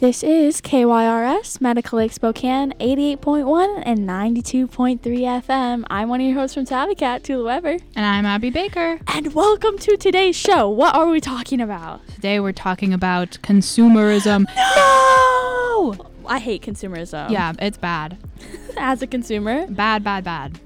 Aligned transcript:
This 0.00 0.22
is 0.22 0.62
KYRS 0.62 1.60
Medical 1.60 1.98
Lake 1.98 2.12
Spokane 2.12 2.72
88.1 2.80 3.82
and 3.84 4.08
92.3 4.08 4.98
FM. 4.98 5.84
I'm 5.90 6.08
one 6.08 6.22
of 6.22 6.26
your 6.26 6.36
hosts 6.36 6.54
from 6.54 6.64
Tabbycat, 6.64 7.22
Tula 7.22 7.44
Weber. 7.44 7.76
And 7.94 8.06
I'm 8.06 8.24
Abby 8.24 8.48
Baker. 8.48 8.98
And 9.08 9.34
welcome 9.34 9.76
to 9.76 9.98
today's 9.98 10.36
show. 10.36 10.70
What 10.70 10.94
are 10.94 11.08
we 11.08 11.20
talking 11.20 11.60
about? 11.60 12.00
Today 12.08 12.40
we're 12.40 12.52
talking 12.52 12.94
about 12.94 13.38
consumerism. 13.42 14.46
No! 14.76 15.94
I 16.26 16.38
hate 16.38 16.62
consumerism. 16.62 17.30
Yeah, 17.30 17.52
it's 17.58 17.76
bad. 17.76 18.16
As 18.78 19.02
a 19.02 19.06
consumer. 19.06 19.66
Bad, 19.66 20.02
bad, 20.02 20.24
bad. 20.24 20.58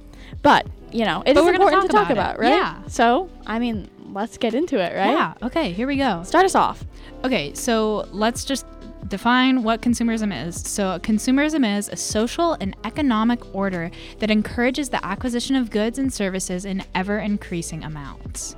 But, 0.42 0.66
you 0.92 1.04
know, 1.04 1.22
it 1.26 1.34
But 1.34 1.42
is 1.42 1.48
important 1.48 1.82
talk 1.82 1.90
to 1.90 1.96
talk 1.96 2.10
about 2.10 2.36
about, 2.36 2.40
right? 2.40 2.52
Yeah. 2.52 2.86
So, 2.86 3.28
I 3.46 3.58
mean, 3.58 3.88
let's 4.12 4.38
get 4.38 4.54
into 4.54 4.76
it, 4.76 4.94
right? 4.96 5.10
Yeah. 5.10 5.34
Okay, 5.42 5.72
here 5.72 5.86
we 5.86 5.96
go. 5.96 6.22
Start 6.22 6.44
us 6.44 6.54
off. 6.54 6.84
Okay, 7.24 7.54
so 7.54 8.08
let's 8.12 8.44
just 8.44 8.66
define 9.14 9.62
what 9.62 9.80
consumerism 9.80 10.48
is. 10.48 10.60
So, 10.60 10.98
consumerism 10.98 11.78
is 11.78 11.88
a 11.88 11.94
social 11.94 12.54
and 12.54 12.76
economic 12.82 13.54
order 13.54 13.92
that 14.18 14.28
encourages 14.28 14.88
the 14.88 15.04
acquisition 15.06 15.54
of 15.54 15.70
goods 15.70 16.00
and 16.00 16.12
services 16.12 16.64
in 16.64 16.82
ever 16.96 17.18
increasing 17.18 17.84
amounts. 17.84 18.56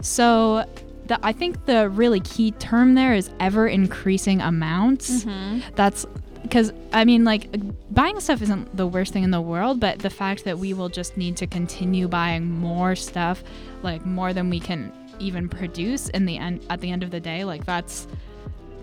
So, 0.00 0.64
the, 1.06 1.20
I 1.22 1.32
think 1.32 1.66
the 1.66 1.88
really 1.88 2.18
key 2.18 2.50
term 2.50 2.96
there 2.96 3.14
is 3.14 3.30
ever 3.38 3.68
increasing 3.68 4.40
amounts. 4.40 5.24
Mm-hmm. 5.24 5.74
That's 5.76 6.04
because 6.42 6.72
I 6.92 7.04
mean, 7.04 7.22
like, 7.22 7.46
buying 7.94 8.18
stuff 8.18 8.42
isn't 8.42 8.76
the 8.76 8.88
worst 8.88 9.12
thing 9.12 9.22
in 9.22 9.30
the 9.30 9.40
world, 9.40 9.78
but 9.78 10.00
the 10.00 10.10
fact 10.10 10.42
that 10.46 10.58
we 10.58 10.74
will 10.74 10.88
just 10.88 11.16
need 11.16 11.36
to 11.36 11.46
continue 11.46 12.08
buying 12.08 12.50
more 12.50 12.96
stuff, 12.96 13.44
like 13.84 14.04
more 14.04 14.32
than 14.32 14.50
we 14.50 14.58
can 14.58 14.92
even 15.20 15.48
produce 15.48 16.08
in 16.08 16.24
the 16.24 16.38
end 16.38 16.66
at 16.70 16.80
the 16.80 16.90
end 16.90 17.04
of 17.04 17.12
the 17.12 17.20
day, 17.20 17.44
like 17.44 17.64
that's 17.64 18.06
that- 18.06 18.18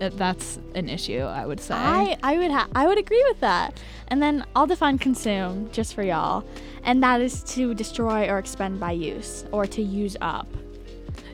that's 0.00 0.58
an 0.74 0.88
issue. 0.88 1.20
I 1.20 1.46
would 1.46 1.60
say. 1.60 1.74
I, 1.74 2.16
I 2.22 2.38
would 2.38 2.50
ha- 2.50 2.68
I 2.74 2.86
would 2.86 2.98
agree 2.98 3.24
with 3.28 3.40
that. 3.40 3.80
And 4.08 4.22
then 4.22 4.44
I'll 4.56 4.66
define 4.66 4.98
consume 4.98 5.70
just 5.70 5.94
for 5.94 6.02
y'all. 6.02 6.44
And 6.82 7.02
that 7.02 7.20
is 7.20 7.42
to 7.54 7.74
destroy 7.74 8.28
or 8.28 8.38
expend 8.38 8.80
by 8.80 8.92
use 8.92 9.44
or 9.52 9.66
to 9.66 9.82
use 9.82 10.16
up. 10.20 10.48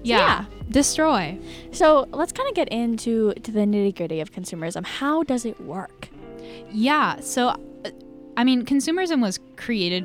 yeah. 0.02 0.44
Destroy. 0.68 1.38
So 1.70 2.08
let's 2.10 2.32
kind 2.32 2.48
of 2.48 2.54
get 2.56 2.68
into 2.70 3.32
to 3.34 3.52
the 3.52 3.60
nitty 3.60 3.96
gritty 3.96 4.20
of 4.20 4.32
consumerism. 4.32 4.84
How 4.84 5.22
does 5.22 5.44
it 5.44 5.60
work? 5.60 6.08
Yeah. 6.72 7.20
So, 7.20 7.48
uh, 7.50 7.56
I 8.36 8.42
mean, 8.42 8.64
consumerism 8.64 9.22
was 9.22 9.38
created. 9.56 10.04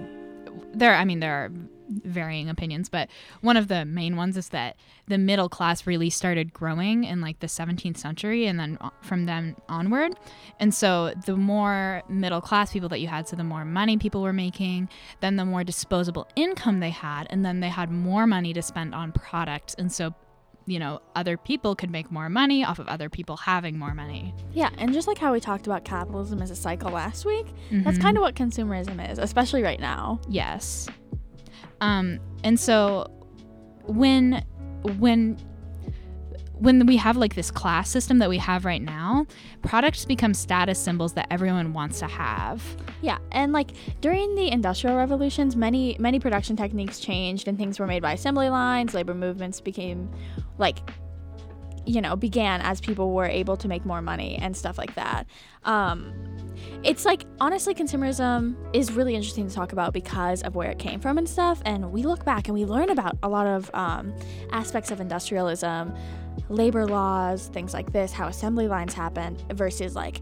There, 0.76 0.94
I 0.96 1.04
mean, 1.04 1.20
there 1.20 1.34
are 1.34 1.52
varying 1.92 2.50
opinions, 2.50 2.90
but 2.90 3.10
one 3.42 3.58
of 3.58 3.68
the 3.68 3.86
main 3.86 4.16
ones 4.16 4.38
is 4.38 4.50
that 4.50 4.78
the 5.08 5.18
middle 5.18 5.50
class 5.50 5.86
really 5.86 6.10
started 6.10 6.54
growing 6.54 7.04
in 7.04 7.22
like 7.22 7.40
the 7.40 7.48
17th 7.48 7.98
century 7.98 8.46
and 8.46 8.60
then 8.60 8.78
from 9.02 9.26
then 9.26 9.56
onward. 9.68 10.14
And 10.60 10.74
so, 10.74 11.14
the 11.26 11.36
more 11.36 12.04
middle 12.08 12.42
class 12.42 12.72
people 12.72 12.90
that 12.90 13.00
you 13.00 13.08
had, 13.08 13.28
so 13.28 13.36
the 13.36 13.44
more 13.44 13.66
money 13.66 13.98
people 13.98 14.22
were 14.22 14.34
making, 14.34 14.90
then 15.20 15.36
the 15.36 15.46
more 15.46 15.64
disposable 15.64 16.28
income 16.36 16.80
they 16.80 16.90
had, 16.90 17.28
and 17.30 17.46
then 17.46 17.60
they 17.60 17.70
had 17.70 17.92
more 17.92 18.26
money 18.28 18.54
to 18.54 18.62
spend 18.62 18.96
on 18.96 19.12
products. 19.12 19.74
And 19.76 19.92
so, 19.92 20.14
you 20.66 20.80
know, 20.80 21.02
other 21.16 21.38
people 21.38 21.76
could 21.76 21.90
make 21.90 22.12
more 22.12 22.30
money 22.30 22.64
off 22.64 22.80
of 22.80 22.88
other 22.88 23.10
people 23.10 23.38
having 23.38 23.78
more 23.78 23.94
money. 23.94 24.34
Yeah, 24.54 24.70
and 24.78 24.94
just 24.94 25.08
like 25.08 25.18
how 25.18 25.34
we 25.34 25.40
talked 25.40 25.68
about 25.68 25.84
capitalism 25.84 26.42
as 26.42 26.52
a 26.52 26.56
cycle 26.56 26.92
last 26.92 27.26
week, 27.26 27.48
that's 27.72 27.98
mm-hmm. 27.98 28.02
kind 28.02 28.18
of 28.18 28.22
what 28.22 28.36
consumerism 28.36 29.12
is, 29.12 29.18
especially 29.18 29.64
right 29.64 29.80
now. 29.80 30.22
Yes. 30.30 30.88
Um, 31.82 32.20
and 32.44 32.60
so 32.60 33.08
when 33.86 34.46
when 34.98 35.38
when 36.54 36.86
we 36.86 36.96
have 36.96 37.18
like 37.18 37.34
this 37.34 37.50
class 37.50 37.90
system 37.90 38.20
that 38.20 38.30
we 38.30 38.38
have 38.38 38.66
right 38.66 38.84
now, 38.84 39.26
products 39.64 40.06
become 40.06 40.36
status 40.36 40.78
symbols 40.78 41.14
that 41.14 41.26
everyone 41.32 41.74
wants 41.74 41.98
to 42.00 42.06
have. 42.06 42.64
Yeah, 43.02 43.18
and 43.32 43.52
like 43.52 43.72
during 44.00 44.36
the 44.36 44.52
industrial 44.52 44.96
revolutions, 44.96 45.56
many 45.56 45.98
many 46.00 46.20
production 46.20 46.56
techniques 46.56 47.00
changed 47.00 47.48
and 47.48 47.58
things 47.58 47.80
were 47.80 47.88
made 47.88 48.04
by 48.04 48.14
assembly 48.14 48.50
lines. 48.50 48.94
Labor 48.94 49.16
movements 49.16 49.60
became 49.60 50.10
like 50.60 50.78
you 51.86 52.02
know, 52.02 52.16
began 52.16 52.62
as 52.62 52.80
people 52.82 53.12
were 53.12 53.26
able 53.26 53.58
to 53.58 53.68
make 53.68 53.86
more 53.86 54.02
money 54.02 54.38
and 54.42 54.56
stuff 54.56 54.78
like 54.78 54.96
that. 54.96 55.26
Um 55.64 56.14
it's 56.84 57.06
like 57.06 57.26
honestly 57.40 57.74
consumerism 57.74 58.56
is 58.74 58.92
really 58.92 59.16
interesting 59.16 59.48
to 59.48 59.54
talk 59.54 59.72
about 59.72 59.94
because 59.94 60.42
of 60.44 60.56
where 60.56 60.70
it 60.70 60.80
came 60.80 61.00
from 61.00 61.18
and 61.18 61.28
stuff 61.28 61.62
and 61.66 61.92
we 61.92 62.04
look 62.04 62.26
back 62.26 62.48
and 62.48 62.56
we 62.56 62.66
learn 62.66 62.90
about 62.90 63.18
a 63.24 63.30
lot 63.30 63.48
of 63.48 63.70
um, 63.74 64.14
aspects 64.52 64.92
of 64.92 65.00
industrialism 65.00 65.94
labor 66.50 66.86
laws 66.86 67.48
things 67.48 67.74
like 67.74 67.92
this 67.92 68.12
how 68.12 68.28
assembly 68.28 68.68
lines 68.68 68.94
happened 68.94 69.44
versus 69.54 69.96
like 69.96 70.22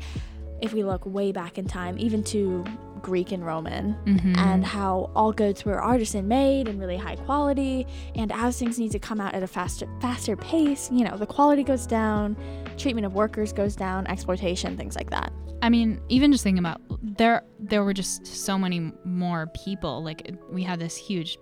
if 0.62 0.74
we 0.74 0.84
look 0.84 1.06
way 1.06 1.32
back 1.32 1.58
in 1.58 1.66
time 1.66 1.98
even 1.98 2.24
to 2.24 2.64
greek 3.02 3.32
and 3.32 3.46
roman 3.46 3.98
and 4.06 4.20
mm-hmm. 4.20 4.62
how 4.62 5.10
all 5.16 5.32
goods 5.32 5.66
were 5.66 5.82
artisan 5.82 6.28
made 6.28 6.68
and 6.68 6.80
really 6.80 6.98
high 6.98 7.16
quality 7.16 7.86
and 8.16 8.32
as 8.32 8.60
things 8.60 8.78
need 8.80 8.92
to 8.92 9.00
come 9.00 9.20
out 9.20 9.34
at 9.34 9.44
a 9.44 9.48
faster 9.48 9.88
faster 10.02 10.36
pace 10.36 10.90
you 10.92 11.04
know 11.04 11.18
the 11.18 11.26
quality 11.26 11.64
goes 11.64 11.86
down 11.86 12.36
treatment 12.78 13.06
of 13.06 13.14
workers 13.14 13.52
goes 13.52 13.76
down 13.76 14.06
exploitation 14.08 14.78
things 14.78 14.96
like 14.96 15.10
that 15.10 15.32
I 15.62 15.70
mean, 15.70 16.02
even 16.10 16.32
just 16.32 16.44
thinking 16.44 16.60
about 16.60 16.82
there 17.02 17.44
there 17.60 17.84
were 17.84 17.94
just 17.94 18.26
so 18.26 18.58
many 18.58 18.92
more 19.04 19.48
people. 19.48 20.04
Like 20.04 20.36
we 20.52 20.64
had 20.64 20.80
this 20.80 20.96
huge 20.96 21.38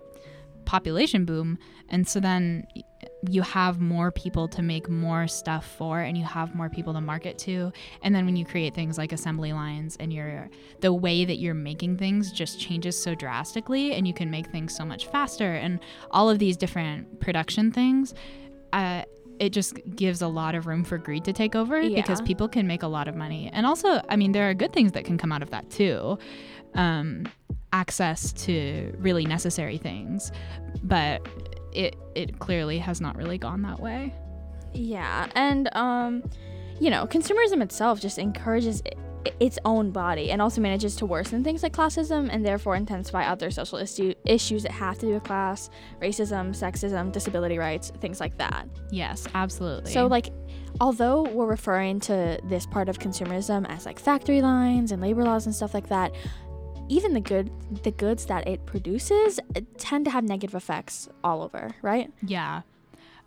population 0.64 1.24
boom, 1.24 1.58
and 1.88 2.06
so 2.06 2.20
then 2.20 2.66
you 3.28 3.42
have 3.42 3.80
more 3.80 4.12
people 4.12 4.46
to 4.46 4.62
make 4.62 4.88
more 4.88 5.26
stuff 5.26 5.66
for 5.76 6.00
and 6.00 6.16
you 6.16 6.24
have 6.24 6.54
more 6.54 6.68
people 6.68 6.92
to 6.92 7.00
market 7.00 7.36
to 7.36 7.72
and 8.02 8.14
then 8.14 8.24
when 8.24 8.36
you 8.36 8.44
create 8.44 8.74
things 8.74 8.96
like 8.96 9.12
assembly 9.12 9.52
lines 9.52 9.96
and 9.98 10.12
your 10.12 10.48
the 10.80 10.92
way 10.92 11.24
that 11.24 11.38
you're 11.38 11.54
making 11.54 11.96
things 11.96 12.30
just 12.30 12.60
changes 12.60 13.00
so 13.00 13.14
drastically 13.14 13.92
and 13.92 14.06
you 14.06 14.14
can 14.14 14.30
make 14.30 14.46
things 14.52 14.74
so 14.74 14.84
much 14.84 15.06
faster 15.06 15.54
and 15.54 15.80
all 16.12 16.30
of 16.30 16.38
these 16.38 16.56
different 16.56 17.20
production 17.20 17.72
things 17.72 18.14
uh, 18.72 19.02
it 19.40 19.50
just 19.50 19.78
gives 19.94 20.22
a 20.22 20.28
lot 20.28 20.54
of 20.54 20.66
room 20.66 20.84
for 20.84 20.98
greed 20.98 21.24
to 21.24 21.32
take 21.32 21.54
over 21.54 21.80
because 21.88 22.20
people 22.22 22.48
can 22.48 22.66
make 22.66 22.82
a 22.82 22.88
lot 22.88 23.08
of 23.08 23.14
money. 23.14 23.48
And 23.52 23.66
also, 23.66 24.00
I 24.08 24.16
mean, 24.16 24.32
there 24.32 24.48
are 24.50 24.54
good 24.54 24.72
things 24.72 24.92
that 24.92 25.04
can 25.04 25.16
come 25.16 25.32
out 25.32 25.42
of 25.42 25.50
that 25.50 25.70
too. 25.70 26.18
Um, 26.74 27.24
access 27.72 28.32
to 28.32 28.92
really 28.98 29.26
necessary 29.26 29.78
things. 29.78 30.32
But 30.82 31.26
it 31.78 31.96
it 32.14 32.38
clearly 32.38 32.78
has 32.78 33.00
not 33.00 33.16
really 33.16 33.38
gone 33.38 33.62
that 33.62 33.80
way. 33.80 34.12
Yeah, 34.74 35.28
and 35.34 35.68
um, 35.74 36.22
you 36.80 36.90
know, 36.90 37.06
consumerism 37.06 37.62
itself 37.62 38.00
just 38.00 38.18
encourages 38.18 38.82
i- 38.86 39.30
its 39.40 39.58
own 39.64 39.90
body 39.90 40.30
and 40.30 40.40
also 40.40 40.60
manages 40.60 40.94
to 40.96 41.06
worsen 41.06 41.42
things 41.44 41.62
like 41.62 41.72
classism 41.72 42.28
and 42.32 42.44
therefore 42.44 42.76
intensify 42.76 43.24
other 43.26 43.50
social 43.50 43.78
issue- 43.78 44.14
issues 44.26 44.62
that 44.62 44.72
have 44.72 44.96
to 44.98 45.06
do 45.06 45.12
with 45.14 45.24
class, 45.24 45.70
racism, 46.00 46.50
sexism, 46.50 47.10
disability 47.12 47.58
rights, 47.58 47.90
things 48.00 48.20
like 48.20 48.36
that. 48.38 48.66
Yes, 48.90 49.26
absolutely. 49.34 49.92
So 49.92 50.06
like 50.06 50.30
although 50.80 51.22
we're 51.22 51.46
referring 51.46 51.98
to 52.00 52.38
this 52.44 52.66
part 52.66 52.88
of 52.88 52.98
consumerism 52.98 53.66
as 53.68 53.86
like 53.86 53.98
factory 53.98 54.40
lines 54.42 54.92
and 54.92 55.02
labor 55.02 55.24
laws 55.24 55.46
and 55.46 55.54
stuff 55.54 55.74
like 55.74 55.88
that, 55.88 56.12
even 56.88 57.12
the 57.12 57.20
good 57.20 57.50
the 57.82 57.90
goods 57.90 58.26
that 58.26 58.46
it 58.48 58.64
produces 58.66 59.40
tend 59.76 60.04
to 60.04 60.10
have 60.10 60.24
negative 60.24 60.54
effects 60.54 61.08
all 61.22 61.42
over, 61.42 61.70
right? 61.82 62.12
Yeah. 62.22 62.62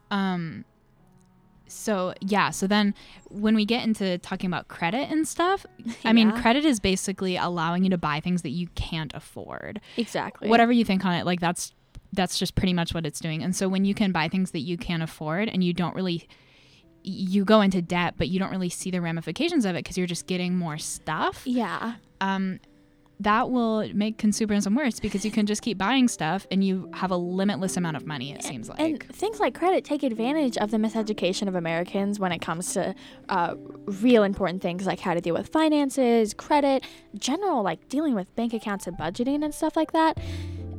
Um 0.10 0.66
so 1.68 2.14
yeah, 2.20 2.50
so 2.50 2.68
then 2.68 2.94
when 3.30 3.56
we 3.56 3.66
get 3.66 3.86
into 3.86 4.18
talking 4.18 4.48
about 4.48 4.68
credit 4.68 5.10
and 5.10 5.28
stuff, 5.28 5.66
I 6.04 6.12
mean 6.12 6.32
credit 6.34 6.66
is 6.66 6.80
basically 6.80 7.38
allowing 7.38 7.84
you 7.84 7.90
to 7.92 7.98
buy 7.98 8.20
things 8.20 8.42
that 8.42 8.50
you 8.50 8.68
can't 8.76 9.14
afford. 9.14 9.80
Exactly. 9.98 10.50
Whatever 10.50 10.72
you 10.72 10.84
think 10.84 11.06
on 11.06 11.14
it, 11.14 11.26
like 11.26 11.40
that's 11.40 11.74
that's 12.14 12.38
just 12.38 12.56
pretty 12.56 12.74
much 12.74 12.94
what 12.94 13.06
it's 13.06 13.22
doing. 13.22 13.42
And 13.42 13.56
so 13.56 13.70
when 13.70 13.86
you 13.86 13.94
can 13.94 14.12
buy 14.12 14.28
things 14.28 14.52
that 14.52 14.60
you 14.60 14.78
can't 14.78 15.02
afford 15.02 15.48
and 15.48 15.64
you 15.64 15.74
don't 15.74 15.96
really 15.96 16.28
you 17.04 17.46
go 17.46 17.62
into 17.62 17.82
debt, 17.82 18.16
but 18.18 18.28
you 18.28 18.38
don't 18.38 18.52
really 18.52 18.70
see 18.70 18.92
the 18.92 19.02
ramifications 19.02 19.66
of 19.66 19.76
it 19.76 19.80
because 19.80 19.98
you're 19.98 20.08
just 20.08 20.28
getting 20.28 20.56
more 20.56 20.78
stuff. 20.78 21.42
Yeah. 21.46 21.96
Um, 22.20 22.60
that 23.24 23.52
will 23.52 23.88
make 23.94 24.18
consumerism 24.18 24.76
worse 24.76 25.00
because 25.00 25.24
you 25.24 25.32
can 25.32 25.46
just 25.46 25.62
keep 25.62 25.78
buying 25.78 26.08
stuff 26.08 26.48
and 26.50 26.64
you 26.64 26.90
have 26.94 27.12
a 27.12 27.18
limitless 27.18 27.78
amount 27.78 27.96
of 27.96 28.06
money. 28.06 28.32
It 28.32 28.44
seems 28.44 28.68
like. 28.68 28.80
And 28.80 29.04
things 29.04 29.40
like 29.40 29.54
credit 29.54 29.86
take 29.86 30.02
advantage 30.04 30.58
of 30.58 30.72
the 30.72 30.78
miseducation 30.78 31.48
of 31.48 31.56
Americans 31.56 32.20
when 32.20 32.32
it 32.32 32.40
comes 32.40 32.74
to 32.74 32.96
uh, 33.30 33.56
real 33.86 34.24
important 34.24 34.62
things 34.62 34.86
like 34.88 35.00
how 35.00 35.14
to 35.14 35.22
deal 35.22 35.36
with 35.36 35.50
finances, 35.50 36.34
credit, 36.34 36.84
general 37.16 37.62
like 37.62 37.88
dealing 37.90 38.16
with 38.16 38.34
bank 38.36 38.54
accounts 38.54 38.88
and 38.88 38.98
budgeting 38.98 39.44
and 39.44 39.54
stuff 39.54 39.76
like 39.76 39.92
that. 39.92 40.18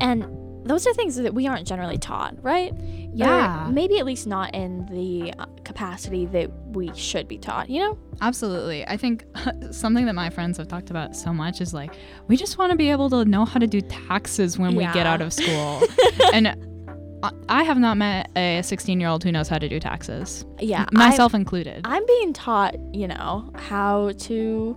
And 0.00 0.24
those 0.64 0.86
are 0.86 0.94
things 0.94 1.16
that 1.16 1.34
we 1.34 1.46
aren't 1.46 1.66
generally 1.66 1.98
taught, 1.98 2.34
right? 2.42 2.72
Yeah. 3.12 3.68
Or 3.68 3.72
maybe 3.72 3.98
at 3.98 4.06
least 4.06 4.26
not 4.26 4.54
in 4.54 4.86
the 4.86 5.32
uh, 5.38 5.46
capacity 5.64 6.26
that 6.26 6.50
we 6.68 6.94
should 6.94 7.28
be 7.28 7.38
taught, 7.38 7.68
you 7.68 7.80
know? 7.80 7.98
Absolutely. 8.20 8.86
I 8.86 8.96
think 8.96 9.24
something 9.70 10.06
that 10.06 10.14
my 10.14 10.30
friends 10.30 10.58
have 10.58 10.68
talked 10.68 10.90
about 10.90 11.16
so 11.16 11.32
much 11.32 11.60
is 11.60 11.74
like, 11.74 11.94
we 12.28 12.36
just 12.36 12.58
want 12.58 12.70
to 12.70 12.76
be 12.76 12.90
able 12.90 13.10
to 13.10 13.24
know 13.24 13.44
how 13.44 13.58
to 13.58 13.66
do 13.66 13.80
taxes 13.80 14.58
when 14.58 14.74
we 14.74 14.84
get 14.84 15.06
out 15.06 15.20
of 15.20 15.32
school. 15.32 15.82
and 16.32 16.48
I- 16.48 17.30
I 17.48 17.62
have 17.62 17.78
not 17.78 17.96
met 17.98 18.30
a 18.36 18.62
16 18.62 18.98
year 18.98 19.08
old 19.08 19.22
who 19.22 19.30
knows 19.30 19.46
how 19.46 19.58
to 19.58 19.68
do 19.68 19.78
taxes, 19.78 20.44
Yeah, 20.58 20.86
myself 20.92 21.34
included. 21.34 21.82
I'm, 21.84 21.94
I'm 21.94 22.06
being 22.06 22.32
taught, 22.32 22.74
you 22.92 23.06
know, 23.06 23.48
how 23.54 24.10
to 24.18 24.76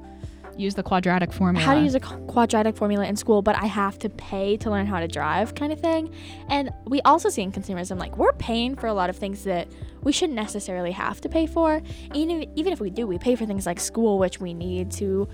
Use 0.57 0.75
the 0.75 0.83
quadratic 0.83 1.33
formula. 1.33 1.65
how 1.65 1.75
to 1.75 1.81
use 1.81 1.95
a 1.95 1.99
quadratic 1.99 2.77
formula 2.77 3.05
in 3.05 3.15
school, 3.15 3.41
but 3.41 3.55
I 3.61 3.65
have 3.65 3.99
to 3.99 4.09
pay 4.09 4.55
to 4.57 4.69
learn 4.69 4.85
how 4.85 4.99
to 4.99 5.07
drive, 5.07 5.53
kind 5.53 5.73
of 5.73 5.79
thing. 5.79 6.13
And 6.49 6.69
we 6.85 7.01
also 7.01 7.29
see 7.29 7.41
in 7.41 7.51
consumerism, 7.51 7.97
like 7.97 8.17
we're 8.17 8.33
paying 8.33 8.75
for 8.75 8.87
a 8.87 8.93
lot 8.93 9.09
of 9.09 9.17
things 9.17 9.43
that 9.43 9.67
we 10.01 10.11
shouldn't 10.11 10.35
necessarily 10.35 10.91
have 10.91 11.19
to 11.21 11.29
pay 11.29 11.45
for. 11.45 11.81
Even 12.13 12.49
even 12.55 12.71
if 12.71 12.79
we 12.79 12.89
do, 12.89 13.05
we 13.05 13.17
pay 13.17 13.35
for 13.35 13.45
things 13.45 13.65
like 13.65 13.79
school, 13.79 14.17
which 14.17 14.39
we 14.39 14.53
need 14.53 14.91
to 14.91 15.27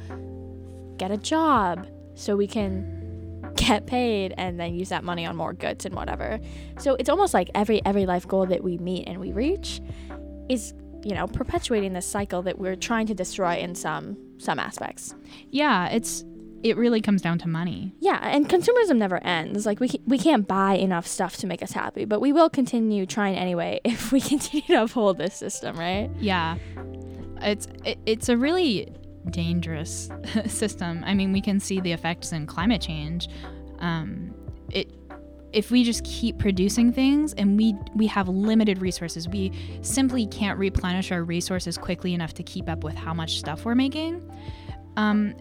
get 0.97 1.11
a 1.11 1.17
job 1.17 1.87
so 2.15 2.35
we 2.35 2.47
can 2.47 3.51
get 3.55 3.85
paid 3.85 4.33
and 4.37 4.59
then 4.59 4.73
use 4.73 4.89
that 4.89 5.03
money 5.03 5.25
on 5.25 5.35
more 5.35 5.53
goods 5.53 5.85
and 5.85 5.93
whatever. 5.93 6.39
So 6.79 6.95
it's 6.95 7.09
almost 7.09 7.33
like 7.33 7.49
every 7.53 7.85
every 7.85 8.05
life 8.05 8.27
goal 8.27 8.47
that 8.47 8.63
we 8.63 8.77
meet 8.77 9.07
and 9.07 9.19
we 9.19 9.31
reach 9.33 9.81
is 10.49 10.73
you 11.03 11.15
know 11.15 11.27
perpetuating 11.27 11.93
this 11.93 12.05
cycle 12.05 12.41
that 12.43 12.57
we're 12.57 12.75
trying 12.75 13.07
to 13.07 13.13
destroy 13.13 13.57
in 13.57 13.75
some 13.75 14.17
some 14.41 14.59
aspects. 14.59 15.15
yeah, 15.49 15.87
it's 15.87 16.25
it 16.63 16.77
really 16.77 17.01
comes 17.01 17.21
down 17.21 17.39
to 17.39 17.47
money. 17.47 17.95
Yeah, 17.99 18.19
and 18.21 18.47
consumerism 18.47 18.97
never 18.97 19.17
ends. 19.23 19.65
Like 19.65 19.79
we 19.79 19.89
we 20.05 20.17
can't 20.17 20.47
buy 20.47 20.73
enough 20.73 21.07
stuff 21.07 21.37
to 21.37 21.47
make 21.47 21.63
us 21.63 21.71
happy, 21.71 22.05
but 22.05 22.21
we 22.21 22.31
will 22.31 22.49
continue 22.49 23.05
trying 23.05 23.35
anyway 23.35 23.79
if 23.85 24.11
we 24.11 24.21
continue 24.21 24.67
to 24.67 24.83
uphold 24.83 25.17
this 25.17 25.35
system, 25.35 25.77
right? 25.77 26.09
Yeah, 26.19 26.57
it's 27.41 27.67
it, 27.85 27.97
it's 28.05 28.29
a 28.29 28.37
really 28.37 28.93
dangerous 29.29 30.09
system. 30.47 31.03
I 31.05 31.13
mean, 31.13 31.31
we 31.31 31.41
can 31.41 31.59
see 31.59 31.79
the 31.79 31.91
effects 31.91 32.31
in 32.31 32.45
climate 32.45 32.81
change. 32.81 33.27
Um, 33.79 34.33
it 34.69 35.00
if 35.53 35.69
we 35.71 35.83
just 35.83 36.03
keep 36.03 36.37
producing 36.37 36.91
things 36.93 37.33
and 37.33 37.57
we 37.57 37.75
we 37.95 38.07
have 38.07 38.27
limited 38.29 38.81
resources, 38.81 39.27
we 39.27 39.51
simply 39.81 40.25
can't 40.27 40.57
replenish 40.57 41.11
our 41.11 41.23
resources 41.23 41.77
quickly 41.77 42.13
enough 42.13 42.33
to 42.35 42.43
keep 42.43 42.69
up 42.69 42.83
with 42.83 42.95
how 42.95 43.13
much 43.13 43.39
stuff 43.39 43.65
we're 43.65 43.75
making. 43.75 44.21
Um, 44.97 45.35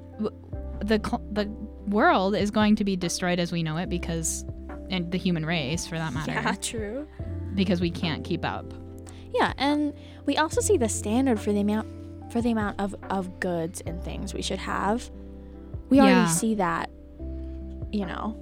the 0.80 0.98
the 1.32 1.46
world 1.88 2.34
is 2.34 2.50
going 2.50 2.76
to 2.76 2.84
be 2.84 2.96
destroyed 2.96 3.38
as 3.38 3.52
we 3.52 3.62
know 3.62 3.76
it 3.76 3.88
because, 3.88 4.44
and 4.90 5.10
the 5.12 5.18
human 5.18 5.44
race 5.46 5.86
for 5.86 5.96
that 5.98 6.12
matter, 6.12 6.32
yeah 6.32 6.54
true. 6.54 7.06
because 7.54 7.80
we 7.80 7.90
can't 7.90 8.24
keep 8.24 8.44
up. 8.44 8.72
Yeah, 9.32 9.52
and 9.58 9.94
we 10.26 10.36
also 10.36 10.60
see 10.60 10.76
the 10.76 10.88
standard 10.88 11.38
for 11.38 11.52
the 11.52 11.60
amount 11.60 12.32
for 12.32 12.40
the 12.40 12.50
amount 12.52 12.80
of, 12.80 12.94
of 13.10 13.40
goods 13.40 13.80
and 13.86 14.02
things 14.02 14.32
we 14.34 14.42
should 14.42 14.58
have. 14.60 15.10
We 15.88 15.96
Yeah. 15.96 16.04
already 16.04 16.30
see 16.30 16.54
that, 16.56 16.90
you 17.92 18.06
know, 18.06 18.36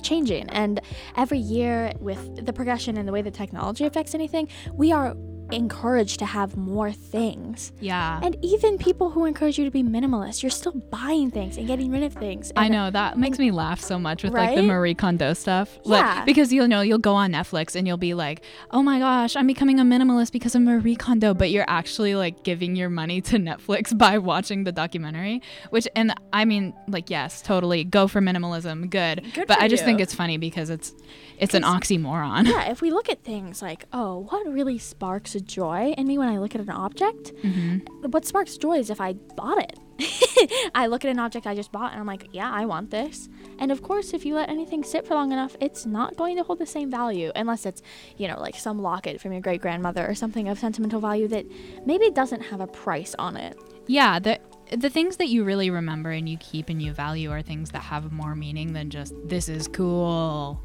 changing. 0.00 0.48
And 0.50 0.80
every 1.16 1.38
year 1.38 1.92
with 2.00 2.44
the 2.44 2.52
progression 2.52 2.96
and 2.96 3.06
the 3.06 3.12
way 3.12 3.22
that 3.22 3.34
technology 3.34 3.84
affects 3.84 4.14
anything, 4.14 4.48
we 4.72 4.92
are 4.92 5.14
encouraged 5.52 6.18
to 6.20 6.26
have 6.26 6.56
more 6.56 6.92
things. 6.92 7.72
Yeah. 7.80 8.20
And 8.22 8.36
even 8.42 8.78
people 8.78 9.10
who 9.10 9.24
encourage 9.24 9.58
you 9.58 9.64
to 9.64 9.70
be 9.70 9.82
minimalist, 9.82 10.42
you're 10.42 10.50
still 10.50 10.72
buying 10.72 11.30
things 11.30 11.56
and 11.56 11.66
getting 11.66 11.90
rid 11.90 12.02
of 12.02 12.12
things. 12.14 12.52
I 12.56 12.68
know 12.68 12.90
that 12.90 13.18
makes 13.18 13.38
me 13.38 13.50
laugh 13.50 13.80
so 13.80 13.98
much 13.98 14.22
with 14.22 14.32
like 14.32 14.54
the 14.56 14.62
Marie 14.62 14.94
Kondo 14.94 15.32
stuff. 15.34 15.78
Like, 15.84 16.02
Yeah. 16.04 16.24
because 16.24 16.52
you'll 16.52 16.68
know 16.68 16.80
you'll 16.80 16.98
go 16.98 17.14
on 17.14 17.32
Netflix 17.32 17.74
and 17.76 17.86
you'll 17.86 17.96
be 17.96 18.14
like, 18.14 18.42
"Oh 18.70 18.82
my 18.82 18.98
gosh, 18.98 19.36
I'm 19.36 19.46
becoming 19.46 19.80
a 19.80 19.84
minimalist 19.84 20.32
because 20.32 20.54
of 20.54 20.62
Marie 20.62 20.96
Kondo," 20.96 21.34
but 21.34 21.50
you're 21.50 21.64
actually 21.68 22.14
like 22.14 22.42
giving 22.44 22.76
your 22.76 22.88
money 22.90 23.20
to 23.22 23.36
Netflix 23.50 23.96
by 23.96 24.18
watching 24.18 24.64
the 24.64 24.72
documentary. 24.72 25.42
Which 25.70 25.86
and 25.96 26.14
I 26.32 26.44
mean, 26.44 26.74
like, 26.88 27.10
yes, 27.10 27.42
totally, 27.42 27.84
go 27.84 28.06
for 28.08 28.20
minimalism, 28.20 28.90
good. 28.90 29.24
Good 29.34 29.46
but 29.46 29.60
I 29.60 29.68
just 29.68 29.84
think 29.84 30.00
it's 30.00 30.14
funny 30.14 30.36
because 30.38 30.70
it's 30.70 30.94
it's 31.38 31.54
an 31.54 31.62
oxymoron. 31.62 32.46
Yeah, 32.46 32.70
if 32.70 32.82
we 32.82 32.90
look 32.90 33.08
at 33.08 33.24
things 33.24 33.62
like, 33.62 33.86
oh, 33.92 34.26
what 34.28 34.46
really 34.46 34.78
sparks 34.78 35.34
a 35.40 35.42
joy 35.42 35.94
in 35.98 36.06
me 36.06 36.18
when 36.18 36.28
I 36.28 36.38
look 36.38 36.54
at 36.54 36.60
an 36.60 36.70
object? 36.70 37.32
Mhm. 37.42 38.12
What 38.12 38.24
sparks 38.24 38.56
joy 38.56 38.78
is 38.78 38.90
if 38.90 39.00
I 39.00 39.14
bought 39.36 39.58
it. 39.58 39.78
I 40.74 40.86
look 40.86 41.04
at 41.04 41.10
an 41.10 41.18
object 41.18 41.46
I 41.46 41.54
just 41.54 41.72
bought 41.72 41.92
and 41.92 42.00
I'm 42.00 42.06
like, 42.06 42.28
yeah, 42.32 42.50
I 42.50 42.64
want 42.64 42.90
this. 42.90 43.28
And 43.58 43.70
of 43.70 43.82
course, 43.82 44.14
if 44.14 44.24
you 44.24 44.34
let 44.34 44.48
anything 44.48 44.82
sit 44.82 45.06
for 45.06 45.14
long 45.14 45.32
enough, 45.32 45.56
it's 45.60 45.84
not 45.84 46.16
going 46.16 46.36
to 46.36 46.42
hold 46.42 46.58
the 46.58 46.66
same 46.66 46.90
value 46.90 47.30
unless 47.36 47.66
it's, 47.66 47.82
you 48.16 48.26
know, 48.28 48.38
like 48.40 48.56
some 48.56 48.80
locket 48.80 49.20
from 49.20 49.32
your 49.32 49.42
great 49.42 49.60
grandmother 49.60 50.06
or 50.08 50.14
something 50.14 50.48
of 50.48 50.58
sentimental 50.58 51.00
value 51.00 51.28
that 51.28 51.44
maybe 51.84 52.10
doesn't 52.10 52.40
have 52.40 52.60
a 52.60 52.66
price 52.66 53.14
on 53.18 53.36
it. 53.36 53.58
Yeah, 53.86 54.18
the 54.18 54.38
the 54.76 54.88
things 54.88 55.16
that 55.16 55.26
you 55.26 55.42
really 55.42 55.68
remember 55.68 56.10
and 56.12 56.28
you 56.28 56.36
keep 56.38 56.68
and 56.68 56.80
you 56.80 56.92
value 56.92 57.30
are 57.32 57.42
things 57.42 57.70
that 57.72 57.82
have 57.82 58.12
more 58.12 58.36
meaning 58.36 58.72
than 58.72 58.88
just 58.88 59.12
this 59.24 59.48
is 59.48 59.66
cool. 59.66 60.62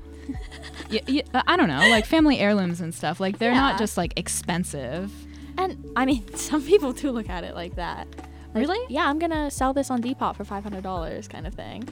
Y- 0.92 1.02
y- 1.08 1.24
I 1.48 1.58
don't 1.58 1.68
know, 1.68 1.88
like 1.90 2.06
family 2.06 2.40
heirlooms 2.40 2.82
and 2.82 2.94
stuff. 2.94 3.20
Like 3.20 3.38
they're 3.40 3.52
Yeah. 3.52 3.60
not 3.62 3.78
just 3.80 3.98
like 3.98 4.14
expensive. 4.18 5.12
And 5.58 5.92
I 5.96 6.06
mean, 6.06 6.24
some 6.36 6.62
people 6.64 6.94
do 6.94 7.12
look 7.12 7.30
at 7.30 7.44
it 7.44 7.56
like 7.56 7.76
that. 7.76 8.08
Like, 8.54 8.68
Really? 8.68 8.80
Yeah, 8.94 9.08
I'm 9.10 9.20
gonna 9.20 9.52
sell 9.52 9.74
this 9.74 9.90
on 9.92 10.02
Depop 10.02 10.36
for 10.36 10.44
five 10.46 10.64
hundred 10.64 10.84
dollars, 10.84 11.28
kind 11.28 11.46
of 11.48 11.54
thing. 11.54 11.88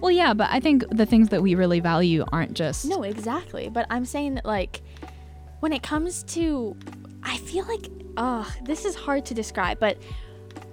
Well, 0.00 0.10
yeah, 0.10 0.34
but 0.34 0.48
I 0.50 0.60
think 0.60 0.84
the 0.90 1.06
things 1.06 1.28
that 1.30 1.42
we 1.42 1.54
really 1.54 1.80
value 1.80 2.24
aren't 2.32 2.54
just 2.54 2.84
No, 2.86 3.02
exactly. 3.02 3.68
But 3.68 3.86
I'm 3.90 4.04
saying 4.04 4.34
that 4.36 4.44
like 4.44 4.82
when 5.60 5.72
it 5.72 5.82
comes 5.82 6.22
to 6.24 6.76
I 7.22 7.36
feel 7.38 7.64
like 7.66 7.90
uh 8.16 8.44
this 8.64 8.84
is 8.84 8.94
hard 8.94 9.24
to 9.26 9.34
describe, 9.34 9.78
but 9.78 9.98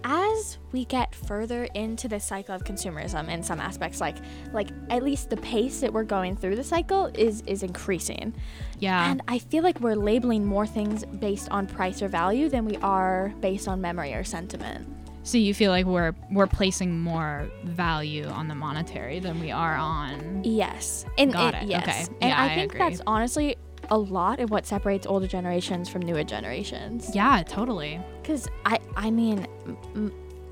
as 0.03 0.57
we 0.71 0.85
get 0.85 1.13
further 1.15 1.65
into 1.73 2.07
the 2.07 2.19
cycle 2.19 2.53
of 2.55 2.63
consumerism 2.63 3.29
in 3.29 3.41
some 3.43 3.59
aspects 3.59 4.01
like 4.01 4.17
like 4.51 4.69
at 4.89 5.03
least 5.03 5.29
the 5.29 5.37
pace 5.37 5.79
that 5.81 5.91
we're 5.93 6.03
going 6.03 6.35
through 6.35 6.55
the 6.55 6.63
cycle 6.63 7.05
is 7.15 7.41
is 7.47 7.63
increasing. 7.63 8.33
yeah. 8.79 9.09
And 9.11 9.21
I 9.27 9.39
feel 9.39 9.63
like 9.63 9.79
we're 9.79 9.95
labeling 9.95 10.45
more 10.45 10.67
things 10.67 11.05
based 11.19 11.49
on 11.51 11.67
price 11.67 12.01
or 12.01 12.07
value 12.07 12.49
than 12.49 12.65
we 12.65 12.77
are 12.77 13.33
based 13.39 13.67
on 13.67 13.79
memory 13.81 14.13
or 14.13 14.23
sentiment. 14.23 14.87
so 15.23 15.37
you 15.37 15.53
feel 15.53 15.71
like 15.71 15.85
we're 15.85 16.13
we're 16.31 16.47
placing 16.47 16.99
more 16.99 17.49
value 17.63 18.25
on 18.25 18.47
the 18.49 18.55
monetary 18.55 19.19
than 19.19 19.39
we 19.39 19.51
are 19.51 19.75
on 19.75 20.41
Yes. 20.43 21.05
And 21.17 21.31
Got 21.31 21.53
and- 21.55 21.63
it. 21.63 21.69
Yes. 21.71 21.83
Okay. 21.83 22.17
And 22.21 22.29
Yeah, 22.29 22.41
I 22.41 22.45
I 22.51 22.55
think 22.55 22.73
agree. 22.73 22.79
that's 22.89 23.01
honestly 23.07 23.55
a 23.89 23.97
lot 23.97 24.39
of 24.39 24.49
what 24.49 24.65
separates 24.65 25.05
older 25.05 25.27
generations 25.27 25.87
from 25.89 26.01
newer 26.03 26.23
generations. 26.23 27.13
Yeah, 27.13 27.43
totally. 27.45 27.99
Cause 28.23 28.47
I, 28.65 28.79
I 28.95 29.11
mean, 29.11 29.45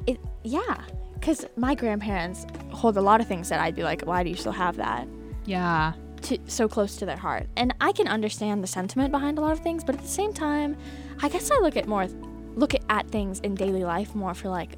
it, 0.07 0.19
yeah. 0.43 0.77
Cause 1.21 1.45
my 1.55 1.75
grandparents 1.75 2.47
hold 2.71 2.97
a 2.97 3.01
lot 3.01 3.21
of 3.21 3.27
things 3.27 3.49
that 3.49 3.59
I'd 3.59 3.75
be 3.75 3.83
like, 3.83 4.01
why 4.03 4.23
do 4.23 4.29
you 4.29 4.35
still 4.35 4.51
have 4.51 4.77
that? 4.77 5.07
Yeah. 5.45 5.93
To, 6.23 6.37
so 6.47 6.67
close 6.67 6.95
to 6.97 7.05
their 7.05 7.17
heart, 7.17 7.47
and 7.57 7.73
I 7.81 7.91
can 7.93 8.07
understand 8.07 8.63
the 8.63 8.67
sentiment 8.67 9.11
behind 9.11 9.39
a 9.39 9.41
lot 9.41 9.53
of 9.53 9.59
things, 9.59 9.83
but 9.83 9.95
at 9.95 10.01
the 10.01 10.07
same 10.07 10.33
time, 10.33 10.77
I 11.21 11.29
guess 11.29 11.49
I 11.49 11.57
look 11.59 11.75
at 11.75 11.87
more, 11.87 12.07
look 12.53 12.75
at, 12.75 12.81
at 12.89 13.07
things 13.09 13.39
in 13.39 13.55
daily 13.55 13.83
life 13.83 14.13
more 14.13 14.35
for 14.35 14.49
like 14.49 14.75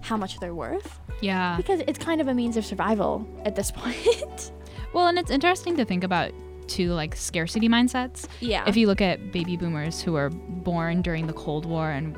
how 0.00 0.16
much 0.16 0.40
they're 0.40 0.54
worth, 0.54 0.98
Yeah. 1.20 1.56
because 1.56 1.80
it's 1.86 1.98
kind 1.98 2.20
of 2.20 2.26
a 2.26 2.34
means 2.34 2.56
of 2.56 2.64
survival 2.66 3.24
at 3.44 3.54
this 3.54 3.70
point. 3.76 4.50
Well, 4.92 5.06
and 5.06 5.16
it's 5.16 5.30
interesting 5.30 5.76
to 5.76 5.84
think 5.84 6.02
about 6.02 6.32
too 6.66 6.92
like 6.92 7.14
scarcity 7.14 7.68
mindsets. 7.68 8.26
yeah. 8.40 8.64
if 8.66 8.76
you 8.76 8.88
look 8.88 9.00
at 9.00 9.30
baby 9.30 9.56
boomers 9.56 10.00
who 10.02 10.12
were 10.14 10.30
born 10.30 11.02
during 11.02 11.28
the 11.28 11.32
Cold 11.32 11.66
War 11.66 11.90
and 11.90 12.16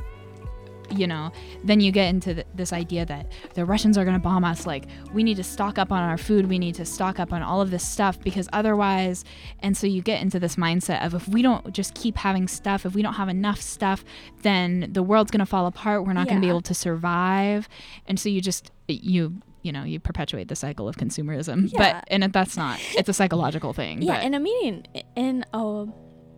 you 0.98 1.06
know, 1.06 1.32
then 1.64 1.80
you 1.80 1.92
get 1.92 2.08
into 2.08 2.34
th- 2.34 2.46
this 2.54 2.72
idea 2.72 3.04
that 3.06 3.30
the 3.54 3.64
Russians 3.64 3.96
are 3.98 4.04
going 4.04 4.16
to 4.16 4.22
bomb 4.22 4.44
us. 4.44 4.66
Like, 4.66 4.86
we 5.12 5.22
need 5.22 5.36
to 5.36 5.44
stock 5.44 5.78
up 5.78 5.90
on 5.92 6.02
our 6.02 6.18
food. 6.18 6.46
We 6.48 6.58
need 6.58 6.74
to 6.76 6.84
stock 6.84 7.18
up 7.18 7.32
on 7.32 7.42
all 7.42 7.60
of 7.60 7.70
this 7.70 7.86
stuff 7.86 8.20
because 8.20 8.48
otherwise, 8.52 9.24
and 9.60 9.76
so 9.76 9.86
you 9.86 10.02
get 10.02 10.20
into 10.22 10.38
this 10.40 10.56
mindset 10.56 11.04
of 11.04 11.14
if 11.14 11.28
we 11.28 11.42
don't 11.42 11.72
just 11.72 11.94
keep 11.94 12.16
having 12.16 12.48
stuff, 12.48 12.84
if 12.86 12.94
we 12.94 13.02
don't 13.02 13.14
have 13.14 13.28
enough 13.28 13.60
stuff, 13.60 14.04
then 14.42 14.88
the 14.92 15.02
world's 15.02 15.30
going 15.30 15.40
to 15.40 15.46
fall 15.46 15.66
apart. 15.66 16.04
We're 16.06 16.12
not 16.12 16.26
going 16.28 16.40
to 16.40 16.44
be 16.44 16.48
able 16.48 16.62
to 16.62 16.74
survive. 16.74 17.68
And 18.06 18.18
so 18.18 18.28
you 18.28 18.40
just, 18.40 18.70
you, 18.88 19.40
you 19.62 19.72
know, 19.72 19.84
you 19.84 20.00
perpetuate 20.00 20.48
the 20.48 20.56
cycle 20.56 20.88
of 20.88 20.96
consumerism. 20.96 21.70
Yeah. 21.72 21.78
But, 21.94 22.04
and 22.08 22.24
it- 22.24 22.32
that's 22.32 22.56
not, 22.56 22.78
it's 22.96 23.08
a 23.08 23.12
psychological 23.12 23.72
thing. 23.72 24.02
Yeah, 24.02 24.16
but, 24.16 24.24
in 24.24 24.34
a 24.34 24.40
meaning, 24.40 24.86
in 25.16 25.44
a 25.54 25.86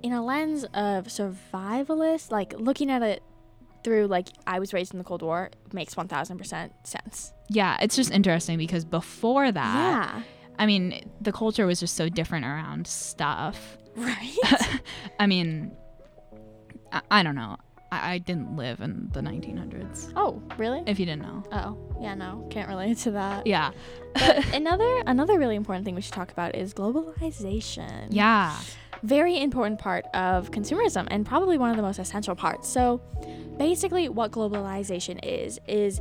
in 0.02 0.12
a 0.12 0.22
lens 0.22 0.64
of 0.74 1.06
survivalist, 1.06 2.30
like 2.30 2.52
looking 2.58 2.90
at 2.90 3.02
it 3.02 3.22
through 3.84 4.06
like 4.06 4.28
I 4.46 4.58
was 4.58 4.72
raised 4.72 4.92
in 4.92 4.98
the 4.98 5.04
Cold 5.04 5.22
War 5.22 5.50
makes 5.72 5.96
one 5.96 6.08
thousand 6.08 6.38
percent 6.38 6.72
sense. 6.84 7.32
yeah, 7.48 7.76
it's 7.80 7.94
just 7.94 8.10
interesting 8.10 8.58
because 8.58 8.84
before 8.84 9.52
that, 9.52 9.74
Yeah, 10.14 10.22
I 10.58 10.66
mean, 10.66 11.10
the 11.20 11.32
culture 11.32 11.66
was 11.66 11.78
just 11.80 11.94
so 11.94 12.08
different 12.08 12.44
around 12.46 12.86
stuff. 12.86 13.76
right. 13.96 14.34
I 15.20 15.26
mean, 15.26 15.70
I, 16.92 17.00
I 17.10 17.22
don't 17.22 17.34
know. 17.36 17.56
I, 17.92 18.14
I 18.14 18.18
didn't 18.18 18.56
live 18.56 18.80
in 18.80 19.10
the 19.12 19.20
1900s, 19.20 20.12
oh, 20.16 20.42
really? 20.56 20.82
if 20.86 20.98
you 20.98 21.06
didn't 21.06 21.22
know. 21.22 21.42
Oh, 21.52 21.78
yeah, 22.00 22.14
no, 22.14 22.46
can't 22.50 22.68
relate 22.68 22.98
to 22.98 23.12
that. 23.12 23.46
Yeah. 23.46 23.70
Another 24.52 25.02
another 25.06 25.38
really 25.38 25.56
important 25.56 25.84
thing 25.84 25.94
we 25.94 26.00
should 26.00 26.12
talk 26.14 26.30
about 26.32 26.54
is 26.56 26.72
globalization. 26.72 28.06
Yeah. 28.10 28.56
Very 29.04 29.38
important 29.38 29.78
part 29.78 30.06
of 30.14 30.50
consumerism 30.50 31.06
and 31.10 31.26
probably 31.26 31.58
one 31.58 31.70
of 31.70 31.76
the 31.76 31.82
most 31.82 31.98
essential 31.98 32.34
parts. 32.34 32.68
So, 32.68 33.02
basically, 33.58 34.08
what 34.08 34.30
globalization 34.30 35.20
is 35.22 35.60
is 35.68 36.00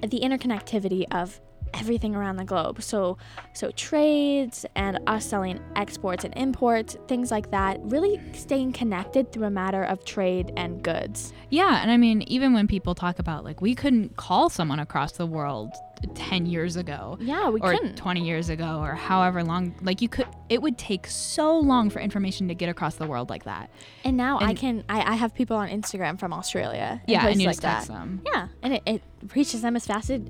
the 0.00 0.20
interconnectivity 0.20 1.04
of 1.12 1.40
everything 1.74 2.14
around 2.14 2.36
the 2.36 2.44
globe. 2.44 2.82
So 2.82 3.18
so 3.52 3.70
trades 3.72 4.66
and 4.74 4.98
us 5.06 5.24
selling 5.26 5.60
exports 5.76 6.24
and 6.24 6.32
imports, 6.36 6.96
things 7.08 7.30
like 7.30 7.50
that, 7.50 7.78
really 7.82 8.20
staying 8.32 8.72
connected 8.72 9.32
through 9.32 9.44
a 9.44 9.50
matter 9.50 9.82
of 9.82 10.04
trade 10.04 10.52
and 10.56 10.82
goods. 10.82 11.32
Yeah, 11.50 11.80
and 11.82 11.90
I 11.90 11.96
mean, 11.96 12.22
even 12.22 12.52
when 12.52 12.66
people 12.66 12.94
talk 12.94 13.18
about 13.18 13.44
like 13.44 13.60
we 13.60 13.74
couldn't 13.74 14.16
call 14.16 14.48
someone 14.50 14.78
across 14.80 15.12
the 15.12 15.26
world 15.26 15.72
10 16.14 16.44
years 16.44 16.76
ago 16.76 17.16
Yeah, 17.20 17.48
we 17.48 17.58
or 17.60 17.72
couldn't. 17.72 17.96
20 17.96 18.22
years 18.26 18.50
ago 18.50 18.80
or 18.82 18.94
however 18.94 19.42
long 19.42 19.74
like 19.80 20.02
you 20.02 20.10
could 20.10 20.26
it 20.50 20.60
would 20.60 20.76
take 20.76 21.06
so 21.06 21.58
long 21.58 21.88
for 21.88 22.00
information 22.00 22.48
to 22.48 22.54
get 22.54 22.68
across 22.68 22.96
the 22.96 23.06
world 23.06 23.30
like 23.30 23.44
that 23.44 23.70
And 24.04 24.14
now 24.14 24.38
I 24.38 24.52
can 24.52 24.84
I, 24.90 25.12
I 25.12 25.14
have 25.14 25.34
people 25.34 25.56
on 25.56 25.70
Instagram 25.70 26.18
from 26.20 26.34
Australia. 26.34 27.00
yeah 27.06 27.26
and 27.26 27.40
you 27.40 27.46
like 27.46 27.60
text 27.60 27.88
that. 27.88 27.94
them 27.94 28.20
Yeah, 28.26 28.48
and 28.62 28.74
it, 28.74 28.82
it 28.84 29.02
reaches 29.34 29.62
them 29.62 29.74
as 29.74 29.86
fast 29.86 30.10
as 30.10 30.20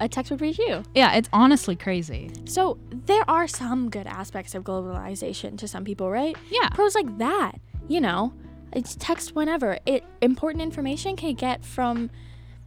a 0.00 0.08
text 0.08 0.30
would 0.30 0.40
reach 0.40 0.58
you. 0.58 0.82
yeah 0.94 1.14
it's 1.14 1.28
honestly 1.32 1.76
crazy 1.76 2.30
So 2.46 2.78
there 2.90 3.28
are 3.28 3.46
some 3.48 3.90
good 3.90 4.06
aspects 4.06 4.54
of 4.54 4.64
globalization 4.64 5.56
to 5.58 5.68
some 5.68 5.84
people, 5.84 6.10
right? 6.10 6.36
yeah 6.50 6.68
Pros 6.70 6.94
like 6.94 7.18
that, 7.18 7.52
you 7.88 8.00
know, 8.00 8.32
it's 8.72 8.96
text 8.98 9.34
whenever. 9.36 9.78
It 9.86 10.04
important 10.20 10.62
information 10.62 11.14
can 11.16 11.34
get 11.34 11.64
from, 11.64 12.10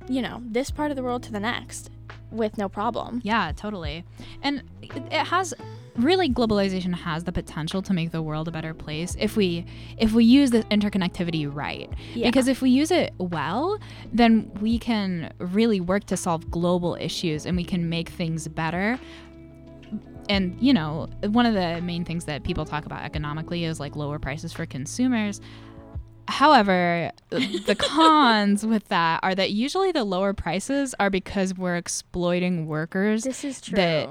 you 0.08 0.22
know, 0.22 0.42
this 0.46 0.72
part 0.72 0.90
of 0.92 0.96
the 0.96 1.04
world 1.04 1.24
to 1.24 1.32
the 1.32 1.40
next 1.40 1.90
with 2.32 2.58
no 2.58 2.70
problem. 2.70 3.22
Yeah, 3.24 3.52
totally. 3.56 4.06
And 4.42 4.64
it, 4.82 4.92
it 5.12 5.28
has 5.28 5.54
really 5.98 6.30
globalization 6.30 6.94
has 6.94 7.24
the 7.24 7.32
potential 7.32 7.82
to 7.82 7.94
make 7.94 8.12
the 8.12 8.22
world 8.22 8.48
a 8.48 8.52
better 8.52 8.74
place 8.74 9.16
if 9.20 9.36
we 9.36 9.66
if 9.98 10.14
we 10.14 10.24
use 10.24 10.52
the 10.52 10.64
interconnectivity 10.66 11.54
right. 11.54 11.90
Yeah. 12.14 12.28
Because 12.28 12.48
if 12.48 12.62
we 12.62 12.70
use 12.70 12.92
it 12.92 13.14
well, 13.18 13.80
then 14.14 14.52
we 14.62 14.78
can 14.80 15.34
really 15.40 15.80
work 15.80 16.06
to 16.06 16.18
solve 16.18 16.50
global 16.52 16.96
issues 16.96 17.46
and 17.46 17.58
we 17.58 17.64
can 17.64 17.90
make 17.90 18.10
things 18.10 18.48
better. 18.48 19.00
And 20.30 20.58
you 20.62 20.74
know, 20.74 21.08
one 21.24 21.46
of 21.46 21.54
the 21.54 21.82
main 21.82 22.04
things 22.06 22.26
that 22.26 22.44
people 22.44 22.66
talk 22.66 22.86
about 22.86 23.04
economically 23.04 23.64
is 23.64 23.80
like 23.80 23.96
lower 23.96 24.20
prices 24.20 24.54
for 24.54 24.66
consumers. 24.66 25.42
However, 26.30 27.12
the 27.30 27.76
cons 27.80 28.66
with 28.66 28.90
that 28.90 29.22
are 29.24 29.34
that 29.34 29.52
usually 29.52 29.94
the 29.94 30.04
lower 30.04 30.34
prices 30.34 30.94
are 31.00 31.10
because 31.10 31.54
we're 31.56 31.78
exploiting 31.78 32.68
workers 32.68 33.24
This 33.24 33.46
is 33.46 33.62
true. 33.62 33.78
that 33.78 34.10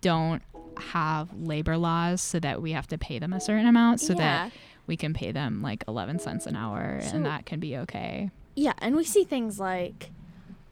don't 0.00 0.42
have 0.80 1.32
labor 1.34 1.76
laws 1.76 2.20
so 2.20 2.38
that 2.40 2.62
we 2.62 2.72
have 2.72 2.86
to 2.88 2.98
pay 2.98 3.18
them 3.18 3.32
a 3.32 3.40
certain 3.40 3.66
amount 3.66 4.00
so 4.00 4.12
yeah. 4.14 4.18
that 4.48 4.52
we 4.86 4.96
can 4.96 5.12
pay 5.14 5.32
them 5.32 5.60
like 5.62 5.84
11 5.88 6.18
cents 6.18 6.46
an 6.46 6.56
hour 6.56 7.00
So- 7.02 7.16
and 7.16 7.26
that 7.26 7.46
can 7.46 7.60
be 7.60 7.76
okay. 7.78 8.30
Yeah, 8.56 8.72
and 8.78 8.96
we 8.96 9.04
see 9.04 9.24
things 9.24 9.60
like, 9.60 10.10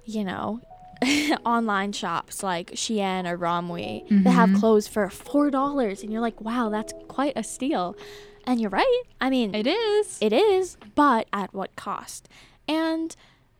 you 0.04 0.24
know, 0.24 0.60
online 1.44 1.92
shops 1.92 2.42
like 2.42 2.70
Shein 2.72 3.28
or 3.30 3.36
Romwe 3.36 4.08
that 4.24 4.30
have 4.30 4.48
Mhm. 4.50 4.58
clothes 4.60 4.88
for 4.88 5.08
four 5.10 5.50
dollars, 5.50 6.02
and 6.02 6.10
you're 6.10 6.22
like, 6.22 6.40
wow, 6.40 6.68
that's 6.70 6.92
quite 7.08 7.34
a 7.36 7.42
steal. 7.44 7.94
And 8.44 8.60
you're 8.60 8.70
right. 8.70 9.02
I 9.20 9.28
mean, 9.30 9.54
It 9.54 9.66
is. 9.66 10.18
it 10.20 10.32
is, 10.32 10.76
but 10.94 11.26
at 11.32 11.52
what 11.52 11.76
cost? 11.76 12.28
And 12.68 13.14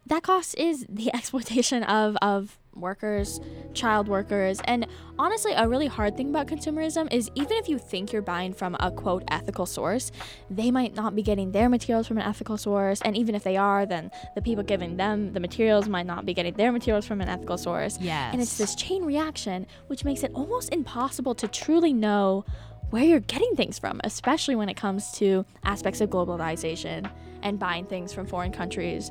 that 0.06 0.22
cost 0.22 0.54
is 0.56 0.86
the 0.88 1.12
exploitation 1.14 1.82
of 1.82 2.16
of 2.22 2.58
workers, 2.76 3.40
child 3.74 4.08
workers, 4.08 4.60
and 4.64 4.86
honestly, 5.18 5.52
a 5.52 5.68
really 5.68 5.86
hard 5.86 6.16
thing 6.16 6.30
about 6.30 6.46
consumerism 6.46 7.12
is 7.12 7.30
even 7.34 7.56
if 7.56 7.68
you 7.68 7.78
think 7.78 8.12
you're 8.12 8.22
buying 8.22 8.52
from 8.52 8.76
a 8.80 8.90
quote 8.90 9.24
ethical 9.28 9.66
source, 9.66 10.12
they 10.50 10.70
might 10.70 10.94
not 10.94 11.14
be 11.14 11.22
getting 11.22 11.52
their 11.52 11.68
materials 11.68 12.06
from 12.06 12.18
an 12.18 12.24
ethical 12.24 12.56
source, 12.56 13.00
and 13.02 13.16
even 13.16 13.34
if 13.34 13.44
they 13.44 13.56
are, 13.56 13.86
then 13.86 14.10
the 14.34 14.42
people 14.42 14.64
giving 14.64 14.96
them 14.96 15.32
the 15.32 15.40
materials 15.40 15.88
might 15.88 16.06
not 16.06 16.24
be 16.26 16.34
getting 16.34 16.54
their 16.54 16.72
materials 16.72 17.06
from 17.06 17.20
an 17.20 17.28
ethical 17.28 17.58
source. 17.58 17.98
yes. 18.00 18.32
And 18.32 18.42
it's 18.42 18.58
this 18.58 18.74
chain 18.74 19.04
reaction 19.04 19.66
which 19.86 20.04
makes 20.04 20.22
it 20.22 20.30
almost 20.34 20.72
impossible 20.72 21.34
to 21.36 21.48
truly 21.48 21.92
know 21.92 22.44
where 22.90 23.04
you're 23.04 23.20
getting 23.20 23.54
things 23.56 23.78
from, 23.78 24.00
especially 24.04 24.54
when 24.54 24.68
it 24.68 24.76
comes 24.76 25.10
to 25.12 25.44
aspects 25.64 26.00
of 26.00 26.10
globalization 26.10 27.10
and 27.42 27.58
buying 27.58 27.84
things 27.84 28.12
from 28.12 28.26
foreign 28.26 28.52
countries 28.52 29.10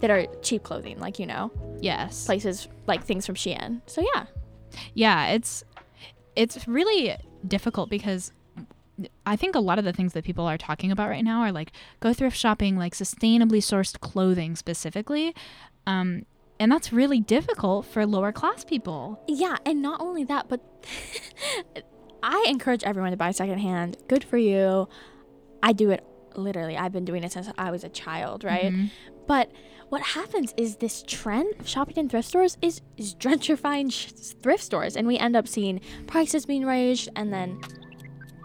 that 0.00 0.10
are 0.10 0.26
cheap 0.42 0.62
clothing, 0.62 0.98
like, 0.98 1.18
you 1.18 1.26
know, 1.26 1.50
yes. 1.80 2.26
places 2.26 2.68
like 2.86 3.04
things 3.04 3.26
from 3.26 3.34
Shein. 3.34 3.80
So, 3.86 4.04
yeah. 4.14 4.26
yeah, 4.94 5.28
it's 5.28 5.64
it's 6.34 6.68
really 6.68 7.16
difficult 7.46 7.88
because 7.88 8.32
I 9.24 9.36
think 9.36 9.54
a 9.54 9.60
lot 9.60 9.78
of 9.78 9.84
the 9.84 9.92
things 9.92 10.12
that 10.12 10.24
people 10.24 10.46
are 10.46 10.58
talking 10.58 10.90
about 10.90 11.08
right 11.08 11.24
now 11.24 11.40
are 11.40 11.52
like 11.52 11.72
go 12.00 12.12
thrift 12.12 12.36
shopping, 12.36 12.76
like 12.76 12.94
sustainably 12.94 13.58
sourced 13.58 13.98
clothing 14.00 14.56
specifically. 14.56 15.34
Um, 15.86 16.26
and 16.58 16.72
that's 16.72 16.92
really 16.92 17.20
difficult 17.20 17.86
for 17.86 18.06
lower 18.06 18.32
class 18.32 18.64
people. 18.64 19.20
Yeah, 19.28 19.56
and 19.66 19.82
not 19.82 20.00
only 20.00 20.24
that, 20.24 20.48
but 20.48 20.60
I 22.22 22.46
encourage 22.48 22.82
everyone 22.84 23.10
to 23.10 23.16
buy 23.16 23.30
secondhand. 23.30 23.98
Good 24.08 24.24
for 24.24 24.38
you. 24.38 24.88
I 25.62 25.72
do 25.72 25.90
it 25.90 26.04
literally. 26.34 26.76
I've 26.76 26.92
been 26.92 27.04
doing 27.04 27.24
it 27.24 27.32
since 27.32 27.48
I 27.58 27.70
was 27.70 27.84
a 27.84 27.88
child, 27.88 28.44
right? 28.44 28.72
Mhm. 28.72 28.90
But 29.26 29.50
what 29.88 30.02
happens 30.02 30.52
is 30.56 30.76
this 30.76 31.02
trend 31.06 31.54
of 31.60 31.68
shopping 31.68 31.96
in 31.96 32.08
thrift 32.08 32.28
stores 32.28 32.56
is, 32.60 32.80
is 32.96 33.14
gentrifying 33.14 33.92
sh- 33.92 34.10
thrift 34.42 34.62
stores, 34.64 34.96
and 34.96 35.06
we 35.06 35.18
end 35.18 35.36
up 35.36 35.46
seeing 35.46 35.80
prices 36.06 36.46
being 36.46 36.66
raised 36.66 37.08
and 37.16 37.32
then 37.32 37.60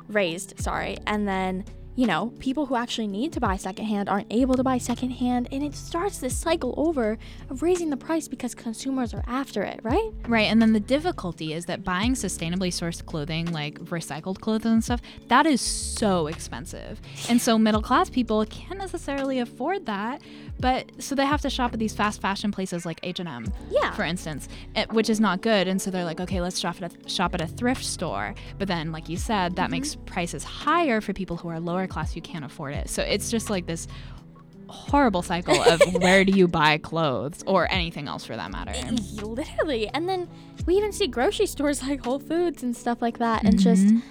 raised, 0.08 0.60
sorry, 0.60 0.98
and 1.08 1.28
then 1.28 1.66
you 1.96 2.08
know 2.08 2.34
people 2.40 2.66
who 2.66 2.76
actually 2.76 3.08
need 3.08 3.34
to 3.34 3.40
buy 3.40 3.58
secondhand 3.58 4.08
aren't 4.10 4.28
able 4.32 4.56
to 4.56 4.64
buy 4.64 4.78
secondhand, 4.78 5.48
and 5.52 5.64
it 5.64 5.76
starts 5.76 6.20
this 6.20 6.36
cycle 6.38 6.74
over 6.78 7.18
of 7.50 7.62
raising 7.62 7.90
the 7.90 7.98
price 7.98 8.28
because 8.28 8.56
consumers 8.56 9.14
are 9.14 9.24
after 9.28 9.62
it, 9.64 9.80
right? 9.84 10.10
Right, 10.28 10.48
and 10.50 10.62
then 10.62 10.74
the 10.74 10.80
difficulty 10.80 11.54
is 11.54 11.66
that 11.66 11.84
buying 11.84 12.14
sustainably 12.14 12.70
sourced 12.70 13.06
clothing, 13.06 13.52
like 13.52 13.80
recycled 13.86 14.40
clothes 14.40 14.66
and 14.66 14.84
stuff, 14.84 15.02
that 15.28 15.46
is 15.46 15.62
so 15.62 16.28
expensive. 16.28 17.02
And 17.30 17.42
so 17.42 17.58
middle 17.58 17.82
class 17.82 18.10
people 18.10 18.46
can't 18.46 18.80
necessarily 18.80 19.40
afford 19.40 19.86
that, 19.86 20.22
but 20.60 20.92
so 21.00 21.16
they 21.16 21.26
have 21.26 21.42
to 21.42 21.50
shop 21.50 21.74
at 21.74 21.80
these 21.80 21.94
fast 21.94 22.22
fashion 22.22 22.52
places 22.52 22.86
like 22.86 23.00
H&M, 23.04 23.52
Yeah. 23.70 23.92
for 23.94 24.04
instance, 24.04 24.48
eh, 24.76 24.86
which 24.92 25.10
is 25.10 25.20
not 25.20 25.42
good. 25.42 25.68
And 25.68 25.82
so 25.82 25.92
they're 25.92 26.06
like, 26.06 26.20
okay, 26.22 26.40
let's 26.42 26.60
shop 26.60 26.82
at 26.82 26.94
a, 26.94 27.10
shop 27.10 27.34
at 27.34 27.42
a 27.42 27.48
thrift 27.48 27.84
store. 27.84 28.34
But 28.58 28.68
then, 28.68 28.92
like 28.92 29.10
you 29.10 29.18
said, 29.18 29.56
that 29.56 29.72
makes 29.72 29.96
prices 30.06 30.44
higher 30.44 31.02
for 31.02 31.14
people 31.14 31.38
who 31.38 31.50
are 31.50 31.60
lower 31.60 31.81
class 31.88 32.16
you 32.16 32.22
can't 32.22 32.46
afford 32.46 32.74
it. 32.74 32.90
So 32.90 33.02
it's 33.04 33.30
just 33.32 33.50
like 33.50 33.66
this 33.68 33.88
horrible 34.68 35.22
cycle 35.22 35.62
of 35.64 35.82
where 36.02 36.24
do 36.24 36.32
you 36.32 36.48
buy 36.62 36.78
clothes 36.78 37.44
or 37.46 37.70
anything 37.72 38.08
else 38.08 38.24
for 38.26 38.36
that 38.36 38.52
matter. 38.52 38.74
Literally. 39.22 39.90
And 39.90 40.08
then 40.08 40.30
we 40.66 40.76
even 40.76 40.92
see 40.94 41.08
grocery 41.08 41.46
stores 41.46 41.82
like 41.88 42.04
Whole 42.06 42.20
Foods 42.20 42.64
and 42.64 42.76
stuff 42.76 43.02
like 43.02 43.18
that. 43.20 43.44
And 43.44 43.60
just, 43.60 43.86
Mhm. 43.88 44.02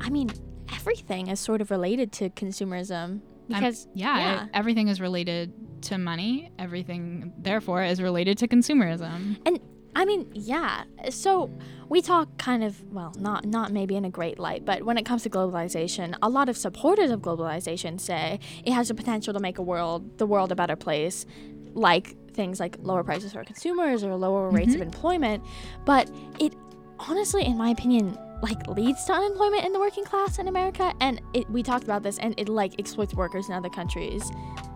I 0.00 0.10
mean, 0.10 0.30
everything 0.74 1.28
is 1.28 1.38
sort 1.40 1.60
of 1.60 1.70
related 1.70 2.10
to 2.12 2.30
consumerism. 2.30 2.94
I'm- 2.94 3.20
Because, 3.48 3.86
yeah, 3.94 4.18
yeah. 4.18 4.44
e- 4.46 4.48
everything 4.54 4.88
is 4.88 5.00
related 5.00 5.52
to 5.82 5.98
money. 5.98 6.50
Everything, 6.58 7.32
therefore, 7.38 7.82
is 7.84 8.00
related 8.02 8.38
to 8.38 8.48
consumerism. 8.48 9.38
and 9.46 9.60
I 9.94 10.04
mean, 10.04 10.30
yeah. 10.32 10.84
So 11.10 11.50
we 11.88 12.00
talk 12.00 12.38
kind 12.38 12.62
of, 12.62 12.80
well, 12.92 13.12
not 13.18 13.44
not 13.44 13.72
maybe 13.72 13.96
in 13.96 14.04
a 14.04 14.10
great 14.10 14.38
light, 14.38 14.64
but 14.64 14.84
when 14.84 14.96
it 14.96 15.04
comes 15.04 15.22
to 15.24 15.30
globalization, 15.30 16.16
a 16.22 16.28
lot 16.28 16.48
of 16.48 16.56
supporters 16.56 17.10
of 17.10 17.20
globalization 17.20 18.00
say 18.00 18.38
it 18.64 18.72
has 18.72 18.88
the 18.88 18.94
potential 18.94 19.34
to 19.34 19.40
make 19.40 19.58
a 19.58 19.62
world, 19.62 20.18
the 20.18 20.26
world, 20.26 20.52
a 20.52 20.54
better 20.54 20.76
place, 20.76 21.26
like 21.74 22.16
things 22.32 22.60
like 22.60 22.76
lower 22.80 23.02
prices 23.02 23.32
for 23.32 23.42
consumers 23.44 24.04
or 24.04 24.14
lower 24.14 24.50
rates 24.50 24.74
of 24.76 24.80
employment. 24.80 25.42
But 25.84 26.10
it 26.38 26.54
honestly, 27.00 27.44
in 27.44 27.58
my 27.58 27.70
opinion, 27.70 28.16
like 28.42 28.66
leads 28.68 29.04
to 29.04 29.12
unemployment 29.12 29.64
in 29.64 29.72
the 29.72 29.80
working 29.80 30.04
class 30.04 30.38
in 30.38 30.46
America. 30.48 30.94
And 31.00 31.20
it, 31.34 31.50
we 31.50 31.62
talked 31.62 31.84
about 31.84 32.02
this, 32.04 32.18
and 32.18 32.34
it 32.38 32.48
like 32.48 32.78
exploits 32.78 33.12
workers 33.14 33.48
in 33.48 33.54
other 33.54 33.68
countries. 33.68 34.22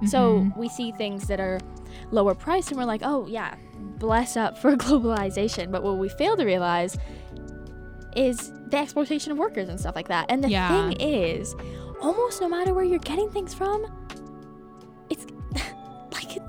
So 0.07 0.41
Mhm. 0.41 0.57
we 0.59 0.69
see 0.69 0.91
things 0.93 1.29
that 1.29 1.39
are 1.41 1.61
lower 2.11 2.35
price, 2.35 2.69
and 2.69 2.77
we're 2.77 2.85
like, 2.85 3.03
oh 3.05 3.27
yeah, 3.27 3.55
bless 3.79 4.37
up 4.37 4.59
for 4.59 4.77
globalization. 4.77 5.71
But 5.71 5.83
what 5.83 5.99
we 5.99 6.09
fail 6.09 6.37
to 6.37 6.45
realize 6.45 6.97
is 8.17 8.53
the 8.69 8.77
exploitation 8.79 9.33
of 9.33 9.39
workers 9.39 9.69
and 9.69 9.79
stuff 9.79 9.97
like 9.97 10.09
that. 10.09 10.27
And 10.29 10.43
the 10.43 10.49
Yeah. 10.51 10.69
thing 10.91 11.01
is, 11.01 11.55
almost 12.01 12.41
no 12.41 12.49
matter 12.49 12.75
where 12.75 12.85
you're 12.85 12.99
getting 13.01 13.31
things 13.31 13.55
from, 13.55 13.85
it's 15.11 15.27
like 16.13 16.37
it, 16.37 16.43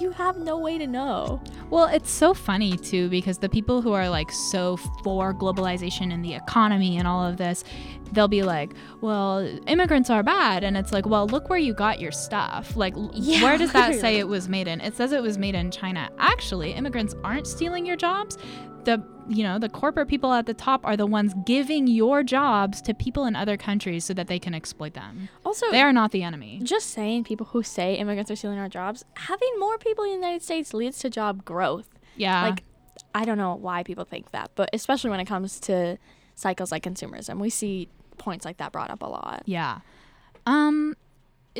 you 0.00 0.10
have 0.12 0.38
no 0.38 0.58
way 0.58 0.78
to 0.78 0.86
know. 0.86 1.42
Well, 1.70 1.86
it's 1.86 2.10
so 2.10 2.34
funny 2.34 2.76
too 2.76 3.08
because 3.08 3.38
the 3.38 3.48
people 3.48 3.82
who 3.82 3.92
are 3.92 4.08
like 4.08 4.30
so 4.30 4.76
for 5.02 5.34
globalization 5.34 6.12
and 6.12 6.24
the 6.24 6.34
economy 6.34 6.96
and 6.98 7.06
all 7.06 7.24
of 7.24 7.36
this, 7.36 7.64
they'll 8.14 8.28
be 8.28 8.42
like, 8.42 8.72
"Well, 9.00 9.40
immigrants 9.66 10.08
are 10.10 10.22
bad," 10.22 10.64
and 10.64 10.76
it's 10.76 10.92
like, 10.92 11.06
"Well, 11.06 11.26
look 11.26 11.48
where 11.50 11.58
you 11.58 11.74
got 11.74 12.00
your 12.00 12.12
stuff. 12.12 12.76
Like, 12.76 12.94
Yeah, 13.12 13.42
where 13.42 13.58
does 13.58 13.72
that 13.72 13.94
say 13.96 14.18
it 14.18 14.28
was 14.28 14.48
made 14.48 14.68
in? 14.68 14.80
It 14.80 14.96
says 14.96 15.12
it 15.12 15.22
was 15.22 15.36
made 15.38 15.54
in 15.54 15.70
China. 15.70 16.08
Actually, 16.18 16.72
immigrants 16.72 17.14
aren't 17.24 17.46
stealing 17.46 17.84
your 17.86 17.96
jobs. 17.96 18.38
The 18.84 19.02
you 19.26 19.42
know 19.42 19.58
the 19.58 19.70
corporate 19.70 20.08
people 20.08 20.32
at 20.34 20.44
the 20.44 20.52
top 20.52 20.84
are 20.84 20.96
the 20.96 21.06
ones 21.06 21.32
giving 21.46 21.86
your 21.86 22.22
jobs 22.22 22.82
to 22.82 22.92
people 22.92 23.24
in 23.24 23.34
other 23.34 23.56
countries 23.56 24.04
so 24.04 24.12
that 24.12 24.26
they 24.26 24.38
can 24.38 24.52
exploit 24.54 24.92
them. 24.92 25.30
Also, 25.46 25.70
They 25.70 25.80
are 25.80 25.92
not 25.94 26.10
the 26.10 26.22
enemy. 26.22 26.60
just 26.62 26.90
saying 26.90 27.24
people 27.24 27.46
who 27.46 27.62
say 27.62 27.94
immigrants 27.94 28.30
are 28.30 28.36
stealing 28.36 28.58
our 28.58 28.68
jobs, 28.68 29.02
having 29.14 29.48
more 29.58 29.78
people 29.78 30.04
in 30.04 30.10
the 30.10 30.16
United 30.16 30.42
States 30.42 30.74
leads 30.74 30.98
to 30.98 31.08
job 31.08 31.44
growth. 31.46 31.88
Yeah. 32.16 32.42
Like 32.50 32.62
I 33.14 33.24
don't 33.24 33.38
know 33.38 33.54
why 33.54 33.82
people 33.84 34.04
think 34.04 34.32
that, 34.32 34.50
but 34.54 34.68
especially 34.74 35.08
when 35.08 35.20
it 35.20 35.24
comes 35.24 35.58
to 35.60 35.96
cycles 36.34 36.70
like 36.70 36.82
consumerism, 36.84 37.38
we 37.38 37.48
see 37.48 37.88
points 38.18 38.44
like 38.44 38.56
that 38.58 38.72
brought 38.72 38.90
up 38.90 39.02
a 39.02 39.06
lot. 39.06 39.42
Yeah. 39.46 39.80
Um 40.46 40.96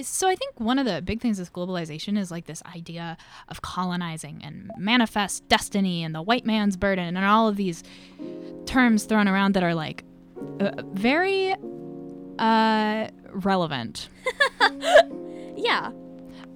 so 0.02 0.28
I 0.28 0.34
think 0.34 0.58
one 0.58 0.78
of 0.80 0.86
the 0.86 1.00
big 1.02 1.20
things 1.20 1.38
with 1.38 1.52
globalization 1.52 2.18
is 2.18 2.30
like 2.30 2.46
this 2.46 2.62
idea 2.74 3.16
of 3.48 3.62
colonizing 3.62 4.40
and 4.42 4.70
manifest 4.76 5.46
destiny 5.48 6.02
and 6.02 6.12
the 6.14 6.22
white 6.22 6.44
man's 6.44 6.76
burden 6.76 7.16
and 7.16 7.24
all 7.24 7.48
of 7.48 7.56
these 7.56 7.84
terms 8.66 9.04
thrown 9.04 9.28
around 9.28 9.54
that 9.54 9.62
are 9.62 9.74
like 9.74 10.04
uh, 10.60 10.72
very 10.92 11.54
uh 12.38 13.08
relevant. 13.32 14.08
Yeah. 15.56 15.92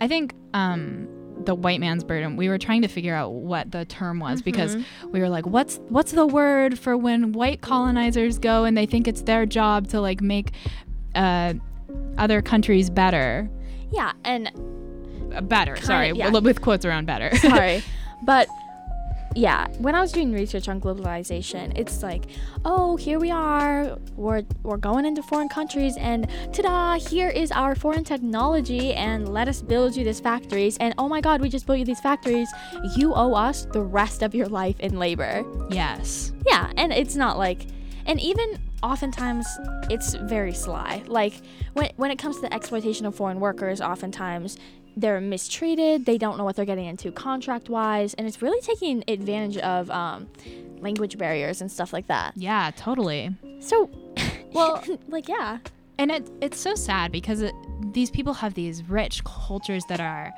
I 0.00 0.08
think 0.08 0.34
um 0.54 1.08
the 1.44 1.54
white 1.54 1.80
man's 1.80 2.04
burden. 2.04 2.36
We 2.36 2.48
were 2.48 2.58
trying 2.58 2.82
to 2.82 2.88
figure 2.88 3.14
out 3.14 3.32
what 3.32 3.70
the 3.70 3.84
term 3.84 4.18
was 4.20 4.42
because 4.42 4.76
we 5.10 5.20
were 5.20 5.28
like 5.28 5.46
what's 5.46 5.78
what's 5.88 6.12
the 6.12 6.26
word 6.26 6.78
for 6.78 6.96
when 6.96 7.32
white 7.32 7.60
colonizers 7.60 8.38
go 8.38 8.64
and 8.64 8.76
they 8.76 8.86
think 8.86 9.06
it's 9.08 9.22
their 9.22 9.46
job 9.46 9.88
to 9.88 10.00
like 10.00 10.20
make 10.20 10.52
uh 11.14 11.54
other 12.18 12.42
countries 12.42 12.90
better? 12.90 13.48
Yeah, 13.90 14.12
and 14.24 14.50
Uh, 15.34 15.40
better 15.40 15.76
sorry. 15.76 16.12
Yeah. 16.12 16.30
with 16.30 16.60
quotes 16.60 16.84
around 16.84 17.06
better. 17.06 17.34
Sorry, 17.36 17.82
but 18.24 18.48
yeah, 19.38 19.68
when 19.78 19.94
I 19.94 20.00
was 20.00 20.10
doing 20.10 20.32
research 20.32 20.68
on 20.68 20.80
globalization, 20.80 21.72
it's 21.78 22.02
like, 22.02 22.24
oh, 22.64 22.96
here 22.96 23.20
we 23.20 23.30
are, 23.30 23.96
we're 24.16 24.42
we're 24.64 24.76
going 24.76 25.06
into 25.06 25.22
foreign 25.22 25.48
countries, 25.48 25.96
and 25.96 26.28
ta-da, 26.52 26.98
here 26.98 27.28
is 27.28 27.52
our 27.52 27.76
foreign 27.76 28.02
technology, 28.02 28.94
and 28.94 29.28
let 29.32 29.46
us 29.46 29.62
build 29.62 29.94
you 29.94 30.04
these 30.04 30.18
factories, 30.18 30.76
and 30.78 30.92
oh 30.98 31.08
my 31.08 31.20
God, 31.20 31.40
we 31.40 31.48
just 31.48 31.66
built 31.66 31.78
you 31.78 31.84
these 31.84 32.00
factories. 32.00 32.48
You 32.96 33.14
owe 33.14 33.34
us 33.34 33.66
the 33.66 33.80
rest 33.80 34.22
of 34.22 34.34
your 34.34 34.48
life 34.48 34.80
in 34.80 34.98
labor. 34.98 35.44
yes 35.70 36.32
Yeah, 36.44 36.72
and 36.76 36.92
it's 36.92 37.14
not 37.14 37.38
like, 37.38 37.66
and 38.06 38.20
even 38.20 38.58
oftentimes 38.82 39.46
it's 39.88 40.14
very 40.14 40.52
sly. 40.52 41.02
Like 41.06 41.34
when 41.74 41.90
when 41.96 42.10
it 42.10 42.18
comes 42.18 42.36
to 42.36 42.42
the 42.42 42.52
exploitation 42.52 43.06
of 43.06 43.14
foreign 43.14 43.38
workers, 43.38 43.80
oftentimes 43.80 44.58
they're 45.00 45.20
mistreated. 45.20 46.04
They 46.06 46.18
don't 46.18 46.36
know 46.38 46.44
what 46.44 46.56
they're 46.56 46.64
getting 46.72 46.86
into 46.86 47.10
contract 47.12 47.68
wise, 47.68 48.14
and 48.14 48.26
it's 48.26 48.42
really 48.42 48.60
taking 48.60 49.04
advantage 49.08 49.56
of 49.58 49.90
um, 49.90 50.28
language 50.80 51.16
barriers 51.18 51.60
and 51.60 51.70
stuff 51.70 51.92
like 51.92 52.06
that. 52.08 52.32
yeah 52.36 52.70
totally 52.76 53.34
So, 53.60 53.90
Well- 54.52 54.82
like 55.08 55.28
yeah, 55.28 55.58
and 55.98 56.10
it 56.10 56.30
it's 56.40 56.58
so 56.60 56.74
sad 56.74 57.12
because 57.12 57.42
it, 57.42 57.52
these 57.92 58.10
people 58.10 58.32
have 58.34 58.54
these 58.54 58.82
rich 58.88 59.22
cultures 59.24 59.82
that 59.88 60.00
are 60.00 60.32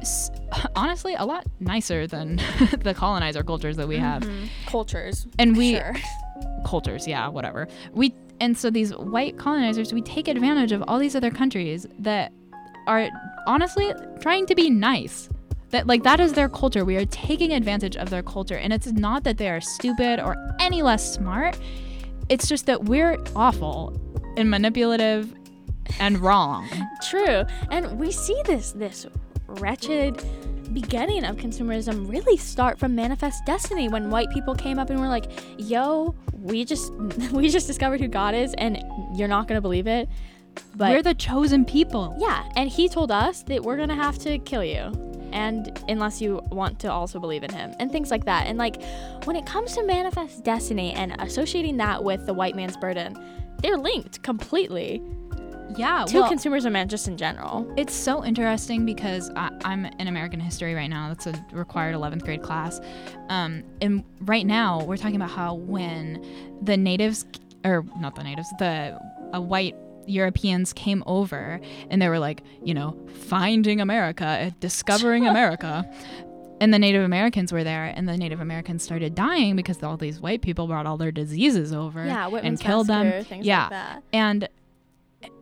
s- 0.00 0.30
honestly 0.74 1.14
a 1.14 1.24
lot 1.24 1.46
nicer 1.60 2.06
than 2.06 2.36
the 2.82 2.94
colonizer 2.96 3.42
cultures 3.42 3.76
that 3.76 3.88
we 3.88 3.96
have 3.96 4.28
cultures 4.66 5.26
and 5.38 5.56
we 5.56 5.74
sure. 5.76 5.94
cultures, 6.66 7.06
yeah, 7.06 7.28
whatever. 7.28 7.68
We 7.92 8.12
and 8.40 8.56
so 8.58 8.68
these 8.68 8.94
white 8.96 9.38
colonizers, 9.38 9.92
we 9.94 10.02
take 10.02 10.28
advantage 10.28 10.72
of 10.72 10.82
all 10.88 10.98
these 10.98 11.16
other 11.16 11.30
countries 11.30 11.86
that 12.00 12.32
are 12.86 13.08
honestly 13.46 13.92
trying 14.20 14.46
to 14.46 14.54
be 14.54 14.70
nice. 14.70 15.28
That 15.70 15.86
like 15.86 16.04
that 16.04 16.20
is 16.20 16.34
their 16.34 16.48
culture. 16.48 16.84
We 16.84 16.96
are 16.96 17.04
taking 17.06 17.52
advantage 17.52 17.96
of 17.96 18.10
their 18.10 18.22
culture, 18.22 18.56
and 18.56 18.72
it's 18.72 18.86
not 18.92 19.24
that 19.24 19.36
they 19.38 19.50
are 19.50 19.60
stupid 19.60 20.20
or 20.20 20.36
any 20.60 20.82
less 20.82 21.14
smart. 21.14 21.58
It's 22.28 22.48
just 22.48 22.66
that 22.66 22.84
we're 22.84 23.18
awful 23.34 24.00
and 24.36 24.48
manipulative 24.48 25.34
and 25.98 26.18
wrong. 26.22 26.68
True. 27.08 27.44
And 27.70 27.98
we 27.98 28.12
see 28.12 28.40
this 28.44 28.72
this 28.72 29.06
wretched 29.48 30.24
beginning 30.72 31.24
of 31.24 31.36
consumerism 31.36 32.10
really 32.10 32.36
start 32.36 32.78
from 32.78 32.94
manifest 32.94 33.44
destiny 33.46 33.88
when 33.88 34.10
white 34.10 34.28
people 34.30 34.54
came 34.54 34.78
up 34.78 34.90
and 34.90 35.00
were 35.00 35.08
like, 35.08 35.26
"Yo, 35.58 36.14
we 36.32 36.64
just 36.64 36.92
we 37.32 37.48
just 37.48 37.66
discovered 37.66 38.00
who 38.00 38.08
God 38.08 38.34
is 38.34 38.54
and 38.54 38.82
you're 39.16 39.28
not 39.28 39.48
going 39.48 39.56
to 39.56 39.62
believe 39.62 39.86
it." 39.88 40.08
But 40.74 40.90
we're 40.90 41.02
the 41.02 41.14
chosen 41.14 41.64
people. 41.64 42.16
yeah, 42.18 42.48
and 42.56 42.68
he 42.68 42.88
told 42.88 43.10
us 43.10 43.42
that 43.44 43.62
we're 43.62 43.76
going 43.76 43.88
to 43.88 43.94
have 43.94 44.18
to 44.20 44.38
kill 44.38 44.64
you. 44.64 44.92
And 45.32 45.78
unless 45.88 46.20
you 46.22 46.42
want 46.50 46.78
to 46.80 46.90
also 46.90 47.18
believe 47.18 47.42
in 47.42 47.52
him 47.52 47.74
and 47.78 47.92
things 47.92 48.10
like 48.10 48.24
that. 48.24 48.46
And 48.46 48.56
like 48.58 48.80
when 49.24 49.36
it 49.36 49.44
comes 49.44 49.74
to 49.74 49.82
manifest 49.84 50.44
destiny 50.44 50.92
and 50.92 51.14
associating 51.18 51.76
that 51.78 52.02
with 52.02 52.24
the 52.26 52.32
white 52.32 52.54
man's 52.56 52.76
burden, 52.76 53.18
they're 53.62 53.76
linked 53.76 54.22
completely 54.22 55.02
Yeah, 55.76 56.04
to 56.08 56.20
well, 56.20 56.30
consumerism 56.32 56.74
and 56.76 56.88
just 56.88 57.06
in 57.08 57.16
general. 57.18 57.70
It's 57.76 57.92
so 57.94 58.24
interesting 58.24 58.86
because 58.86 59.30
I, 59.36 59.50
I'm 59.64 59.84
in 59.84 60.08
American 60.08 60.40
history 60.40 60.74
right 60.74 60.88
now. 60.88 61.08
That's 61.08 61.26
a 61.26 61.34
required 61.52 61.94
11th 61.94 62.22
grade 62.22 62.42
class. 62.42 62.80
Um, 63.28 63.62
and 63.82 64.04
right 64.20 64.46
now, 64.46 64.84
we're 64.84 64.96
talking 64.96 65.16
about 65.16 65.30
how 65.30 65.54
when 65.54 66.24
the 66.62 66.76
natives, 66.76 67.26
or 67.64 67.84
not 67.98 68.14
the 68.14 68.22
natives, 68.22 68.48
the 68.58 68.98
uh, 69.34 69.40
white 69.40 69.74
Europeans 70.06 70.72
came 70.72 71.02
over 71.06 71.60
and 71.90 72.00
they 72.00 72.08
were 72.08 72.18
like, 72.18 72.42
you 72.64 72.74
know, 72.74 72.96
finding 73.26 73.80
America, 73.80 74.54
discovering 74.60 75.26
America. 75.34 75.88
And 76.58 76.72
the 76.72 76.78
Native 76.78 77.04
Americans 77.04 77.52
were 77.52 77.62
there, 77.64 77.84
and 77.84 78.08
the 78.08 78.16
Native 78.16 78.40
Americans 78.40 78.82
started 78.82 79.14
dying 79.14 79.56
because 79.56 79.82
all 79.82 79.98
these 79.98 80.20
white 80.20 80.40
people 80.40 80.66
brought 80.66 80.86
all 80.86 80.96
their 80.96 81.12
diseases 81.12 81.70
over 81.70 82.06
Yeah, 82.06 82.28
and 82.28 82.58
killed 82.58 82.86
them. 82.86 83.26
yeah, 83.42 83.68
like 83.94 84.02
and 84.14 84.48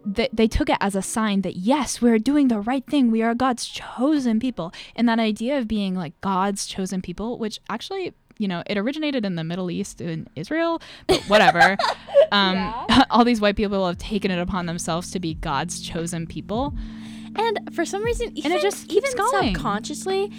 they, 0.04 0.28
they 0.32 0.48
took 0.48 0.68
it 0.68 0.76
as 0.80 0.96
a 0.96 1.02
sign 1.02 1.42
that 1.42 1.56
yes 1.56 2.00
we're 2.02 2.18
doing 2.18 2.48
the 2.48 2.60
right 2.60 2.84
thing 2.86 3.10
we 3.10 3.22
are 3.22 3.34
god's 3.34 3.66
chosen 3.66 4.38
people 4.40 4.72
and 4.96 5.08
that 5.08 5.18
idea 5.18 5.58
of 5.58 5.66
being 5.66 5.94
like 5.94 6.18
god's 6.20 6.66
chosen 6.66 7.00
people 7.02 7.38
which 7.38 7.58
actually 7.68 8.12
you 8.38 8.48
know 8.48 8.62
it 8.66 8.76
originated 8.76 9.24
in 9.24 9.36
the 9.36 9.44
middle 9.44 9.70
east 9.70 10.00
in 10.00 10.26
israel 10.36 10.80
but 11.06 11.20
whatever. 11.24 11.76
Um, 12.32 12.74
all 13.10 13.24
these 13.24 13.40
white 13.40 13.54
people 13.54 13.86
have 13.86 13.98
taken 13.98 14.30
it 14.30 14.38
upon 14.40 14.66
themselves 14.66 15.10
to 15.12 15.20
be 15.20 15.34
god's 15.34 15.80
chosen 15.80 16.26
people. 16.26 16.74
And 17.36 17.74
for 17.74 17.84
some 17.84 18.02
reason, 18.02 18.36
even, 18.36 18.52
it 18.52 18.62
just 18.62 18.88
keeps 18.88 19.12
even 19.14 19.24
going. 19.30 19.54
subconsciously, 19.54 20.32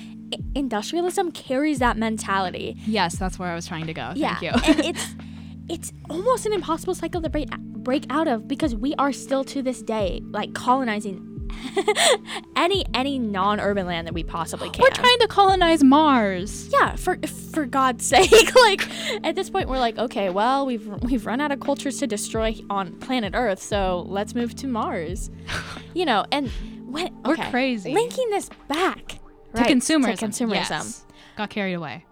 industrialism 0.55 1.31
carries 1.31 1.79
that 1.79 1.95
mentality. 1.97 2.75
yes 2.85 3.17
that's 3.17 3.37
where 3.37 3.49
i 3.49 3.55
was 3.55 3.67
trying 3.67 3.85
to 3.87 3.93
go. 3.93 4.11
Yeah, 4.15 4.39
thank 4.39 4.67
you. 4.67 4.73
and 4.73 4.85
it's 4.85 5.15
it's 5.69 5.93
almost 6.09 6.45
an 6.45 6.53
impossible 6.53 6.95
cycle 6.95 7.21
to 7.21 7.29
break 7.29 7.49
break 7.59 8.05
out 8.09 8.27
of 8.27 8.47
because 8.47 8.75
we 8.75 8.93
are 8.95 9.13
still 9.13 9.43
to 9.45 9.61
this 9.61 9.81
day 9.81 10.21
like 10.31 10.53
colonizing 10.53 11.34
any 12.55 12.85
any 12.93 13.19
non-urban 13.19 13.85
land 13.85 14.07
that 14.07 14.13
we 14.13 14.23
possibly 14.23 14.69
can. 14.69 14.81
we're 14.81 14.89
trying 14.89 15.19
to 15.19 15.27
colonize 15.27 15.83
mars 15.83 16.69
yeah, 16.71 16.95
for 16.95 17.17
for 17.51 17.65
God's 17.65 18.05
sake, 18.15 18.55
like 18.55 18.87
at 19.25 19.35
this 19.35 19.49
point 19.49 19.69
we're 19.69 19.79
like, 19.79 19.97
okay, 19.97 20.29
well, 20.29 20.65
we've 20.65 20.87
we've 21.03 21.25
run 21.25 21.41
out 21.41 21.51
of 21.51 21.59
cultures 21.59 21.99
to 21.99 22.07
destroy 22.07 22.55
on 22.69 22.93
planet 22.99 23.33
Earth, 23.35 23.61
so 23.61 24.05
let's 24.07 24.35
move 24.35 24.55
to 24.55 24.67
Mars. 24.67 25.29
you 25.93 26.05
know, 26.05 26.25
and 26.31 26.49
when 26.87 27.13
We're 27.23 27.35
crazy. 27.35 27.93
Linking 27.93 28.29
this 28.29 28.49
back 28.67 29.07
to 29.07 29.17
right, 29.53 29.67
consumerism 29.69 30.19
To 30.19 30.25
consumerism. 30.25 30.69
yes. 30.69 31.05
got 31.35 31.49
carried 31.49 31.73
away 31.73 32.05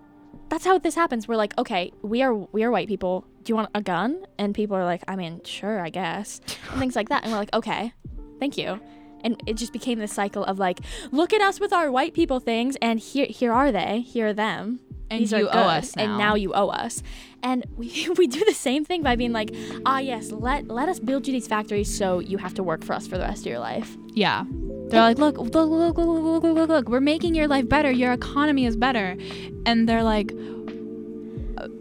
That's 0.50 0.66
how 0.66 0.78
this 0.78 0.96
happens. 0.96 1.28
We're 1.28 1.36
like, 1.36 1.58
okay, 1.58 1.92
we 2.02 2.22
are 2.22 2.34
we 2.34 2.64
are 2.64 2.72
white 2.72 2.88
people. 2.88 3.26
Do 3.44 3.52
you 3.52 3.56
want 3.56 3.70
a 3.76 3.82
gun? 3.82 4.26
And 4.38 4.56
people 4.56 4.76
are 4.78 4.86
like, 4.86 5.04
I 5.08 5.16
mean, 5.16 5.42
sure, 5.44 5.80
I 5.80 5.90
guess, 5.90 6.40
and 6.72 6.80
things 6.80 6.96
like 6.96 7.10
that. 7.10 7.24
And 7.24 7.32
we're 7.32 7.40
like, 7.40 7.54
okay, 7.54 7.94
thank 8.40 8.58
you 8.58 8.80
and 9.24 9.42
it 9.46 9.56
just 9.56 9.74
became 9.74 10.00
this 10.00 10.14
cycle 10.14 10.44
of 10.44 10.60
like, 10.60 10.80
look 11.12 11.34
at 11.34 11.42
us 11.42 11.60
with 11.60 11.74
our 11.74 11.92
white 11.92 12.14
people 12.14 12.40
things, 12.40 12.78
and 12.82 13.00
here 13.00 13.28
here 13.28 13.52
are 13.52 13.72
they, 13.72 14.02
here 14.02 14.28
are 14.28 14.34
them. 14.34 14.80
And 15.10 15.22
These 15.22 15.34
you 15.34 15.48
owe 15.48 15.52
us, 15.52 15.96
now. 15.96 16.04
and 16.04 16.18
now 16.18 16.36
you 16.36 16.54
owe 16.54 16.70
us. 16.70 17.04
And 17.44 17.66
we, 17.76 18.10
we 18.18 18.26
do 18.26 18.44
the 18.46 18.54
same 18.54 18.84
thing 18.84 19.04
by 19.04 19.16
being 19.16 19.32
like, 19.32 19.56
ah, 19.86 20.00
yes, 20.00 20.32
let 20.32 20.68
let 20.68 20.90
us 20.90 21.00
build 21.00 21.28
you 21.28 21.34
these 21.34 21.48
factories 21.48 21.96
so 21.96 22.20
you 22.20 22.38
have 22.38 22.54
to 22.56 22.64
work 22.64 22.84
for 22.84 22.94
us 22.94 23.08
for 23.08 23.18
the 23.18 23.24
rest 23.24 23.42
of 23.42 23.48
your 23.48 23.60
life. 23.60 23.96
Yeah, 24.14 24.46
they're 24.88 25.02
like, 25.02 25.18
look, 25.18 25.38
look, 25.38 25.54
look, 25.54 25.98
look, 25.98 25.98
look, 25.98 26.44
look, 26.44 26.70
look, 26.70 26.90
we're 26.90 27.00
making 27.00 27.36
your 27.36 27.48
life 27.48 27.68
better. 27.68 27.92
Your 27.92 28.14
economy 28.14 28.66
is 28.66 28.76
better, 28.76 29.18
and 29.66 29.88
they're 29.88 30.04
like, 30.04 30.32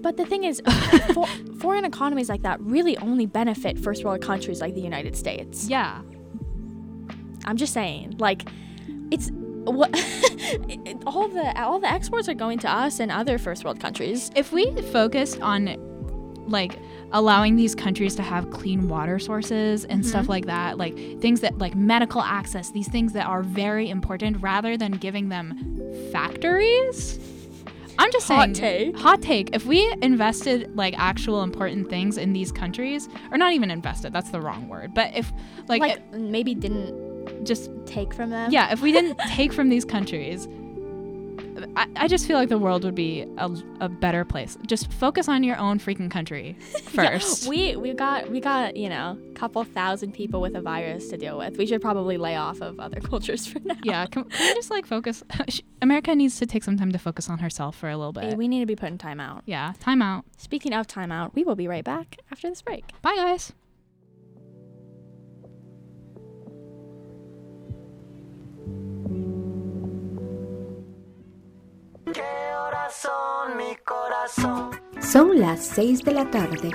but 0.02 0.16
the 0.16 0.26
thing 0.26 0.44
is, 0.44 0.60
for, 1.14 1.26
foreign 1.58 1.84
economies 1.84 2.28
like 2.28 2.42
that 2.42 2.60
really 2.60 2.96
only 2.98 3.26
benefit 3.26 3.78
first 3.78 4.04
world 4.04 4.20
countries 4.20 4.60
like 4.60 4.74
the 4.74 4.80
United 4.80 5.16
States. 5.16 5.68
Yeah. 5.68 6.02
I'm 7.44 7.56
just 7.56 7.72
saying, 7.72 8.16
like, 8.18 8.48
it's 9.10 9.30
what 9.64 9.90
it- 9.94 11.02
all 11.06 11.28
the 11.28 11.60
all 11.62 11.78
the 11.78 11.90
exports 11.90 12.28
are 12.28 12.34
going 12.34 12.58
to 12.60 12.70
us 12.70 13.00
and 13.00 13.10
other 13.10 13.38
first 13.38 13.64
world 13.64 13.80
countries. 13.80 14.30
If 14.34 14.52
we 14.52 14.70
focused 14.92 15.40
on 15.40 15.76
like 16.48 16.78
allowing 17.12 17.56
these 17.56 17.74
countries 17.74 18.16
to 18.16 18.22
have 18.22 18.50
clean 18.50 18.88
water 18.88 19.18
sources 19.18 19.84
and 19.84 20.00
mm-hmm. 20.00 20.08
stuff 20.08 20.28
like 20.28 20.46
that, 20.46 20.78
like 20.78 20.94
things 21.20 21.40
that 21.40 21.58
like 21.58 21.74
medical 21.74 22.22
access, 22.22 22.70
these 22.70 22.88
things 22.88 23.12
that 23.12 23.26
are 23.26 23.42
very 23.42 23.88
important 23.90 24.38
rather 24.40 24.76
than 24.76 24.92
giving 24.92 25.28
them 25.28 25.80
factories. 26.10 27.18
I'm 27.98 28.10
just 28.10 28.26
Hot 28.28 28.44
saying 28.44 28.54
take. 28.54 28.96
hot 28.96 29.22
take. 29.22 29.54
If 29.54 29.66
we 29.66 29.94
invested 30.02 30.74
like 30.74 30.94
actual 30.98 31.42
important 31.42 31.88
things 31.90 32.16
in 32.16 32.32
these 32.32 32.50
countries, 32.50 33.08
or 33.30 33.38
not 33.38 33.52
even 33.52 33.70
invested, 33.70 34.12
that's 34.12 34.30
the 34.30 34.40
wrong 34.40 34.68
word. 34.68 34.94
But 34.94 35.14
if 35.14 35.30
like, 35.68 35.80
Like, 35.80 35.98
it- 35.98 36.12
maybe 36.18 36.54
didn't 36.54 37.11
just 37.42 37.70
take 37.86 38.14
from 38.14 38.30
them. 38.30 38.50
yeah, 38.50 38.72
if 38.72 38.80
we 38.82 38.92
didn't 38.92 39.18
take 39.28 39.52
from 39.52 39.68
these 39.68 39.84
countries, 39.84 40.48
I, 41.76 41.86
I 41.96 42.08
just 42.08 42.26
feel 42.26 42.36
like 42.36 42.48
the 42.48 42.58
world 42.58 42.84
would 42.84 42.94
be 42.94 43.22
a, 43.38 43.50
a 43.80 43.88
better 43.88 44.24
place. 44.24 44.56
Just 44.66 44.90
focus 44.92 45.28
on 45.28 45.42
your 45.42 45.56
own 45.58 45.78
freaking 45.78 46.10
country 46.10 46.56
first. 46.84 47.44
Yeah, 47.44 47.48
we 47.48 47.76
we 47.76 47.92
got 47.92 48.30
we 48.30 48.40
got 48.40 48.76
you 48.76 48.88
know 48.88 49.18
a 49.30 49.34
couple 49.34 49.62
thousand 49.64 50.12
people 50.12 50.40
with 50.40 50.54
a 50.54 50.60
virus 50.60 51.08
to 51.08 51.16
deal 51.16 51.38
with. 51.38 51.58
We 51.58 51.66
should 51.66 51.80
probably 51.80 52.16
lay 52.16 52.36
off 52.36 52.60
of 52.60 52.80
other 52.80 53.00
cultures 53.10 53.46
for 53.46 53.60
now. 53.60 53.76
yeah, 53.82 54.06
can, 54.06 54.24
can 54.24 54.48
we 54.48 54.54
just 54.54 54.70
like 54.70 54.86
focus? 54.86 55.22
America 55.80 56.14
needs 56.14 56.38
to 56.38 56.46
take 56.46 56.64
some 56.64 56.76
time 56.76 56.92
to 56.92 56.98
focus 56.98 57.28
on 57.28 57.38
herself 57.38 57.76
for 57.76 57.88
a 57.88 57.96
little 57.96 58.18
eh, 58.18 58.30
bit. 58.30 58.38
We 58.38 58.48
need 58.48 58.60
to 58.60 58.66
be 58.66 58.76
putting 58.76 58.94
in 58.94 58.98
timeout. 58.98 59.42
Yeah, 59.46 59.72
timeout. 59.80 60.24
Speaking 60.36 60.72
of 60.72 60.86
timeout, 60.86 61.34
we 61.34 61.44
will 61.44 61.56
be 61.56 61.68
right 61.68 61.84
back 61.84 62.16
after 62.30 62.48
this 62.48 62.62
break. 62.62 62.84
Bye, 63.02 63.16
guys. 63.16 63.52
Son 75.00 75.38
las 75.38 75.64
6 75.66 76.04
de 76.04 76.12
la 76.12 76.30
tarde. 76.30 76.70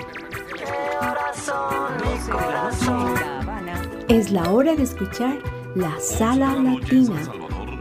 Es 4.08 4.30
la 4.30 4.50
hora 4.50 4.74
de 4.74 4.82
escuchar 4.82 5.38
La 5.74 5.98
Sala 6.00 6.54
Latina 6.54 7.20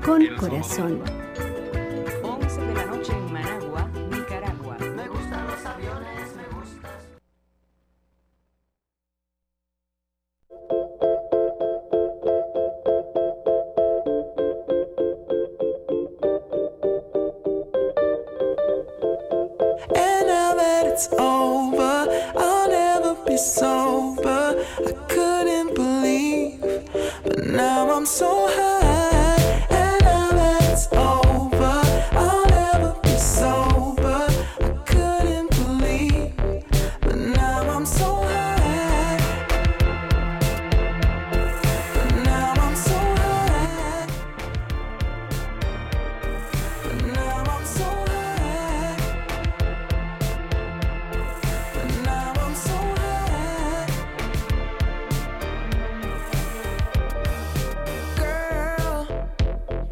con 0.04 0.26
Corazón. 0.38 1.17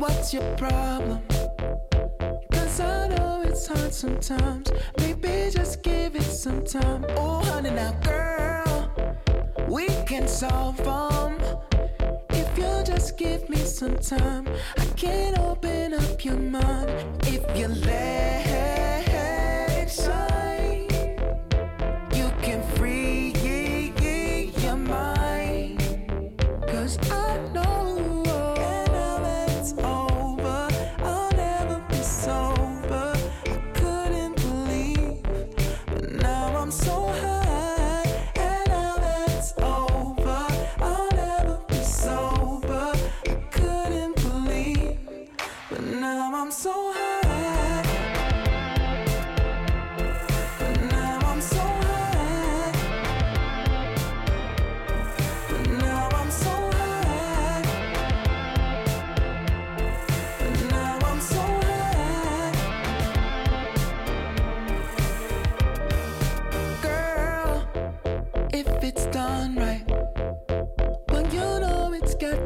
What's 0.07 0.33
your 0.33 0.55
problem? 0.55 1.19
Cause 2.51 2.79
I 2.79 3.07
know 3.07 3.41
it's 3.43 3.65
hard 3.67 3.93
sometimes. 3.93 4.71
Maybe 4.99 5.49
just 5.51 5.81
give 5.81 6.15
it 6.15 6.29
some 6.45 6.63
time. 6.63 7.05
Oh, 7.17 7.43
honey, 7.49 7.71
now, 7.71 7.93
girl, 8.03 8.91
we 9.67 9.87
can 10.05 10.27
solve 10.27 10.77
them. 10.77 11.33
If 12.29 12.49
you 12.57 12.71
just 12.83 13.17
give 13.17 13.49
me 13.49 13.57
some 13.57 13.97
time, 13.97 14.47
I 14.77 14.85
can 14.95 15.39
open 15.39 15.95
up 15.95 16.23
your 16.23 16.37
mind. 16.37 16.91
If 17.23 17.43
you 17.57 17.67
let 17.67 19.04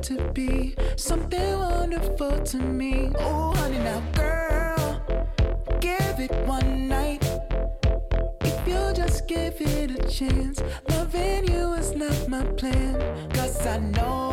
to 0.09 0.31
be 0.33 0.73
something 0.95 1.59
wonderful 1.59 2.41
to 2.41 2.57
me. 2.57 3.11
Oh, 3.19 3.53
honey, 3.53 3.77
now, 3.77 4.01
girl, 4.15 5.01
give 5.79 6.19
it 6.19 6.31
one 6.47 6.87
night. 6.87 7.23
If 8.41 8.67
you 8.67 8.91
just 8.95 9.27
give 9.27 9.61
it 9.61 9.91
a 9.91 10.09
chance, 10.09 10.63
loving 10.89 11.47
you 11.47 11.73
is 11.73 11.93
not 11.93 12.27
my 12.27 12.43
plan. 12.57 12.97
Cause 13.35 13.67
I 13.67 13.77
know 13.77 14.28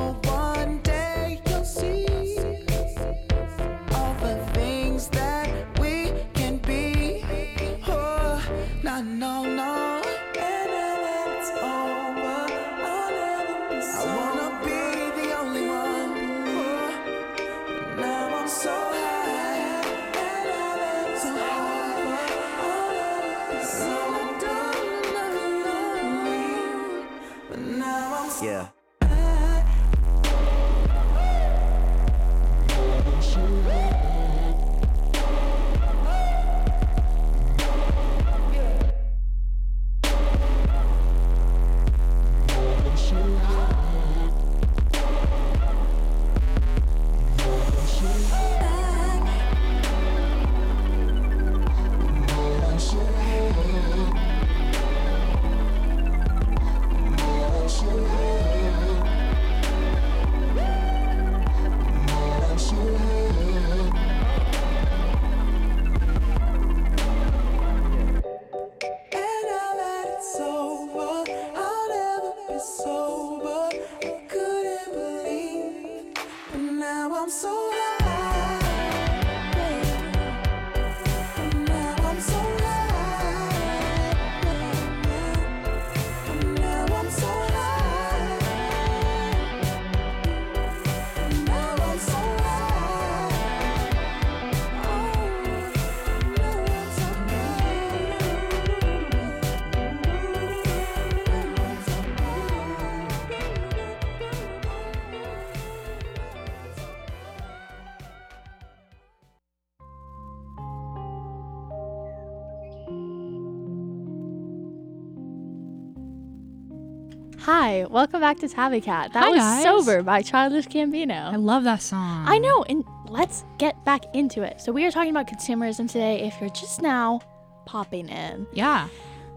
Hi, 117.46 117.84
welcome 117.84 118.20
back 118.20 118.40
to 118.40 118.48
Tabby 118.48 118.80
Cat. 118.80 119.12
That 119.12 119.22
Hi, 119.22 119.30
was 119.30 119.38
guys. 119.38 119.62
Sober 119.62 120.02
by 120.02 120.20
Childish 120.20 120.66
Gambino. 120.66 121.32
I 121.32 121.36
love 121.36 121.62
that 121.62 121.80
song. 121.80 122.24
I 122.26 122.38
know, 122.38 122.64
and 122.64 122.84
let's 123.08 123.44
get 123.58 123.84
back 123.84 124.02
into 124.16 124.42
it. 124.42 124.60
So, 124.60 124.72
we 124.72 124.84
are 124.84 124.90
talking 124.90 125.10
about 125.10 125.28
consumerism 125.28 125.86
today 125.86 126.22
if 126.22 126.40
you're 126.40 126.50
just 126.50 126.82
now 126.82 127.20
popping 127.64 128.08
in. 128.08 128.48
Yeah. 128.52 128.88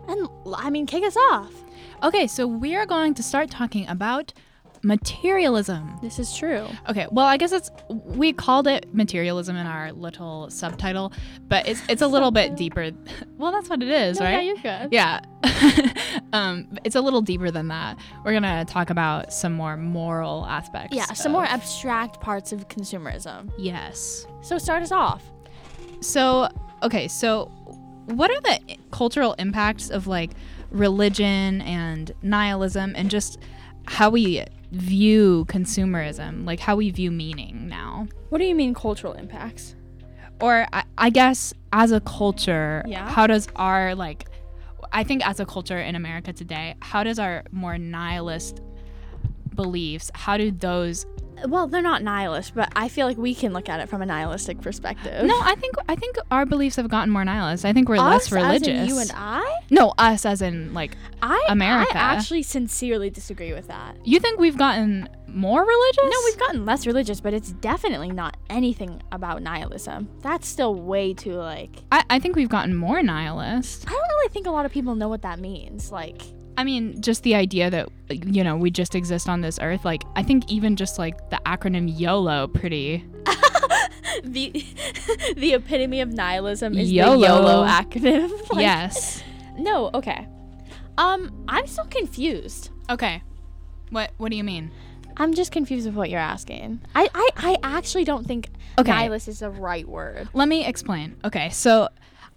And 0.08 0.28
I 0.56 0.72
mean, 0.72 0.88
kick 0.88 1.04
us 1.04 1.16
off. 1.30 1.54
Okay, 2.02 2.26
so 2.26 2.48
we 2.48 2.76
are 2.76 2.88
going 2.88 3.14
to 3.14 3.22
start 3.22 3.52
talking 3.52 3.88
about 3.88 4.34
materialism. 4.84 5.98
This 6.02 6.20
is 6.20 6.36
true. 6.36 6.68
Okay, 6.90 7.08
well, 7.12 7.26
I 7.26 7.38
guess 7.38 7.52
it's 7.52 7.70
we 7.90 8.34
called 8.34 8.68
it 8.68 8.94
materialism 8.94 9.56
in 9.56 9.66
our 9.68 9.92
little 9.92 10.50
subtitle, 10.50 11.14
but 11.48 11.68
it's 11.68 11.82
it's 11.90 12.02
a 12.02 12.08
little 12.08 12.32
bit 12.32 12.56
deeper. 12.56 12.92
Well, 13.38 13.54
that's 13.54 13.70
what 13.70 13.82
it 13.82 13.88
is, 13.88 14.20
No, 14.20 14.26
right? 14.26 14.34
Yeah, 14.34 14.42
you're 14.42 14.56
good. 14.58 14.90
Yeah. 14.92 15.22
um, 16.34 16.68
it's 16.84 16.96
a 16.98 17.02
little 17.02 17.22
deeper 17.22 17.52
than 17.52 17.70
that. 17.70 17.98
We're 18.26 18.32
going 18.38 18.44
to 18.44 18.66
talk 18.68 18.90
about 18.90 19.32
some 19.32 19.54
more 19.54 19.78
moral 19.78 20.46
aspects. 20.46 20.94
Yeah, 20.94 21.06
some 21.06 21.32
more 21.32 21.46
abstract 21.46 22.20
parts 22.20 22.52
of 22.52 22.68
consumerism. 22.68 23.50
Yes. 23.58 24.28
So, 24.42 24.58
start 24.58 24.84
us 24.84 24.92
off. 24.92 25.24
So, 26.02 26.50
okay, 26.84 27.08
so 27.08 27.46
what 28.08 28.30
are 28.30 28.42
the 28.42 28.78
cultural 28.92 29.34
impacts 29.40 29.90
of 29.90 30.06
like 30.08 30.32
religion 30.72 31.62
and 31.62 32.12
nihilism 32.22 32.94
and 32.96 33.10
just 33.10 33.40
how 33.86 34.10
we 34.10 34.44
view 34.72 35.46
consumerism, 35.48 36.46
like 36.46 36.60
how 36.60 36.76
we 36.76 36.90
view 36.92 37.12
meaning 37.12 37.68
now? 37.68 38.08
What 38.30 38.38
do 38.40 38.46
you 38.46 38.56
mean 38.56 38.74
cultural 38.74 39.14
impacts? 39.14 39.76
Or 40.42 40.68
I, 40.72 40.84
I 40.98 41.10
guess 41.10 41.54
as 41.74 41.92
a 41.92 42.00
culture, 42.02 42.84
Yeah. 42.88 43.10
how 43.10 43.28
does 43.28 43.48
our 43.56 43.96
like 43.96 44.28
I 44.92 45.04
think 45.04 45.26
as 45.28 45.40
a 45.40 45.46
culture 45.46 45.78
in 45.80 45.96
America 45.96 46.34
today, 46.34 46.76
how 46.82 47.04
does 47.04 47.20
our 47.20 47.44
more 47.52 47.78
nihilist 47.78 48.62
beliefs, 49.56 50.10
how 50.16 50.38
do 50.38 50.52
those 50.52 51.06
Well, 51.48 51.68
they're 51.68 51.82
not 51.82 52.04
nihilist, 52.04 52.54
but 52.56 52.72
I 52.76 52.90
feel 52.90 53.06
like 53.08 53.18
we 53.18 53.34
can 53.34 53.54
look 53.54 53.70
at 53.70 53.80
it 53.80 53.90
from 53.90 54.02
a 54.02 54.06
nihilistic 54.06 54.62
perspective. 54.62 55.26
No, 55.26 55.40
I 55.42 55.56
think 55.56 55.76
I 55.88 55.96
think 55.96 56.18
our 56.32 56.46
beliefs 56.46 56.76
have 56.76 56.90
gotten 56.90 57.12
more 57.12 57.24
nihilist. 57.24 57.66
I 57.66 57.74
think 57.74 57.90
we're 57.90 57.98
Us, 57.98 58.30
less 58.30 58.32
religious. 58.32 58.88
you 58.90 59.00
and 59.00 59.12
I? 59.16 59.60
No, 59.70 59.94
us 59.98 60.26
as 60.26 60.42
in 60.42 60.74
like 60.74 60.98
I 61.22 61.46
America. 61.50 61.96
I 61.98 62.16
actually 62.16 62.44
sincerely 62.44 63.10
disagree 63.10 63.54
with 63.54 63.68
that. 63.68 63.96
You 64.04 64.20
think 64.20 64.40
we've 64.40 64.58
gotten 64.58 65.08
more 65.28 65.62
religious? 65.64 66.04
No, 66.04 66.18
we've 66.26 66.40
gotten 66.40 66.66
less 66.66 66.88
religious, 66.88 67.22
but 67.22 67.34
it's 67.34 67.52
definitely 67.52 68.10
not 68.10 68.36
anything 68.50 69.02
about 69.12 69.42
nihilism. 69.44 70.10
That's 70.22 70.48
still 70.48 70.74
way 70.76 71.14
too 71.14 71.34
like. 71.34 71.70
I, 71.92 72.04
I 72.10 72.20
think 72.20 72.36
we've 72.36 72.50
gotten 72.50 72.76
more 72.76 73.02
nihilist. 73.02 73.88
I 73.88 73.92
don't 73.92 74.02
really 74.02 74.30
think 74.30 74.48
a 74.48 74.52
lot 74.52 74.66
of 74.66 74.72
people 74.72 74.96
know 74.96 75.08
what 75.10 75.22
that 75.22 75.40
means. 75.40 75.92
Like, 75.92 76.22
I 76.60 76.66
mean, 76.66 77.02
just 77.02 77.24
the 77.24 77.36
idea 77.36 77.70
that 77.70 77.88
you 78.26 78.44
know 78.44 78.58
we 78.58 78.70
just 78.70 78.94
exist 78.94 79.30
on 79.30 79.40
this 79.40 79.60
earth. 79.62 79.86
Like, 79.86 80.04
I 80.18 80.24
think 80.24 80.52
even 80.52 80.76
just 80.76 81.00
like 81.00 81.30
the 81.30 81.40
acronym 81.46 81.88
YOLO, 81.98 82.48
pretty. 82.48 83.06
the 84.26 84.52
the 85.38 85.54
epitome 85.54 86.02
of 86.02 86.12
nihilism 86.12 86.78
is 86.78 86.92
YOLO. 86.92 87.14
the 87.18 87.28
YOLO 87.28 87.66
acronym. 87.66 88.30
Like, 88.52 88.62
yes. 88.64 89.24
No. 89.58 89.90
Okay. 89.94 90.28
Um, 90.98 91.46
I'm 91.48 91.66
still 91.66 91.86
confused. 91.86 92.72
Okay. 92.90 93.24
What 93.92 94.12
What 94.18 94.30
do 94.30 94.36
you 94.36 94.44
mean? 94.44 94.70
I'm 95.16 95.34
just 95.34 95.54
confused 95.54 95.86
with 95.86 95.96
what 95.96 96.10
you're 96.10 96.20
asking. 96.20 96.82
I 96.94 97.08
I, 97.14 97.30
I 97.38 97.58
actually 97.64 98.04
don't 98.04 98.28
think 98.28 98.50
Okay. 98.78 98.92
nihilist 98.92 99.30
is 99.30 99.40
the 99.40 99.50
right 99.50 99.88
word. 99.88 100.28
Let 100.34 100.50
me 100.50 100.66
explain. 100.66 101.16
Okay, 101.24 101.52
so 101.52 101.88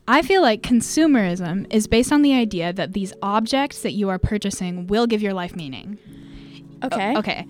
I 0.08 0.22
feel 0.22 0.42
like 0.42 0.62
consumerism 0.62 1.72
is 1.72 1.86
based 1.86 2.12
on 2.12 2.22
the 2.22 2.34
idea 2.34 2.72
that 2.72 2.92
these 2.92 3.12
objects 3.22 3.82
that 3.82 3.92
you 3.92 4.08
are 4.08 4.18
purchasing 4.18 4.86
will 4.88 5.06
give 5.06 5.22
your 5.22 5.32
life 5.32 5.54
meaning. 5.54 5.98
Okay. 6.82 7.16
Okay. 7.16 7.46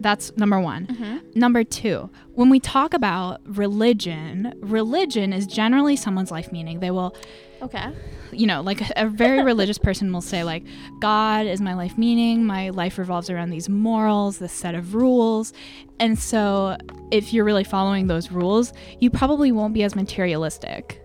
That's 0.00 0.36
number 0.36 0.60
one. 0.60 0.86
Mm-hmm. 0.86 1.18
Number 1.38 1.64
two, 1.64 2.10
when 2.34 2.50
we 2.50 2.60
talk 2.60 2.94
about 2.94 3.40
religion, 3.44 4.54
religion 4.60 5.32
is 5.32 5.46
generally 5.46 5.96
someone's 5.96 6.30
life 6.30 6.52
meaning. 6.52 6.80
They 6.80 6.90
will, 6.90 7.16
Okay. 7.62 7.92
you 8.32 8.46
know, 8.46 8.60
like 8.60 8.80
a, 8.80 9.04
a 9.04 9.08
very 9.08 9.42
religious 9.42 9.78
person 9.78 10.12
will 10.12 10.20
say, 10.20 10.44
like, 10.44 10.64
God 11.00 11.46
is 11.46 11.60
my 11.60 11.74
life 11.74 11.98
meaning. 11.98 12.44
My 12.44 12.70
life 12.70 12.98
revolves 12.98 13.28
around 13.30 13.50
these 13.50 13.68
morals, 13.68 14.38
this 14.38 14.52
set 14.52 14.74
of 14.74 14.94
rules. 14.94 15.52
And 15.98 16.18
so, 16.18 16.76
if 17.10 17.32
you're 17.32 17.44
really 17.44 17.64
following 17.64 18.06
those 18.06 18.30
rules, 18.30 18.72
you 19.00 19.10
probably 19.10 19.52
won't 19.52 19.74
be 19.74 19.82
as 19.82 19.94
materialistic. 19.96 21.02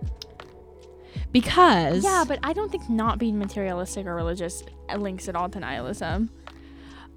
Because. 1.34 2.04
Yeah, 2.04 2.24
but 2.26 2.40
I 2.44 2.54
don't 2.54 2.72
think 2.72 2.90
not 2.90 3.20
being 3.20 3.38
materialistic 3.38 4.06
or 4.06 4.16
religious 4.16 4.64
links 4.96 5.28
at 5.28 5.36
all 5.36 5.50
to 5.50 5.60
nihilism. 5.60 6.30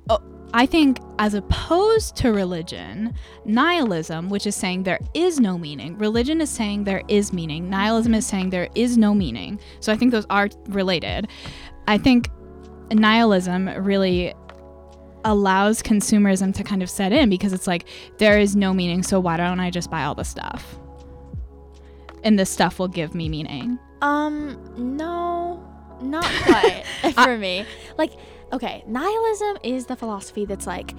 Oh, 0.08 0.20
I 0.54 0.64
think, 0.66 0.98
as 1.18 1.34
opposed 1.34 2.16
to 2.16 2.32
religion, 2.32 3.14
nihilism, 3.44 4.30
which 4.30 4.46
is 4.46 4.56
saying 4.56 4.84
there 4.84 5.00
is 5.14 5.38
no 5.38 5.58
meaning, 5.58 5.98
religion 5.98 6.40
is 6.40 6.48
saying 6.48 6.84
there 6.84 7.02
is 7.08 7.32
meaning, 7.32 7.68
nihilism 7.68 8.14
is 8.14 8.26
saying 8.26 8.50
there 8.50 8.68
is 8.74 8.96
no 8.96 9.14
meaning. 9.14 9.60
So 9.80 9.92
I 9.92 9.96
think 9.96 10.12
those 10.12 10.26
are 10.30 10.48
related. 10.68 11.28
I 11.86 11.98
think 11.98 12.30
nihilism 12.90 13.68
really 13.84 14.32
allows 15.24 15.82
consumerism 15.82 16.54
to 16.54 16.62
kind 16.62 16.82
of 16.82 16.88
set 16.88 17.12
in 17.12 17.28
because 17.28 17.52
it's 17.52 17.66
like 17.66 17.86
there 18.18 18.38
is 18.38 18.56
no 18.56 18.72
meaning, 18.72 19.02
so 19.02 19.20
why 19.20 19.36
don't 19.36 19.60
I 19.60 19.70
just 19.70 19.90
buy 19.90 20.04
all 20.04 20.14
the 20.14 20.24
stuff? 20.24 20.78
And 22.22 22.38
this 22.38 22.48
stuff 22.48 22.78
will 22.78 22.88
give 22.88 23.14
me 23.14 23.28
meaning. 23.28 23.78
Um, 24.02 24.96
no, 24.96 25.62
not 26.02 26.24
quite 26.44 26.84
for 27.14 27.36
me. 27.38 27.64
Like, 27.98 28.12
okay, 28.52 28.84
nihilism 28.86 29.58
is 29.62 29.86
the 29.86 29.96
philosophy 29.96 30.44
that's 30.44 30.66
like 30.66 30.92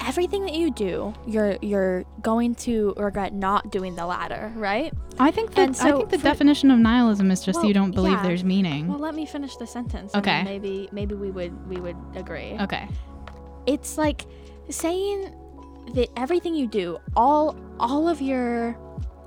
everything 0.00 0.44
that 0.44 0.54
you 0.54 0.70
do, 0.70 1.14
you're 1.26 1.56
you're 1.62 2.04
going 2.20 2.54
to 2.54 2.94
regret 2.98 3.32
not 3.32 3.70
doing 3.70 3.94
the 3.96 4.06
latter, 4.06 4.52
right? 4.56 4.92
I 5.18 5.30
think 5.30 5.54
that 5.54 5.68
And 5.68 5.76
I 5.80 5.92
think 5.96 6.10
the 6.10 6.18
for- 6.18 6.24
definition 6.24 6.70
of 6.70 6.78
nihilism 6.78 7.30
is 7.30 7.42
just 7.44 7.56
Well, 7.58 7.66
you 7.66 7.74
don't 7.74 7.92
believe 7.92 8.12
yeah. 8.12 8.22
there's 8.22 8.44
meaning. 8.44 8.86
Well, 8.88 8.98
let 8.98 9.14
me 9.14 9.24
finish 9.26 9.56
the 9.56 9.66
sentence. 9.66 10.14
Okay. 10.14 10.42
maybe 10.44 10.88
maybe 10.92 11.14
we 11.14 11.30
would 11.30 11.66
we 11.68 11.76
would 11.80 11.96
agree. 12.14 12.56
okay. 12.60 12.86
It's 13.66 13.96
like 13.98 14.26
saying 14.68 15.34
that 15.94 16.08
everything 16.16 16.54
you 16.54 16.66
do, 16.66 16.98
all 17.16 17.56
all 17.80 18.08
of 18.08 18.20
your 18.20 18.76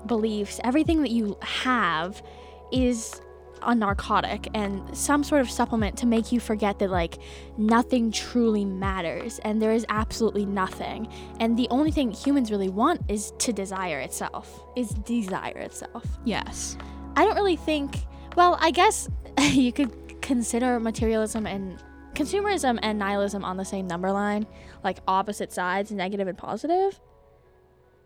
beliefs, 0.06 0.60
everything 0.64 1.02
that 1.02 1.10
you 1.10 1.36
have 1.42 2.22
is 2.72 3.20
a 3.62 3.74
narcotic 3.74 4.48
and 4.54 4.96
some 4.96 5.22
sort 5.22 5.42
of 5.42 5.50
supplement 5.50 5.94
to 5.98 6.06
make 6.06 6.32
you 6.32 6.40
forget 6.40 6.78
that 6.78 6.88
like 6.88 7.18
nothing 7.58 8.10
truly 8.10 8.64
matters 8.64 9.38
and 9.40 9.60
there 9.60 9.72
is 9.72 9.84
absolutely 9.90 10.46
nothing 10.46 11.06
and 11.40 11.58
the 11.58 11.68
only 11.68 11.90
thing 11.90 12.10
humans 12.10 12.50
really 12.50 12.70
want 12.70 13.02
is 13.08 13.32
to 13.38 13.52
desire 13.52 14.00
itself 14.00 14.64
is 14.76 14.88
desire 15.04 15.58
itself 15.58 16.06
Yes. 16.24 16.78
I 17.16 17.24
don't 17.24 17.34
really 17.34 17.56
think. 17.56 17.96
Well, 18.36 18.56
I 18.60 18.70
guess 18.70 19.08
you 19.40 19.72
could 19.72 20.22
consider 20.22 20.78
materialism 20.80 21.46
and 21.46 21.82
consumerism 22.14 22.78
and 22.82 22.98
nihilism 22.98 23.44
on 23.44 23.56
the 23.56 23.64
same 23.64 23.86
number 23.86 24.12
line, 24.12 24.46
like 24.84 24.98
opposite 25.08 25.52
sides, 25.52 25.90
negative 25.90 26.28
and 26.28 26.36
positive. 26.36 27.00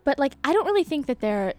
But 0.04 0.18
like, 0.18 0.34
I 0.44 0.52
don't 0.52 0.66
really 0.66 0.84
think 0.84 1.06
that 1.06 1.20
they're 1.20 1.54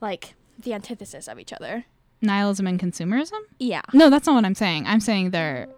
like 0.00 0.34
the 0.64 0.74
antithesis 0.74 1.28
of 1.28 1.38
each 1.38 1.52
other. 1.52 1.84
Nihilism 2.22 2.66
and 2.66 2.80
consumerism? 2.80 3.38
Yeah. 3.58 3.82
No, 3.92 4.10
that's 4.10 4.26
not 4.26 4.34
what 4.34 4.44
I'm 4.44 4.54
saying. 4.54 4.86
I'm 4.86 5.00
saying 5.00 5.30
they're 5.30 5.68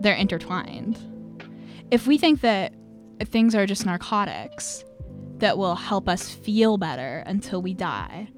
they're 0.00 0.14
intertwined. 0.16 0.98
If 1.90 2.06
we 2.06 2.18
think 2.18 2.40
that 2.42 2.72
things 3.24 3.54
are 3.54 3.64
just 3.66 3.86
narcotics 3.86 4.84
that 5.38 5.56
will 5.56 5.74
help 5.76 6.08
us 6.08 6.28
feel 6.30 6.76
better 6.76 7.22
until 7.26 7.62
we 7.62 7.72
die, 7.74 8.28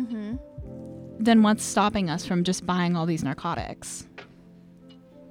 Mm-hmm. 0.00 0.36
then 1.20 1.42
what's 1.44 1.62
stopping 1.62 2.10
us 2.10 2.26
from 2.26 2.42
just 2.42 2.66
buying 2.66 2.96
all 2.96 3.06
these 3.06 3.22
narcotics? 3.22 4.08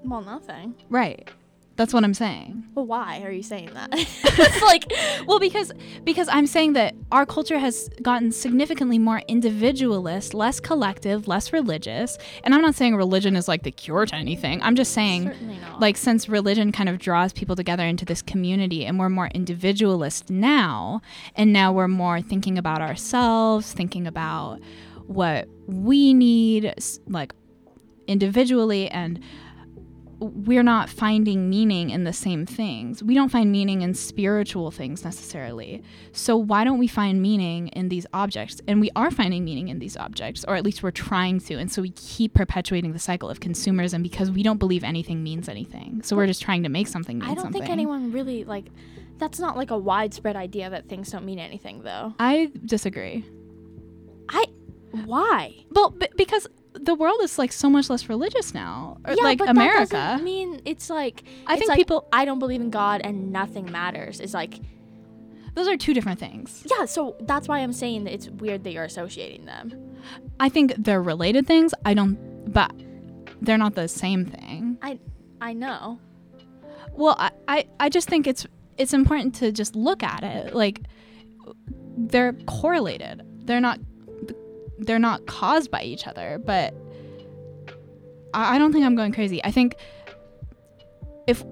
Well, 0.05 0.21
nothing. 0.21 0.75
Right. 0.89 1.29
That's 1.75 1.91
what 1.91 2.03
I'm 2.03 2.13
saying. 2.13 2.65
Well, 2.75 2.85
why 2.85 3.21
are 3.23 3.31
you 3.31 3.41
saying 3.41 3.71
that? 3.73 3.89
it's 3.93 4.61
like, 4.61 4.91
Well, 5.27 5.39
because 5.39 5.71
because 6.03 6.27
I'm 6.29 6.45
saying 6.45 6.73
that 6.73 6.93
our 7.11 7.25
culture 7.25 7.57
has 7.57 7.89
gotten 8.01 8.31
significantly 8.31 8.99
more 8.99 9.23
individualist, 9.27 10.35
less 10.35 10.59
collective, 10.59 11.27
less 11.27 11.51
religious. 11.51 12.17
And 12.43 12.53
I'm 12.53 12.61
not 12.61 12.75
saying 12.75 12.95
religion 12.95 13.35
is 13.35 13.47
like 13.47 13.63
the 13.63 13.71
cure 13.71 14.05
to 14.05 14.15
anything. 14.15 14.61
I'm 14.61 14.75
just 14.75 14.93
saying 14.93 15.31
like 15.79 15.97
since 15.97 16.29
religion 16.29 16.71
kind 16.71 16.89
of 16.89 16.99
draws 16.99 17.33
people 17.33 17.55
together 17.55 17.83
into 17.83 18.05
this 18.05 18.21
community 18.21 18.85
and 18.85 18.99
we're 18.99 19.09
more 19.09 19.27
individualist 19.27 20.29
now 20.29 21.01
and 21.35 21.51
now 21.51 21.73
we're 21.73 21.87
more 21.87 22.21
thinking 22.21 22.57
about 22.57 22.81
ourselves, 22.81 23.73
thinking 23.73 24.05
about 24.05 24.59
what 25.07 25.47
we 25.67 26.13
need 26.13 26.73
like 27.07 27.33
individually 28.07 28.89
and 28.89 29.19
we're 30.23 30.63
not 30.63 30.89
finding 30.89 31.49
meaning 31.49 31.89
in 31.89 32.03
the 32.03 32.13
same 32.13 32.45
things. 32.45 33.03
We 33.03 33.13
don't 33.15 33.29
find 33.29 33.51
meaning 33.51 33.81
in 33.81 33.93
spiritual 33.93 34.71
things 34.71 35.03
necessarily. 35.03 35.83
So 36.11 36.37
why 36.37 36.63
don't 36.63 36.77
we 36.79 36.87
find 36.87 37.21
meaning 37.21 37.67
in 37.69 37.89
these 37.89 38.05
objects? 38.13 38.61
And 38.67 38.81
we 38.81 38.89
are 38.95 39.11
finding 39.11 39.43
meaning 39.45 39.67
in 39.67 39.79
these 39.79 39.97
objects, 39.97 40.43
or 40.47 40.55
at 40.55 40.63
least 40.63 40.83
we're 40.83 40.91
trying 40.91 41.39
to. 41.41 41.55
And 41.55 41.71
so 41.71 41.81
we 41.81 41.89
keep 41.91 42.33
perpetuating 42.33 42.93
the 42.93 42.99
cycle 42.99 43.29
of 43.29 43.39
consumerism 43.39 44.01
because 44.03 44.31
we 44.31 44.43
don't 44.43 44.57
believe 44.57 44.83
anything 44.83 45.23
means 45.23 45.47
anything. 45.49 46.01
So 46.03 46.15
we're 46.15 46.27
just 46.27 46.41
trying 46.41 46.63
to 46.63 46.69
make 46.69 46.87
something 46.87 47.19
mean 47.19 47.29
I 47.29 47.33
don't 47.33 47.43
something. 47.45 47.61
think 47.61 47.71
anyone 47.71 48.11
really 48.11 48.43
like. 48.43 48.65
That's 49.19 49.39
not 49.39 49.55
like 49.55 49.71
a 49.71 49.77
widespread 49.77 50.35
idea 50.35 50.69
that 50.69 50.89
things 50.89 51.11
don't 51.11 51.23
mean 51.25 51.39
anything, 51.39 51.83
though. 51.83 52.13
I 52.19 52.51
disagree. 52.65 53.23
I. 54.29 54.45
Why? 55.05 55.55
Well, 55.71 55.91
b- 55.91 56.07
because 56.15 56.47
the 56.85 56.95
world 56.95 57.19
is 57.23 57.37
like 57.37 57.51
so 57.51 57.69
much 57.69 57.89
less 57.89 58.09
religious 58.09 58.53
now. 58.53 58.97
Or, 59.05 59.15
like 59.15 59.37
but 59.37 59.45
That 59.45 59.51
America. 59.51 59.91
doesn't 59.93 60.23
mean 60.23 60.61
it's 60.65 60.89
like. 60.89 61.23
I 61.47 61.53
it's 61.53 61.59
think 61.59 61.69
like, 61.69 61.77
people- 61.77 62.07
I 62.13 62.25
don't 62.25 62.39
believe 62.39 62.61
in 62.61 62.69
God 62.69 63.01
and 63.03 63.31
nothing 63.31 63.71
matters. 63.71 64.19
Is 64.19 64.33
like. 64.33 64.59
Those 65.55 65.67
are 65.67 65.77
two 65.77 65.93
different 65.93 66.19
things. 66.19 66.65
Yeah, 66.69 66.85
so 66.85 67.15
that's 67.21 67.47
why 67.47 67.59
I'm 67.59 67.73
saying 67.73 68.05
that 68.05 68.13
it's 68.13 68.27
weird 68.27 68.63
that 68.63 68.71
you're 68.71 68.83
associating 68.85 69.45
them. 69.45 69.97
I 70.39 70.49
think 70.49 70.73
they're 70.79 71.01
related 71.01 71.45
things. 71.45 71.75
I 71.85 71.93
don't, 71.93 72.17
but 72.51 72.71
they're 73.39 73.59
not 73.59 73.75
the 73.75 73.87
same 73.87 74.25
thing. 74.25 74.77
I. 74.81 74.99
I 75.39 75.53
know. 75.53 75.99
Well, 76.93 77.15
I, 77.19 77.31
I, 77.47 77.67
I 77.79 77.89
just 77.89 78.07
think 78.09 78.27
it's 78.27 78.47
it's 78.77 78.93
important 78.93 79.35
to 79.35 79.51
just 79.51 79.75
look 79.75 80.01
at 80.03 80.23
it 80.23 80.55
like 80.55 80.81
they're 81.97 82.33
correlated. 82.47 83.21
They're 83.45 83.61
not 83.61 83.79
they're 84.83 84.99
not 84.99 85.25
caused 85.25 85.71
by 85.71 85.81
each 85.83 86.07
other, 86.07 86.39
but 86.43 86.73
I, 88.33 88.55
I 88.55 88.57
don't 88.57 88.71
think 88.71 88.85
I'm 88.85 88.95
going 88.95 89.11
crazy. 89.11 89.43
I 89.43 89.51
think 89.51 89.75
if 91.27 91.43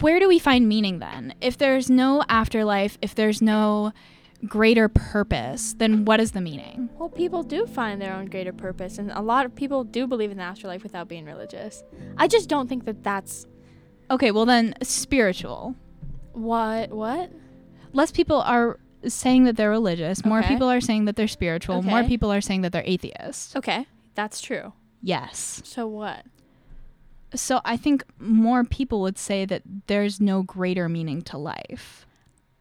where 0.00 0.20
do 0.20 0.28
we 0.28 0.38
find 0.38 0.68
meaning 0.68 0.98
then? 0.98 1.34
If 1.40 1.58
there's 1.58 1.90
no 1.90 2.22
afterlife, 2.28 2.98
if 3.02 3.14
there's 3.14 3.40
no 3.40 3.92
greater 4.46 4.88
purpose, 4.88 5.74
then 5.78 6.04
what 6.04 6.20
is 6.20 6.32
the 6.32 6.40
meaning? 6.40 6.88
Well, 6.98 7.08
people 7.08 7.42
do 7.42 7.66
find 7.66 8.00
their 8.00 8.12
own 8.14 8.26
greater 8.26 8.52
purpose, 8.52 8.98
and 8.98 9.10
a 9.10 9.20
lot 9.22 9.46
of 9.46 9.54
people 9.54 9.82
do 9.84 10.06
believe 10.06 10.30
in 10.30 10.36
the 10.36 10.42
afterlife 10.44 10.82
without 10.82 11.08
being 11.08 11.24
religious. 11.24 11.82
I 12.18 12.28
just 12.28 12.48
don't 12.48 12.68
think 12.68 12.84
that 12.84 13.02
that's 13.02 13.46
Okay, 14.10 14.30
well 14.30 14.46
then 14.46 14.74
spiritual. 14.82 15.74
what 16.32 16.90
what. 16.90 17.30
less 17.92 18.10
people 18.10 18.40
are 18.42 18.78
saying 19.06 19.44
that 19.44 19.56
they're 19.56 19.70
religious. 19.70 20.24
More 20.24 20.40
Okay. 20.40 20.48
people 20.48 20.68
are 20.68 20.80
saying 20.80 21.04
that 21.06 21.16
they're 21.16 21.28
spiritual. 21.28 21.82
More 21.82 22.02
people 22.04 22.32
are 22.32 22.40
saying 22.40 22.62
that 22.62 22.72
they're 22.72 22.82
atheists. 22.86 23.54
Okay, 23.56 23.86
that's 24.14 24.40
true. 24.40 24.72
Yes. 25.02 25.60
So 25.64 25.86
what? 25.86 26.24
So 27.34 27.60
I 27.64 27.76
think 27.76 28.04
more 28.18 28.64
people 28.64 29.00
would 29.02 29.18
say 29.18 29.44
that 29.44 29.62
there's 29.86 30.20
no 30.20 30.42
greater 30.42 30.88
meaning 30.88 31.22
to 31.22 31.38
life. 31.38 32.06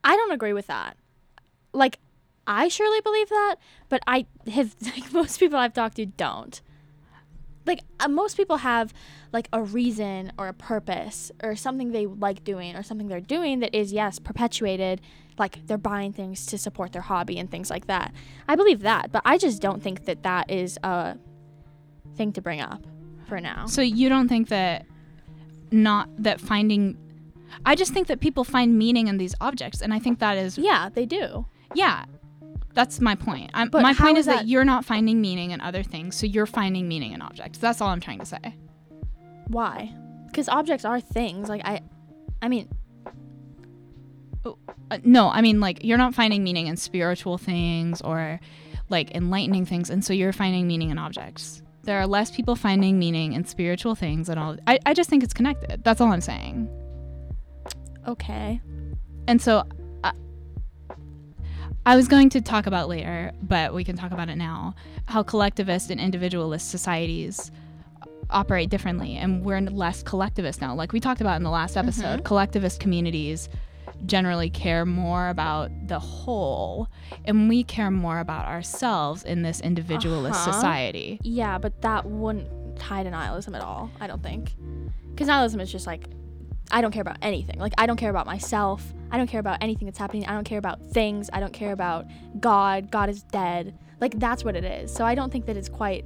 I 0.04 0.16
don't 0.16 0.32
agree 0.32 0.54
with 0.54 0.68
that. 0.68 0.98
Like, 1.74 2.00
I 2.46 2.68
surely 2.68 3.02
believe 3.02 3.30
that, 3.30 3.56
but 3.90 4.02
I 4.08 4.26
have 4.52 4.76
like 4.82 5.12
most 5.14 5.40
people 5.40 5.58
I've 5.58 5.74
talked 5.74 5.96
to 5.98 6.06
don't. 6.06 6.62
Like 7.68 7.82
uh, 8.00 8.08
most 8.08 8.38
people 8.38 8.58
have 8.58 8.94
like 9.34 9.50
a 9.54 9.62
reason 9.62 10.32
or 10.38 10.48
a 10.48 10.54
purpose 10.54 11.32
or 11.44 11.56
something 11.56 11.92
they 11.92 12.06
like 12.06 12.44
doing 12.44 12.76
or 12.76 12.82
something 12.84 13.08
they're 13.08 13.20
doing 13.20 13.60
that 13.60 13.76
is 13.76 13.94
yes 13.94 14.18
perpetuated. 14.20 15.02
Like 15.38 15.68
they're 15.68 15.78
buying 15.78 16.14
things 16.14 16.46
to 16.48 16.58
support 16.58 16.94
their 16.94 17.04
hobby 17.04 17.38
and 17.38 17.52
things 17.52 17.70
like 17.70 17.88
that. 17.88 18.14
I 18.48 18.56
believe 18.56 18.82
that, 18.82 19.12
but 19.12 19.22
I 19.26 19.38
just 19.38 19.62
don't 19.62 19.84
think 19.84 20.06
that 20.06 20.24
that 20.24 20.50
is 20.50 20.80
a 20.84 21.18
thing 22.16 22.32
to 22.34 22.42
bring 22.42 22.62
up 22.62 22.84
for 23.28 23.40
now. 23.40 23.68
So 23.68 23.82
you 23.82 24.10
don't 24.10 24.28
think 24.28 24.48
that 24.50 24.86
not 25.70 26.10
that 26.24 26.40
finding 26.40 26.98
I 27.66 27.76
just 27.76 27.94
think 27.94 28.08
that 28.08 28.20
people 28.20 28.44
find 28.44 28.78
meaning 28.78 29.08
in 29.08 29.18
these 29.18 29.36
objects 29.42 29.82
and 29.82 29.94
I 29.94 30.00
think 30.00 30.20
that 30.20 30.38
is 30.38 30.58
Yeah, 30.58 30.90
they 30.90 31.06
do. 31.06 31.46
yeah. 31.74 32.06
That's 32.78 33.02
my 33.02 33.16
point. 33.16 33.50
I'm, 33.56 33.70
my 33.74 33.96
point 33.96 34.20
is 34.20 34.28
that 34.28 34.36
that- 34.42 34.48
you're 34.48 34.64
not 34.64 34.86
finding 34.86 35.20
meaning 35.20 35.50
in 35.50 35.62
other 35.62 35.82
things, 35.82 36.16
so 36.16 36.28
you're 36.28 36.46
finding 36.46 36.88
meaning 36.88 37.12
in 37.14 37.24
objects. 37.24 37.58
That's 37.58 37.82
all 37.82 37.90
I'm 37.90 38.00
trying 38.00 38.20
to 38.20 38.26
say. 38.26 38.56
Why? 39.48 39.92
Because 40.28 40.48
objects 40.48 40.86
are 40.86 41.00
things. 41.02 41.50
Like 41.50 41.64
I, 41.66 41.82
I 42.40 42.48
mean, 42.50 42.70
Uh, 44.46 45.00
no, 45.04 45.28
I 45.30 45.42
mean 45.42 45.60
like 45.60 45.84
you're 45.84 45.98
not 45.98 46.14
finding 46.14 46.44
meaning 46.44 46.68
in 46.68 46.78
spiritual 46.78 47.38
things 47.40 48.00
or 48.02 48.40
like 48.90 49.14
enlightening 49.16 49.66
things, 49.66 49.90
and 49.90 50.06
so 50.06 50.14
you're 50.14 50.32
finding 50.32 50.68
meaning 50.68 50.92
in 50.92 50.98
objects. 51.00 51.64
There 51.84 52.00
are 52.00 52.06
less 52.08 52.30
people 52.30 52.56
finding 52.56 53.00
meaning 53.00 53.34
in 53.34 53.44
spiritual 53.46 53.96
things 53.96 54.30
and 54.30 54.40
all. 54.40 54.56
I, 54.68 54.78
I 54.86 54.94
just 54.94 55.10
think 55.10 55.24
it's 55.24 55.34
connected. 55.34 55.84
That's 55.84 56.00
all 56.00 56.12
I'm 56.12 56.22
saying. 56.22 56.70
okay. 58.08 58.62
And 59.28 59.42
so 59.42 59.64
I 61.88 61.96
was 61.96 62.10
going 62.10 62.28
to 62.32 62.42
talk 62.42 62.68
about 62.68 62.90
later, 62.90 63.32
but 63.42 63.74
we 63.74 63.86
can 63.86 63.96
talk 63.96 64.12
about 64.12 64.28
it 64.28 64.36
now. 64.36 64.76
How 65.06 65.24
collectivist 65.24 65.90
and 65.90 66.02
individualist 66.02 66.70
societies 66.70 67.50
operate 68.30 68.70
differently, 68.70 69.16
and 69.16 69.42
we're 69.46 69.62
less 69.62 70.04
collectivist 70.04 70.60
now. 70.60 70.76
Like 70.76 70.92
we 70.92 71.00
talked 71.00 71.22
about 71.22 71.38
in 71.38 71.44
the 71.44 71.50
last 71.50 71.78
episode, 71.78 72.26
collectivist 72.26 72.82
communities 72.82 73.48
generally 74.06 74.50
care 74.50 74.86
more 74.86 75.30
about 75.30 75.72
the 75.88 75.98
whole, 75.98 76.90
and 77.24 77.48
we 77.48 77.64
care 77.64 77.90
more 77.90 78.20
about 78.20 78.48
ourselves 78.48 79.24
in 79.24 79.44
this 79.44 79.62
individualist 79.62 80.42
Uh-huh. 80.42 80.52
society. 80.52 81.22
Yeah, 81.24 81.58
but 81.58 81.82
that 81.84 82.06
wouldn't 82.06 82.76
tie 82.78 83.04
to 83.04 83.10
nihilism 83.10 83.56
at 83.56 83.62
all. 83.62 83.90
I 84.02 84.08
don't 84.08 84.22
think. 84.22 84.54
Because 85.12 85.28
nihilism 85.30 85.62
is 85.62 85.72
just 85.72 85.88
like, 85.88 86.04
I 86.72 86.82
don't 86.82 86.92
care 86.92 87.02
about 87.02 87.18
anything. 87.22 87.60
Like 87.60 87.74
I 87.78 87.86
don't 87.86 87.98
care 87.98 88.10
about 88.10 88.26
myself. 88.26 88.94
I 89.12 89.18
don't 89.18 89.28
care 89.28 89.40
about 89.40 89.60
anything 89.62 89.86
that's 89.86 89.98
happening. 89.98 90.26
I 90.26 90.34
don't 90.34 90.44
care 90.44 90.58
about 90.58 90.82
things. 90.92 91.30
I 91.32 91.40
don't 91.40 91.54
care 91.54 91.72
about 91.72 92.08
God. 92.40 92.92
God 92.92 93.10
is 93.10 93.24
dead. 93.24 93.78
Like 94.00 94.20
that's 94.20 94.44
what 94.44 94.56
it 94.56 94.64
is. 94.64 94.94
So 94.94 95.06
I 95.06 95.16
don't 95.16 95.32
think 95.32 95.46
that 95.46 95.58
it's 95.58 95.70
quite 95.70 96.06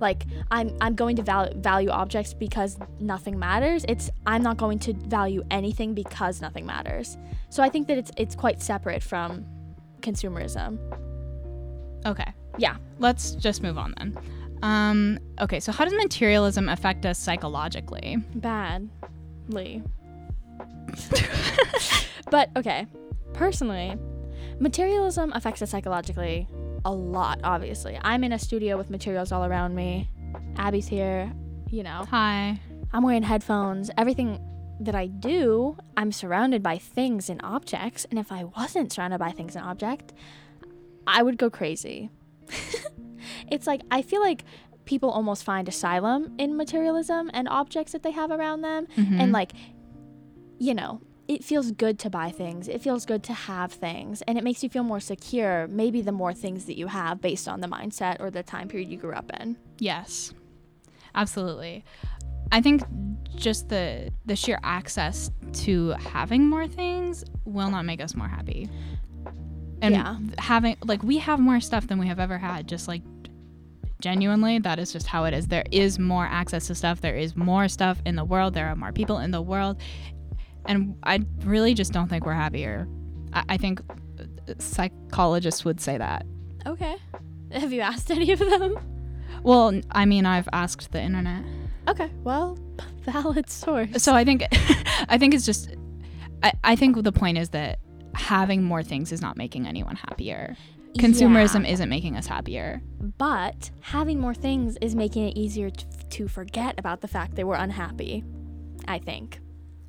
like 0.00 0.24
I'm 0.50 0.76
I'm 0.80 0.94
going 0.94 1.16
to 1.16 1.22
val- 1.22 1.52
value 1.56 1.90
objects 1.90 2.34
because 2.34 2.78
nothing 3.00 3.38
matters. 3.38 3.84
It's 3.88 4.10
I'm 4.26 4.42
not 4.42 4.56
going 4.56 4.78
to 4.80 4.92
value 4.92 5.42
anything 5.50 5.94
because 5.94 6.40
nothing 6.40 6.66
matters. 6.66 7.16
So 7.48 7.62
I 7.62 7.68
think 7.68 7.88
that 7.88 7.98
it's 7.98 8.10
it's 8.16 8.34
quite 8.34 8.62
separate 8.62 9.02
from 9.02 9.44
consumerism. 10.00 10.78
Okay. 12.06 12.32
Yeah. 12.58 12.76
Let's 12.98 13.32
just 13.32 13.62
move 13.62 13.78
on 13.78 13.94
then. 13.98 14.16
Um, 14.62 15.18
okay, 15.40 15.60
so 15.60 15.70
how 15.70 15.84
does 15.84 15.92
materialism 15.92 16.68
affect 16.68 17.04
us 17.04 17.18
psychologically? 17.18 18.16
Badly. 19.46 19.82
but 22.30 22.50
okay, 22.56 22.86
personally, 23.32 23.96
materialism 24.60 25.32
affects 25.34 25.62
us 25.62 25.70
psychologically 25.70 26.48
a 26.84 26.92
lot, 26.92 27.40
obviously. 27.42 27.98
I'm 28.02 28.24
in 28.24 28.32
a 28.32 28.38
studio 28.38 28.76
with 28.76 28.90
materials 28.90 29.32
all 29.32 29.44
around 29.44 29.74
me. 29.74 30.08
Abby's 30.56 30.86
here, 30.86 31.32
you 31.70 31.82
know. 31.82 32.04
Hi. 32.10 32.60
I'm 32.92 33.02
wearing 33.02 33.24
headphones. 33.24 33.90
Everything 33.98 34.40
that 34.80 34.94
I 34.94 35.06
do, 35.06 35.76
I'm 35.96 36.12
surrounded 36.12 36.62
by 36.62 36.78
things 36.78 37.28
and 37.28 37.40
objects. 37.42 38.06
And 38.10 38.18
if 38.18 38.30
I 38.30 38.44
wasn't 38.44 38.92
surrounded 38.92 39.18
by 39.18 39.32
things 39.32 39.56
and 39.56 39.64
objects, 39.64 40.14
I 41.06 41.22
would 41.22 41.38
go 41.38 41.50
crazy. 41.50 42.10
it's 43.50 43.66
like 43.66 43.82
I 43.90 44.02
feel 44.02 44.20
like 44.20 44.44
people 44.86 45.10
almost 45.10 45.44
find 45.44 45.68
asylum 45.68 46.32
in 46.38 46.56
materialism 46.56 47.30
and 47.34 47.48
objects 47.48 47.92
that 47.92 48.02
they 48.02 48.12
have 48.12 48.30
around 48.30 48.62
them. 48.62 48.86
Mm-hmm. 48.96 49.20
And 49.20 49.32
like, 49.32 49.52
you 50.58 50.72
know, 50.74 51.02
it 51.28 51.44
feels 51.44 51.72
good 51.72 51.98
to 51.98 52.08
buy 52.08 52.30
things. 52.30 52.68
It 52.68 52.80
feels 52.80 53.04
good 53.04 53.22
to 53.24 53.34
have 53.34 53.72
things. 53.72 54.22
And 54.22 54.38
it 54.38 54.44
makes 54.44 54.62
you 54.62 54.68
feel 54.68 54.84
more 54.84 55.00
secure, 55.00 55.66
maybe 55.66 56.00
the 56.00 56.12
more 56.12 56.32
things 56.32 56.64
that 56.66 56.78
you 56.78 56.86
have 56.86 57.20
based 57.20 57.48
on 57.48 57.60
the 57.60 57.66
mindset 57.66 58.20
or 58.20 58.30
the 58.30 58.42
time 58.42 58.68
period 58.68 58.88
you 58.88 58.96
grew 58.96 59.12
up 59.12 59.30
in. 59.40 59.56
Yes, 59.78 60.32
absolutely. 61.14 61.84
I 62.52 62.60
think 62.60 62.82
just 63.34 63.68
the 63.68 64.10
the 64.24 64.36
sheer 64.36 64.58
access 64.62 65.30
to 65.52 65.90
having 65.90 66.48
more 66.48 66.68
things 66.68 67.24
will 67.44 67.70
not 67.70 67.84
make 67.84 68.00
us 68.00 68.14
more 68.14 68.28
happy. 68.28 68.70
And 69.82 69.94
Yeah. 69.94 70.16
having 70.38 70.76
like 70.84 71.02
we 71.02 71.18
have 71.18 71.40
more 71.40 71.60
stuff 71.60 71.88
than 71.88 71.98
we 71.98 72.06
have 72.06 72.20
ever 72.20 72.38
had. 72.38 72.68
Just 72.68 72.86
like 72.86 73.02
genuinely, 74.00 74.58
that 74.58 74.78
is 74.78 74.92
just 74.92 75.06
how 75.06 75.24
it 75.24 75.34
is. 75.34 75.46
There 75.46 75.64
is 75.70 75.98
more 75.98 76.26
access 76.26 76.66
to 76.68 76.74
stuff. 76.74 77.00
There 77.00 77.16
is 77.16 77.36
more 77.36 77.68
stuff 77.68 78.00
in 78.04 78.16
the 78.16 78.24
world. 78.24 78.54
There 78.54 78.66
are 78.66 78.76
more 78.76 78.92
people 78.92 79.18
in 79.18 79.30
the 79.30 79.42
world, 79.42 79.80
and 80.66 80.96
I 81.02 81.20
really 81.44 81.74
just 81.74 81.92
don't 81.92 82.08
think 82.08 82.26
we're 82.26 82.34
happier. 82.34 82.88
I, 83.32 83.44
I 83.50 83.56
think 83.56 83.80
uh, 83.88 84.54
psychologists 84.58 85.64
would 85.64 85.80
say 85.80 85.98
that. 85.98 86.26
Okay. 86.66 86.96
Have 87.52 87.72
you 87.72 87.80
asked 87.80 88.10
any 88.10 88.32
of 88.32 88.38
them? 88.38 88.78
Well, 89.42 89.80
I 89.92 90.04
mean, 90.04 90.26
I've 90.26 90.48
asked 90.52 90.92
the 90.92 91.00
internet. 91.00 91.44
Okay, 91.88 92.10
well, 92.24 92.58
valid 93.02 93.48
source. 93.48 94.02
So 94.02 94.14
I 94.14 94.24
think 94.24 94.44
I 95.08 95.18
think 95.18 95.34
it's 95.34 95.46
just 95.46 95.74
I, 96.42 96.52
I 96.64 96.76
think 96.76 97.02
the 97.02 97.12
point 97.12 97.38
is 97.38 97.50
that 97.50 97.78
having 98.14 98.62
more 98.62 98.82
things 98.82 99.12
is 99.12 99.20
not 99.20 99.36
making 99.36 99.66
anyone 99.66 99.96
happier. 99.96 100.56
Consumerism 100.98 101.64
Yeah. 101.64 101.72
isn't 101.72 101.88
making 101.88 102.16
us 102.16 102.26
happier. 102.26 102.82
But 103.18 103.70
having 103.80 104.18
more 104.20 104.34
things 104.34 104.76
is 104.80 104.94
making 104.94 105.28
it 105.28 105.36
easier 105.36 105.70
to, 105.70 105.86
to 106.10 106.28
forget 106.28 106.78
about 106.78 107.00
the 107.00 107.08
fact 107.08 107.34
that 107.36 107.46
we're 107.46 107.54
unhappy. 107.56 108.24
I 108.88 108.98
think. 108.98 109.40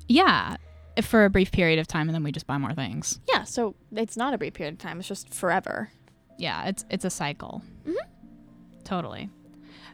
Yeah, 0.08 0.56
for 1.02 1.24
a 1.24 1.30
brief 1.30 1.52
period 1.52 1.78
of 1.78 1.86
time, 1.86 2.08
and 2.08 2.14
then 2.14 2.22
we 2.24 2.32
just 2.32 2.46
buy 2.46 2.58
more 2.58 2.72
things. 2.74 3.20
Yeah, 3.28 3.44
so 3.44 3.74
it's 3.92 4.16
not 4.16 4.34
a 4.34 4.38
brief 4.38 4.54
period 4.54 4.72
of 4.74 4.78
time, 4.78 4.98
it's 4.98 5.06
just 5.08 5.32
forever. 5.32 5.90
Yeah, 6.38 6.66
it's 6.66 6.84
it's 6.90 7.04
a 7.04 7.10
cycle. 7.10 7.62
Totally. 8.84 9.28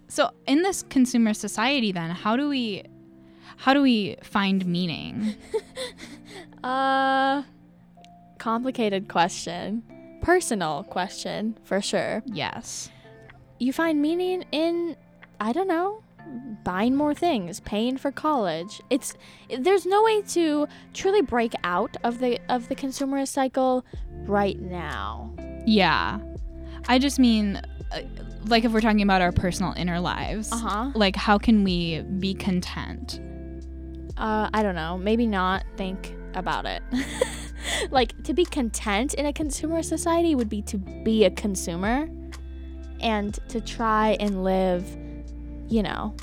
So 0.08 0.30
in 0.46 0.62
this 0.62 0.84
consumer 0.88 1.34
society, 1.34 1.90
then 1.92 2.10
how 2.10 2.36
do 2.36 2.48
we 2.48 2.84
how 3.56 3.74
do 3.74 3.82
we 3.82 4.16
find 4.22 4.64
meaning? 4.66 5.34
Uh 6.62 7.42
complicated 8.38 9.08
question. 9.08 9.82
Personal 10.24 10.84
question, 10.84 11.56
for 11.64 11.80
sure. 11.80 12.22
yes. 12.26 12.90
You 13.60 13.72
find 13.72 14.02
meaning 14.02 14.44
in 14.52 14.96
I 15.40 15.52
don't 15.52 15.68
know, 15.68 16.02
buying 16.64 16.96
more 16.96 17.14
things, 17.14 17.60
paying 17.60 17.96
for 17.98 18.10
college. 18.10 18.80
It's 18.90 19.14
there's 19.58 19.84
no 19.86 20.02
way 20.02 20.22
to 20.22 20.66
truly 20.92 21.22
break 21.22 21.52
out 21.62 21.96
of 22.04 22.18
the 22.18 22.40
of 22.48 22.68
the 22.68 22.74
consumerist 22.74 23.28
cycle 23.28 23.84
right 24.26 24.58
now. 24.60 25.32
Yeah. 25.66 26.18
I 26.88 26.98
just 26.98 27.18
mean, 27.18 27.60
uh, 27.92 28.00
like, 28.46 28.64
if 28.64 28.72
we're 28.72 28.80
talking 28.82 29.02
about 29.02 29.22
our 29.22 29.32
personal 29.32 29.72
inner 29.76 30.00
lives, 30.00 30.50
Uh-huh. 30.52 30.90
like, 30.94 31.16
how 31.16 31.38
can 31.38 31.64
we 31.64 32.00
be 32.18 32.34
content? 32.34 33.20
Uh, 34.18 34.48
I 34.52 34.62
don't 34.62 34.74
know. 34.74 34.98
Maybe 34.98 35.26
not 35.26 35.64
think 35.76 36.14
about 36.34 36.66
it. 36.66 36.82
like 37.90 38.22
to 38.24 38.34
be 38.34 38.44
content 38.44 39.14
in 39.14 39.26
a 39.26 39.32
consumer 39.32 39.82
society 39.82 40.34
would 40.34 40.48
be 40.48 40.62
to 40.62 40.78
be 40.78 41.24
a 41.24 41.30
consumer 41.30 42.08
and 43.00 43.38
to 43.48 43.60
try 43.60 44.16
and 44.20 44.44
live, 44.44 44.84
you 45.68 45.82
know, 45.82 46.14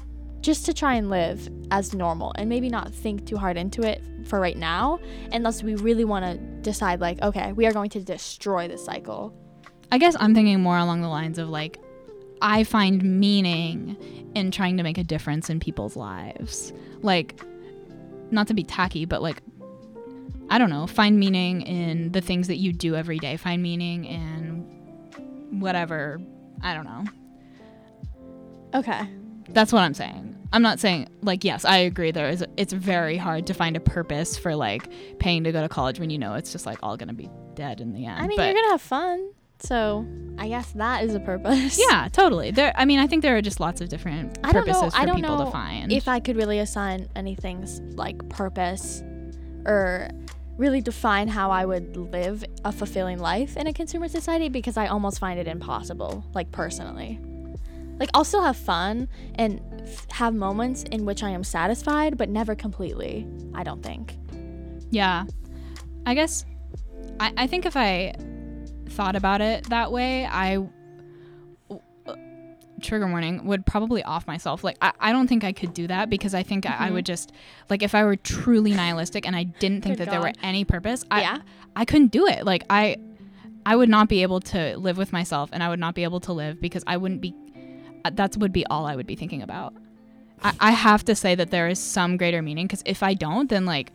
just 0.41 0.65
to 0.65 0.73
try 0.73 0.95
and 0.95 1.09
live 1.09 1.49
as 1.69 1.93
normal 1.93 2.33
and 2.35 2.49
maybe 2.49 2.69
not 2.69 2.93
think 2.93 3.25
too 3.25 3.37
hard 3.37 3.57
into 3.57 3.81
it 3.83 4.01
for 4.25 4.39
right 4.39 4.57
now 4.57 4.99
unless 5.31 5.63
we 5.63 5.75
really 5.75 6.05
want 6.05 6.25
to 6.25 6.37
decide 6.61 6.99
like 6.99 7.21
okay, 7.21 7.53
we 7.53 7.65
are 7.65 7.71
going 7.71 7.89
to 7.89 8.01
destroy 8.01 8.67
the 8.67 8.77
cycle. 8.77 9.33
I 9.91 9.97
guess 9.97 10.15
I'm 10.19 10.33
thinking 10.33 10.61
more 10.61 10.77
along 10.77 11.01
the 11.01 11.09
lines 11.09 11.37
of 11.37 11.49
like, 11.49 11.77
I 12.41 12.63
find 12.63 13.03
meaning 13.03 13.97
in 14.33 14.49
trying 14.51 14.77
to 14.77 14.83
make 14.83 14.97
a 14.97 15.03
difference 15.03 15.49
in 15.49 15.59
people's 15.59 15.97
lives. 15.97 16.71
Like, 17.01 17.41
not 18.31 18.47
to 18.47 18.53
be 18.53 18.63
tacky, 18.63 19.03
but 19.03 19.21
like, 19.21 19.41
I 20.51 20.57
don't 20.57 20.69
know, 20.69 20.85
find 20.85 21.17
meaning 21.17 21.61
in 21.61 22.11
the 22.11 22.21
things 22.21 22.47
that 22.47 22.57
you 22.57 22.73
do 22.73 22.95
every 22.95 23.17
day. 23.19 23.37
Find 23.37 23.63
meaning 23.63 24.05
in 24.05 25.59
whatever. 25.59 26.19
I 26.61 26.73
don't 26.73 26.85
know. 26.85 27.05
Okay. 28.73 29.01
That's 29.49 29.73
what 29.73 29.81
I'm 29.81 29.93
saying. 29.93 30.27
I'm 30.53 30.61
not 30.61 30.79
saying 30.79 31.07
like 31.21 31.43
yes, 31.45 31.63
I 31.63 31.77
agree. 31.77 32.11
There 32.11 32.29
is 32.29 32.43
it's 32.57 32.73
very 32.73 33.15
hard 33.17 33.47
to 33.47 33.53
find 33.53 33.77
a 33.77 33.79
purpose 33.79 34.37
for 34.37 34.55
like 34.55 34.91
paying 35.19 35.45
to 35.45 35.51
go 35.51 35.61
to 35.61 35.69
college 35.69 35.99
when 35.99 36.09
you 36.09 36.19
know 36.19 36.33
it's 36.33 36.51
just 36.51 36.65
like 36.65 36.77
all 36.83 36.97
gonna 36.97 37.13
be 37.13 37.29
dead 37.55 37.79
in 37.79 37.93
the 37.93 38.05
end. 38.05 38.21
I 38.21 38.27
mean, 38.27 38.37
but 38.37 38.43
you're 38.43 38.53
going 38.53 38.65
to 38.65 38.71
have 38.71 38.81
fun. 38.81 39.31
So, 39.59 40.07
I 40.39 40.47
guess 40.47 40.71
that 40.71 41.03
is 41.03 41.13
a 41.13 41.19
purpose. 41.19 41.79
yeah, 41.89 42.07
totally. 42.11 42.49
There. 42.51 42.73
I 42.75 42.85
mean, 42.85 42.99
I 42.99 43.05
think 43.05 43.21
there 43.21 43.37
are 43.37 43.41
just 43.41 43.59
lots 43.59 43.79
of 43.79 43.89
different 43.89 44.39
I 44.43 44.51
don't 44.51 44.65
purposes 44.65 44.81
know. 44.81 44.89
for 44.89 44.97
I 44.97 45.05
don't 45.05 45.17
people 45.17 45.37
know 45.37 45.45
to 45.45 45.51
find. 45.51 45.91
if 45.91 46.07
I 46.07 46.19
could 46.19 46.35
really 46.35 46.59
assign 46.59 47.07
anything's 47.15 47.79
like 47.95 48.27
purpose 48.29 49.03
or 49.65 50.09
really 50.61 50.79
define 50.79 51.27
how 51.27 51.49
I 51.49 51.65
would 51.65 51.97
live 51.97 52.45
a 52.63 52.71
fulfilling 52.71 53.17
life 53.17 53.57
in 53.57 53.65
a 53.65 53.73
consumer 53.73 54.07
society 54.07 54.47
because 54.47 54.77
I 54.77 54.85
almost 54.87 55.17
find 55.19 55.39
it 55.39 55.47
impossible, 55.47 56.23
like 56.35 56.51
personally. 56.51 57.19
Like 57.99 58.09
I'll 58.13 58.23
still 58.23 58.43
have 58.43 58.57
fun 58.57 59.09
and 59.35 59.59
f- 59.81 60.09
have 60.11 60.35
moments 60.35 60.83
in 60.83 61.03
which 61.03 61.23
I 61.23 61.31
am 61.31 61.43
satisfied, 61.43 62.15
but 62.15 62.29
never 62.29 62.53
completely. 62.55 63.27
I 63.55 63.63
don't 63.63 63.81
think. 63.83 64.15
yeah, 64.91 65.25
I 66.05 66.13
guess. 66.13 66.45
I, 67.19 67.33
I 67.37 67.47
think 67.47 67.65
if 67.65 67.75
I 67.75 68.13
thought 68.89 69.15
about 69.15 69.41
it 69.41 69.67
that 69.69 69.91
way, 69.91 70.25
I 70.25 70.57
trigger 72.81 73.07
warning 73.07 73.45
would 73.45 73.65
probably 73.65 74.03
off 74.03 74.27
myself. 74.27 74.63
Like 74.63 74.77
I, 74.81 74.91
I 74.99 75.11
don't 75.11 75.27
think 75.27 75.43
i 75.43 75.51
could 75.51 75.73
do 75.73 75.87
that 75.87 76.09
because 76.09 76.33
i 76.33 76.43
think 76.43 76.69
I, 76.69 76.87
I 76.87 76.91
would 76.91 77.05
just 77.05 77.31
like 77.69 77.81
if 77.83 77.93
i 77.95 78.03
were 78.03 78.15
truly 78.15 78.73
nihilistic 78.73 79.25
and 79.25 79.35
i 79.35 79.43
didn't 79.43 79.81
think 79.83 79.97
Good 79.97 80.07
that 80.07 80.11
there 80.11 80.21
were 80.21 80.33
any 80.43 80.65
purpose 80.65 81.05
i 81.11 81.21
Yeah. 81.21 81.37
i 81.75 81.85
couldn't 81.85 82.11
do 82.11 82.27
it. 82.27 82.45
Like 82.45 82.63
i 82.69 82.97
i 83.65 83.75
would 83.75 83.89
not 83.89 84.09
be 84.09 84.21
able 84.23 84.39
to 84.39 84.77
live 84.77 84.97
with 84.97 85.13
myself 85.13 85.49
and 85.53 85.61
i 85.63 85.69
would 85.69 85.79
not 85.79 85.93
be 85.95 86.03
able 86.03 86.19
to 86.21 86.33
live 86.33 86.59
because 86.59 86.83
i 86.87 86.97
wouldn't 86.97 87.21
be 87.21 87.33
uh, 88.05 88.11
that's 88.13 88.37
would 88.37 88.51
be 88.51 88.65
all 88.67 88.85
i 88.85 88.95
would 88.95 89.07
be 89.07 89.15
thinking 89.15 89.41
about. 89.41 89.73
I, 90.43 90.53
I 90.59 90.71
have 90.71 91.05
to 91.05 91.13
say 91.15 91.35
that 91.35 91.51
there 91.51 91.67
is 91.67 91.77
some 91.79 92.17
greater 92.17 92.41
meaning 92.41 92.65
because 92.67 92.81
if 92.85 93.03
i 93.03 93.13
don't 93.13 93.49
then 93.49 93.65
like 93.65 93.91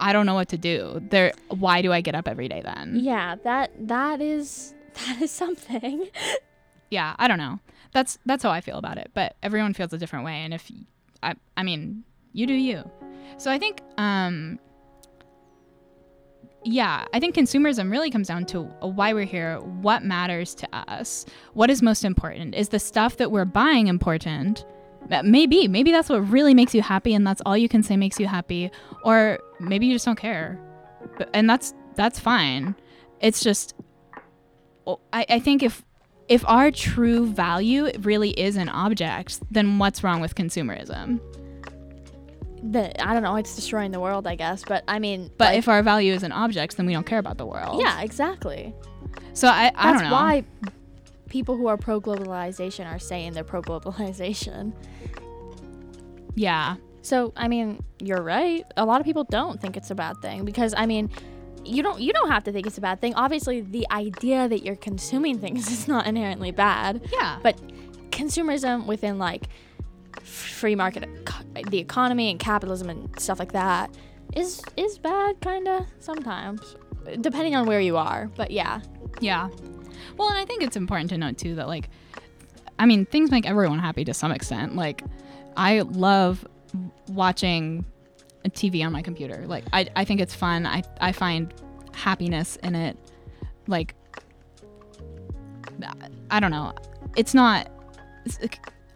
i 0.00 0.12
don't 0.12 0.24
know 0.26 0.34
what 0.34 0.48
to 0.48 0.58
do. 0.58 1.00
There 1.10 1.32
why 1.48 1.82
do 1.82 1.92
i 1.92 2.00
get 2.00 2.14
up 2.14 2.26
every 2.28 2.48
day 2.48 2.62
then? 2.64 2.96
Yeah, 3.02 3.36
that 3.44 3.72
that 3.88 4.20
is 4.22 4.74
that 5.06 5.20
is 5.22 5.30
something. 5.30 6.08
yeah 6.90 7.16
i 7.18 7.26
don't 7.26 7.38
know 7.38 7.58
that's 7.94 8.18
that's 8.26 8.42
how 8.42 8.50
i 8.50 8.60
feel 8.60 8.76
about 8.76 8.98
it 8.98 9.10
but 9.14 9.36
everyone 9.42 9.72
feels 9.72 9.92
a 9.94 9.98
different 9.98 10.24
way 10.24 10.34
and 10.34 10.52
if 10.52 10.70
I, 11.22 11.34
I 11.56 11.62
mean 11.62 12.04
you 12.34 12.46
do 12.46 12.52
you. 12.52 12.90
So 13.38 13.50
i 13.50 13.58
think 13.58 13.80
um 13.96 14.58
yeah 16.66 17.04
i 17.12 17.20
think 17.20 17.34
consumerism 17.34 17.90
really 17.90 18.10
comes 18.10 18.26
down 18.26 18.44
to 18.46 18.62
why 18.80 19.12
we're 19.12 19.24
here 19.24 19.60
what 19.60 20.02
matters 20.02 20.54
to 20.56 20.68
us 20.74 21.24
what 21.52 21.70
is 21.70 21.82
most 21.82 22.04
important. 22.04 22.54
Is 22.54 22.68
the 22.70 22.78
stuff 22.78 23.16
that 23.18 23.30
we're 23.30 23.44
buying 23.44 23.86
important? 23.86 24.64
Maybe 25.22 25.68
maybe 25.68 25.92
that's 25.92 26.08
what 26.08 26.28
really 26.28 26.54
makes 26.54 26.74
you 26.74 26.82
happy 26.82 27.14
and 27.14 27.26
that's 27.26 27.42
all 27.44 27.56
you 27.56 27.68
can 27.68 27.82
say 27.82 27.96
makes 27.96 28.18
you 28.18 28.26
happy 28.26 28.70
or 29.04 29.38
maybe 29.60 29.86
you 29.86 29.94
just 29.94 30.06
don't 30.06 30.18
care. 30.18 30.58
And 31.32 31.48
that's 31.48 31.74
that's 31.94 32.18
fine. 32.18 32.74
It's 33.20 33.42
just 33.42 33.74
I, 35.12 35.26
I 35.28 35.38
think 35.38 35.62
if 35.62 35.84
if 36.28 36.46
our 36.48 36.70
true 36.70 37.26
value 37.26 37.90
really 38.00 38.30
is 38.30 38.56
an 38.56 38.68
object, 38.68 39.40
then 39.50 39.78
what's 39.78 40.02
wrong 40.02 40.20
with 40.20 40.34
consumerism? 40.34 41.20
The 42.62 42.98
I 43.06 43.12
don't 43.12 43.22
know, 43.22 43.36
it's 43.36 43.54
destroying 43.54 43.90
the 43.90 44.00
world, 44.00 44.26
I 44.26 44.36
guess, 44.36 44.64
but 44.66 44.84
I 44.88 44.98
mean, 44.98 45.30
But 45.36 45.46
like- 45.50 45.58
if 45.58 45.68
our 45.68 45.82
value 45.82 46.12
is 46.14 46.22
in 46.22 46.32
objects, 46.32 46.76
then 46.76 46.86
we 46.86 46.92
don't 46.94 47.04
care 47.06 47.18
about 47.18 47.36
the 47.36 47.44
world. 47.46 47.80
yeah, 47.80 48.00
exactly. 48.00 48.74
So 49.34 49.48
I, 49.48 49.70
I 49.74 49.90
That's 49.92 50.00
don't 50.02 50.10
know. 50.10 50.16
why 50.16 50.44
people 51.28 51.56
who 51.56 51.66
are 51.66 51.76
pro 51.76 52.00
globalization 52.00 52.86
are 52.90 52.98
saying 52.98 53.32
they're 53.34 53.44
pro 53.44 53.60
globalization. 53.60 54.72
Yeah. 56.34 56.76
So, 57.02 57.32
I 57.36 57.48
mean, 57.48 57.82
you're 58.00 58.22
right. 58.22 58.64
A 58.78 58.84
lot 58.86 59.00
of 59.00 59.04
people 59.04 59.24
don't 59.24 59.60
think 59.60 59.76
it's 59.76 59.90
a 59.90 59.94
bad 59.94 60.22
thing 60.22 60.44
because 60.46 60.72
I 60.76 60.86
mean, 60.86 61.10
you 61.64 61.82
don't 61.82 62.00
you 62.00 62.12
don't 62.12 62.30
have 62.30 62.44
to 62.44 62.52
think 62.52 62.66
it's 62.66 62.78
a 62.78 62.80
bad 62.80 63.00
thing. 63.00 63.14
Obviously, 63.14 63.60
the 63.60 63.86
idea 63.90 64.48
that 64.48 64.64
you're 64.64 64.76
consuming 64.76 65.38
things 65.38 65.68
is 65.72 65.88
not 65.88 66.06
inherently 66.06 66.50
bad, 66.50 67.02
Yeah. 67.12 67.38
but 67.42 67.60
consumerism 68.10 68.86
within 68.86 69.18
like 69.18 69.48
free 70.22 70.74
market 70.76 71.08
the 71.68 71.78
economy 71.78 72.30
and 72.30 72.38
capitalism 72.38 72.88
and 72.88 73.18
stuff 73.20 73.38
like 73.38 73.52
that 73.52 73.90
is 74.34 74.62
is 74.76 74.98
bad 74.98 75.40
kind 75.40 75.66
of 75.68 75.84
sometimes 75.98 76.76
depending 77.20 77.54
on 77.54 77.66
where 77.66 77.80
you 77.80 77.96
are. 77.96 78.30
But 78.36 78.50
yeah. 78.50 78.80
Yeah. 79.20 79.48
Well, 80.16 80.28
and 80.28 80.38
I 80.38 80.44
think 80.44 80.62
it's 80.62 80.76
important 80.76 81.10
to 81.10 81.18
note 81.18 81.38
too 81.38 81.54
that 81.56 81.66
like 81.68 81.88
I 82.78 82.86
mean, 82.86 83.06
things 83.06 83.30
make 83.30 83.46
everyone 83.46 83.78
happy 83.78 84.04
to 84.04 84.14
some 84.14 84.32
extent. 84.32 84.74
Like 84.74 85.02
I 85.56 85.80
love 85.80 86.46
watching 87.08 87.84
a 88.44 88.50
TV 88.50 88.84
on 88.84 88.92
my 88.92 89.02
computer. 89.02 89.44
Like 89.46 89.64
I 89.72 89.88
I 89.96 90.04
think 90.04 90.20
it's 90.20 90.34
fun. 90.34 90.66
I 90.66 90.82
I 91.00 91.12
find 91.12 91.52
happiness 91.92 92.56
in 92.62 92.74
it. 92.74 92.96
Like 93.66 93.94
I 96.30 96.40
don't 96.40 96.50
know. 96.50 96.72
It's 97.16 97.34
not 97.34 97.70
it's, 98.24 98.38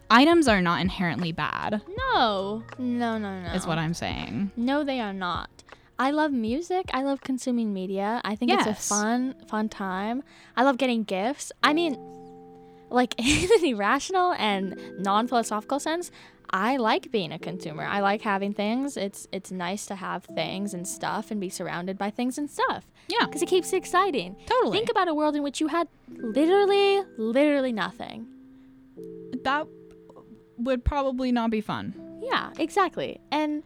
items 0.09 0.47
are 0.47 0.61
not 0.61 0.81
inherently 0.81 1.31
bad. 1.31 1.81
No. 2.13 2.63
No, 2.77 3.17
no, 3.17 3.41
no. 3.41 3.49
Is 3.53 3.67
what 3.67 3.77
I'm 3.77 3.93
saying. 3.93 4.51
No, 4.55 4.83
they 4.83 4.99
are 4.99 5.13
not. 5.13 5.49
I 5.97 6.11
love 6.11 6.31
music. 6.31 6.85
I 6.93 7.03
love 7.03 7.19
consuming 7.21 7.73
media. 7.73 8.21
I 8.23 8.35
think 8.35 8.53
it's 8.53 8.65
a 8.65 8.73
fun, 8.73 9.35
fun 9.49 9.67
time. 9.67 10.23
I 10.55 10.63
love 10.63 10.77
getting 10.77 11.03
gifts. 11.03 11.51
I 11.61 11.73
mean, 11.73 11.97
like 12.89 13.15
in 13.19 13.49
an 13.59 13.65
irrational 13.65 14.33
and 14.33 14.79
non-philosophical 14.99 15.79
sense, 15.79 16.09
I 16.51 16.77
like 16.77 17.11
being 17.11 17.31
a 17.31 17.39
consumer. 17.39 17.83
I 17.83 17.99
like 17.99 18.21
having 18.21 18.53
things. 18.53 18.97
It's 18.97 19.27
it's 19.31 19.51
nice 19.51 19.85
to 19.87 19.95
have 19.95 20.23
things 20.25 20.73
and 20.73 20.87
stuff 20.87 21.31
and 21.31 21.39
be 21.39 21.49
surrounded 21.49 21.97
by 21.97 22.09
things 22.09 22.37
and 22.37 22.49
stuff 22.49 22.85
Yeah. 23.07 23.25
because 23.25 23.41
it 23.41 23.47
keeps 23.49 23.71
it 23.73 23.77
exciting. 23.77 24.35
Totally. 24.45 24.77
Think 24.77 24.89
about 24.89 25.07
a 25.07 25.13
world 25.13 25.35
in 25.35 25.43
which 25.43 25.59
you 25.61 25.67
had 25.67 25.87
literally, 26.09 27.01
literally 27.17 27.71
nothing. 27.71 28.27
that 29.43 29.67
would 30.57 30.83
probably 30.83 31.31
not 31.31 31.49
be 31.51 31.61
fun. 31.61 31.93
Yeah, 32.21 32.51
exactly. 32.57 33.19
And 33.31 33.63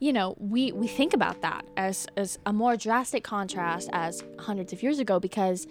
you 0.00 0.12
know, 0.12 0.34
we 0.38 0.72
we 0.72 0.86
think 0.88 1.14
about 1.14 1.40
that 1.42 1.64
as 1.76 2.06
as 2.16 2.38
a 2.44 2.52
more 2.52 2.76
drastic 2.76 3.22
contrast 3.24 3.88
as 3.92 4.22
hundreds 4.38 4.72
of 4.72 4.82
years 4.82 4.98
ago 4.98 5.18
because 5.20 5.66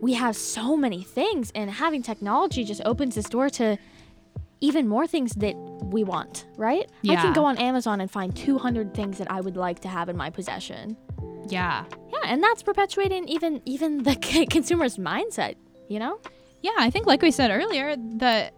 we 0.00 0.14
have 0.14 0.34
so 0.34 0.76
many 0.76 1.02
things 1.02 1.52
and 1.54 1.70
having 1.70 2.02
technology 2.02 2.64
just 2.64 2.80
opens 2.84 3.14
this 3.14 3.28
door 3.28 3.50
to 3.50 3.78
even 4.60 4.86
more 4.86 5.06
things 5.06 5.32
that 5.34 5.54
we 5.84 6.04
want, 6.04 6.46
right? 6.56 6.90
Yeah. 7.02 7.18
I 7.18 7.22
can 7.22 7.32
go 7.32 7.44
on 7.44 7.56
Amazon 7.58 8.00
and 8.00 8.10
find 8.10 8.34
200 8.34 8.94
things 8.94 9.18
that 9.18 9.30
I 9.30 9.40
would 9.40 9.56
like 9.56 9.80
to 9.80 9.88
have 9.88 10.08
in 10.08 10.16
my 10.16 10.30
possession. 10.30 10.96
Yeah. 11.48 11.84
Yeah, 12.12 12.18
and 12.24 12.42
that's 12.42 12.62
perpetuating 12.62 13.28
even 13.28 13.62
even 13.64 14.02
the 14.02 14.16
consumer's 14.50 14.96
mindset, 14.96 15.56
you 15.88 15.98
know? 15.98 16.20
Yeah, 16.62 16.72
I 16.78 16.90
think 16.90 17.06
like 17.06 17.22
we 17.22 17.30
said 17.30 17.50
earlier, 17.50 17.96
the 17.96 18.52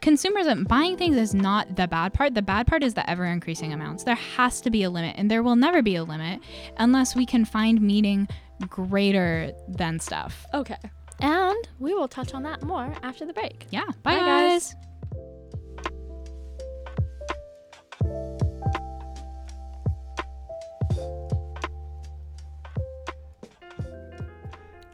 consumerism 0.00 0.50
um, 0.52 0.64
buying 0.64 0.96
things 0.96 1.16
is 1.16 1.34
not 1.34 1.76
the 1.76 1.88
bad 1.88 2.12
part. 2.12 2.34
The 2.34 2.42
bad 2.42 2.66
part 2.66 2.82
is 2.82 2.94
the 2.94 3.08
ever 3.08 3.24
increasing 3.24 3.72
amounts. 3.72 4.04
There 4.04 4.14
has 4.14 4.60
to 4.62 4.70
be 4.70 4.82
a 4.82 4.90
limit, 4.90 5.14
and 5.18 5.30
there 5.30 5.42
will 5.42 5.56
never 5.56 5.82
be 5.82 5.96
a 5.96 6.04
limit 6.04 6.40
unless 6.76 7.16
we 7.16 7.24
can 7.26 7.44
find 7.44 7.80
meaning 7.80 8.28
greater 8.68 9.52
than 9.68 9.98
stuff. 9.98 10.44
Okay. 10.52 10.76
And 11.20 11.68
we 11.78 11.94
will 11.94 12.08
touch 12.08 12.34
on 12.34 12.42
that 12.44 12.62
more 12.62 12.94
after 13.02 13.26
the 13.26 13.32
break. 13.32 13.66
Yeah. 13.70 13.84
Bye, 14.02 14.16
Bye, 14.16 14.18
guys. 14.18 14.74
guys. 14.74 14.89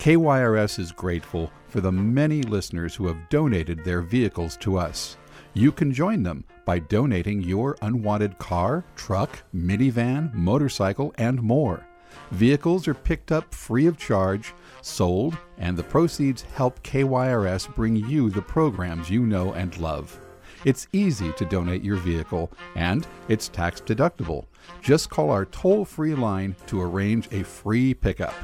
KYRS 0.07 0.79
is 0.79 0.93
grateful 0.93 1.51
for 1.67 1.81
the 1.81 1.91
many 1.91 2.41
listeners 2.41 2.95
who 2.95 3.09
have 3.09 3.29
donated 3.29 3.83
their 3.83 4.03
vehicles 4.03 4.57
to 4.59 4.79
us. 4.79 5.17
You 5.53 5.73
can 5.73 5.93
join 5.93 6.23
them 6.23 6.45
by 6.65 6.79
donating 6.79 7.43
your 7.43 7.77
unwanted 7.83 8.39
car, 8.39 8.85
truck, 8.95 9.43
minivan, 9.53 10.33
motorcycle, 10.33 11.13
and 11.19 11.43
more. 11.43 11.85
Vehicles 12.31 12.87
are 12.87 12.95
picked 12.95 13.33
up 13.33 13.53
free 13.53 13.89
of 13.89 13.99
charge, 13.99 14.55
sold, 14.81 15.37
and 15.59 15.77
the 15.77 15.83
proceeds 15.83 16.43
help 16.43 16.81
KYRS 16.85 17.75
bring 17.75 17.97
you 17.97 18.31
the 18.31 18.43
programs 18.43 19.11
you 19.11 19.27
know 19.27 19.55
and 19.55 19.77
love. 19.79 20.21
It's 20.65 20.87
easy 20.93 21.33
to 21.33 21.45
donate 21.47 21.83
your 21.83 21.97
vehicle, 21.97 22.53
and 22.77 23.05
it's 23.29 23.49
tax 23.49 23.81
deductible. 23.81 24.45
Just 24.81 25.11
call 25.11 25.31
our 25.31 25.47
toll 25.47 25.85
free 25.85 26.15
line 26.15 26.55
to 26.69 26.81
arrange 26.81 27.27
a 27.33 27.43
free 27.43 27.93
pickup. 27.93 28.35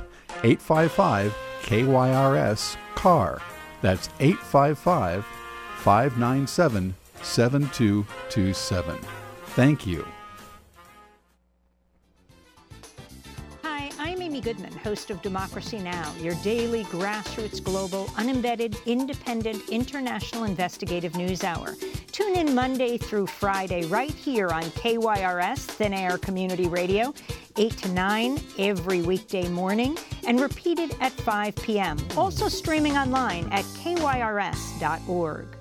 855 0.45 1.35
KYRS 1.62 2.76
CAR. 2.95 3.41
That's 3.80 4.09
855 4.20 5.24
597 5.78 6.95
7227. 7.22 8.99
Thank 9.47 9.87
you. 9.87 10.07
Amy 14.33 14.41
Goodman, 14.41 14.72
host 14.78 15.11
of 15.11 15.20
Democracy 15.20 15.78
Now!, 15.78 16.11
your 16.18 16.35
daily 16.37 16.85
grassroots, 16.85 17.62
global, 17.62 18.07
unembedded, 18.16 18.83
independent, 18.87 19.68
international 19.68 20.45
investigative 20.45 21.14
news 21.14 21.45
hour. 21.45 21.74
Tune 22.12 22.37
in 22.37 22.55
Monday 22.55 22.97
through 22.97 23.26
Friday 23.26 23.85
right 23.85 24.11
here 24.11 24.49
on 24.49 24.62
KYRS, 24.62 25.59
Thin 25.59 25.93
Air 25.93 26.16
Community 26.16 26.66
Radio, 26.66 27.12
8 27.59 27.76
to 27.76 27.89
9 27.91 28.41
every 28.59 29.03
weekday 29.03 29.51
morning, 29.51 29.99
and 30.26 30.41
repeated 30.41 30.97
at 31.01 31.12
5 31.12 31.55
p.m. 31.57 31.99
Also 32.16 32.49
streaming 32.49 32.97
online 32.97 33.53
at 33.53 33.66
kyrs.org. 33.85 35.52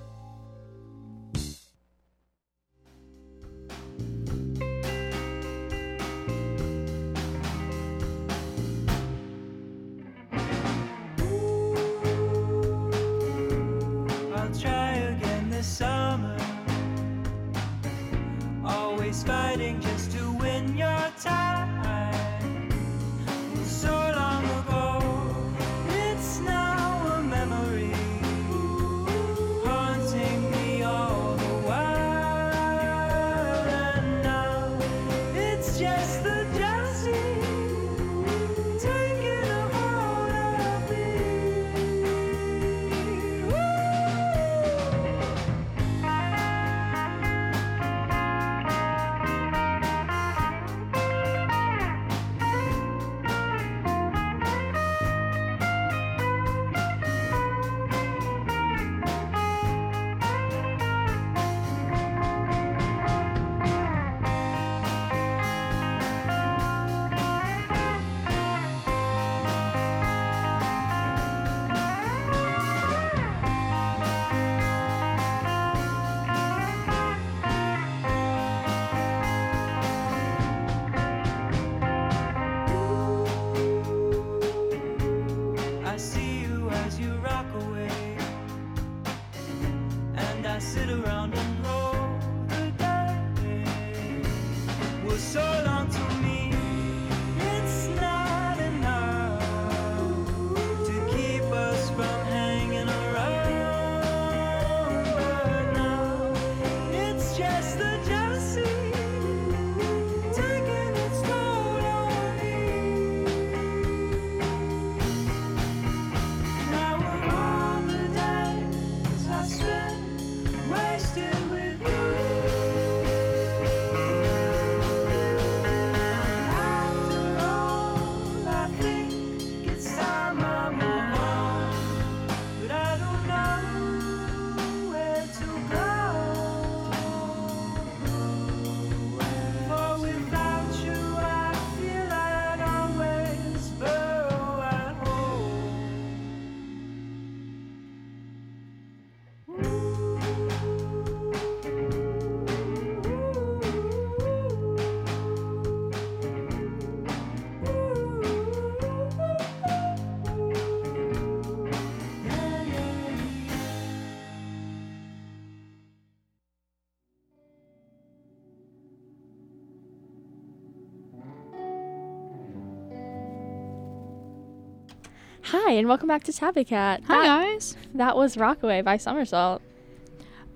Hi, 175.64 175.72
and 175.72 175.86
welcome 175.86 176.08
back 176.08 176.24
to 176.24 176.32
Tabby 176.32 176.64
Cat. 176.64 177.02
Hi, 177.06 177.18
That, 177.18 177.24
guys. 177.24 177.76
that 177.94 178.16
was 178.16 178.36
Rockaway 178.36 178.82
by 178.82 178.96
Somersault. 178.96 179.62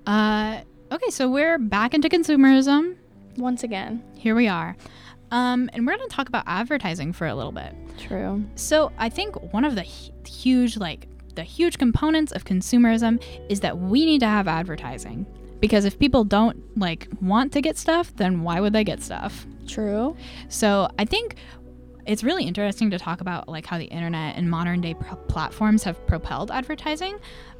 Uh, 0.05 0.63
okay, 0.91 1.11
so 1.11 1.31
we're 1.31 1.59
back 1.59 1.95
into 1.95 2.09
consumerism. 2.09 2.97
Once 3.37 3.63
again. 3.63 4.03
Here 4.17 4.35
we 4.35 4.49
are. 4.49 4.77
Um, 5.31 5.71
and 5.73 5.87
we're 5.87 5.97
going 5.97 6.09
to 6.09 6.15
talk 6.15 6.29
about 6.29 6.45
advertising 6.47 7.13
for 7.13 7.27
a 7.29 7.35
little 7.35 7.53
bit. 7.53 7.75
True. 7.99 8.45
So 8.57 8.91
I 8.99 9.09
think 9.09 9.53
one 9.53 9.65
of 9.65 9.75
the 9.77 9.83
hu- 9.85 10.13
huge, 10.29 10.77
like, 10.77 11.07
the 11.35 11.45
huge 11.45 11.79
components 11.79 12.33
of 12.33 12.45
consumerism 12.45 13.23
is 13.49 13.61
that 13.61 13.79
we 13.79 14.05
need 14.07 14.21
to 14.21 14.27
have 14.29 14.49
advertising. 14.49 15.25
Because 15.61 15.85
if 15.85 15.99
people 15.99 16.25
don't 16.25 16.77
like 16.79 17.09
want 17.21 17.53
to 17.53 17.61
get 17.61 17.79
stuff, 17.79 18.15
then 18.17 18.43
why 18.43 18.61
would 18.61 18.73
they 18.73 18.85
get 18.85 19.03
stuff? 19.03 19.47
True. 19.67 20.17
So 20.49 20.89
I 20.99 21.05
think 21.05 21.37
it's 22.07 22.23
really 22.23 22.45
interesting 22.45 22.91
to 22.91 22.99
talk 22.99 23.21
about 23.21 23.49
like 23.49 23.67
how 23.67 23.79
the 23.79 23.85
internet 23.87 24.37
and 24.37 24.51
modern 24.51 24.81
day 24.81 24.95
pro- 24.95 25.17
platforms 25.17 25.85
have 25.85 26.05
propelled 26.07 26.51
advertising, 26.51 27.19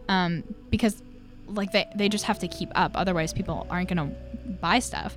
um, 0.09 0.45
because 0.71 1.03
like 1.49 1.73
they 1.73 1.87
they 1.95 2.09
just 2.09 2.25
have 2.25 2.39
to 2.41 2.49
keep 2.49 2.71
up. 2.75 2.93
Otherwise, 2.95 3.33
people 3.33 3.67
aren't 3.71 3.89
gonna 3.89 4.13
buy 4.61 4.79
stuff. 4.79 5.17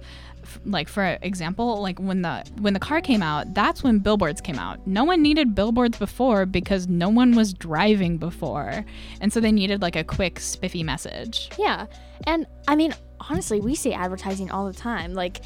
Like 0.65 0.88
for 0.88 1.17
example, 1.21 1.82
like 1.82 1.99
when 1.99 2.21
the 2.21 2.43
when 2.59 2.73
the 2.73 2.80
car 2.80 3.01
came 3.01 3.21
out, 3.21 3.53
that's 3.53 3.84
when 3.84 3.99
billboards 3.99 4.41
came 4.41 4.57
out. 4.57 4.86
No 4.88 5.03
one 5.03 5.21
needed 5.21 5.53
billboards 5.53 5.97
before 5.97 6.45
because 6.45 6.88
no 6.88 7.09
one 7.09 7.36
was 7.36 7.53
driving 7.53 8.17
before, 8.17 8.86
and 9.21 9.32
so 9.32 9.39
they 9.39 9.51
needed 9.51 9.82
like 9.82 9.95
a 9.95 10.03
quick 10.03 10.39
spiffy 10.39 10.84
message. 10.84 11.49
Yeah. 11.57 11.86
And 12.25 12.47
I 12.67 12.75
mean, 12.75 12.93
honestly, 13.30 13.59
we 13.59 13.75
see 13.75 13.93
advertising 13.93 14.49
all 14.49 14.65
the 14.65 14.73
time. 14.73 15.13
Like 15.13 15.41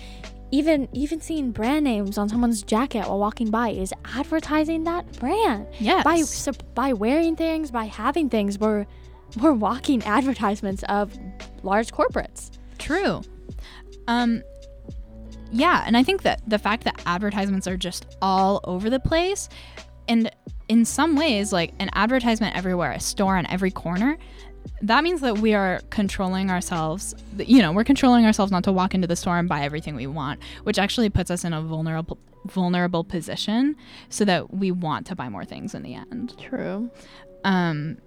even 0.54 0.88
even 0.94 1.20
seeing 1.20 1.50
brand 1.50 1.84
names 1.84 2.16
on 2.16 2.30
someone's 2.30 2.62
jacket 2.62 3.08
while 3.08 3.18
walking 3.18 3.50
by 3.50 3.70
is 3.70 3.92
advertising 4.06 4.84
that 4.84 5.12
brand. 5.20 5.66
Yes. 5.80 6.04
By 6.04 6.54
by 6.76 6.94
wearing 6.94 7.36
things, 7.36 7.72
by 7.72 7.86
having 7.86 8.30
things, 8.30 8.60
we're 8.60 8.86
we're 9.42 9.54
walking 9.54 10.04
advertisements 10.06 10.84
of 10.90 11.18
large 11.64 11.92
corporates. 11.92 12.52
True. 12.78 13.24
Um 14.08 14.44
yeah, 15.52 15.84
and 15.88 15.98
I 15.98 16.04
think 16.04 16.22
that 16.22 16.48
the 16.48 16.60
fact 16.60 16.84
that 16.84 17.02
advertisements 17.08 17.66
are 17.66 17.78
just 17.78 18.16
all 18.22 18.62
over 18.64 18.92
the 18.92 19.00
place 19.00 19.50
and 20.08 20.30
in 20.70 20.86
some 20.86 21.16
ways 21.16 21.52
like 21.52 21.74
an 21.80 21.90
advertisement 21.94 22.56
everywhere, 22.56 22.92
a 22.92 23.00
store 23.00 23.38
on 23.38 23.48
every 23.48 23.72
corner, 23.72 24.20
that 24.82 25.04
means 25.04 25.22
that 25.22 25.40
we 25.40 25.54
are 25.54 25.82
controlling 25.90 26.50
ourselves. 26.50 27.16
You 27.38 27.62
know, 27.62 27.72
we're 27.72 27.84
controlling 27.84 28.26
ourselves 28.26 28.52
not 28.52 28.64
to 28.66 28.72
walk 28.72 28.94
into 28.94 29.08
the 29.08 29.16
store 29.16 29.38
and 29.38 29.48
buy 29.48 29.64
everything 29.64 29.96
we 29.96 30.08
want, 30.08 30.42
which 30.64 30.78
actually 30.78 31.10
puts 31.10 31.32
us 31.32 31.44
in 31.44 31.54
a 31.54 31.62
vulnerable 31.62 32.18
vulnerable 32.46 33.06
position 33.06 33.74
so 34.10 34.26
that 34.26 34.54
we 34.54 34.70
want 34.70 35.08
to 35.08 35.16
buy 35.16 35.30
more 35.30 35.46
things 35.46 35.74
in 35.74 35.82
the 35.82 35.96
end. 35.96 36.38
True. 36.38 36.92
Um, 37.46 37.98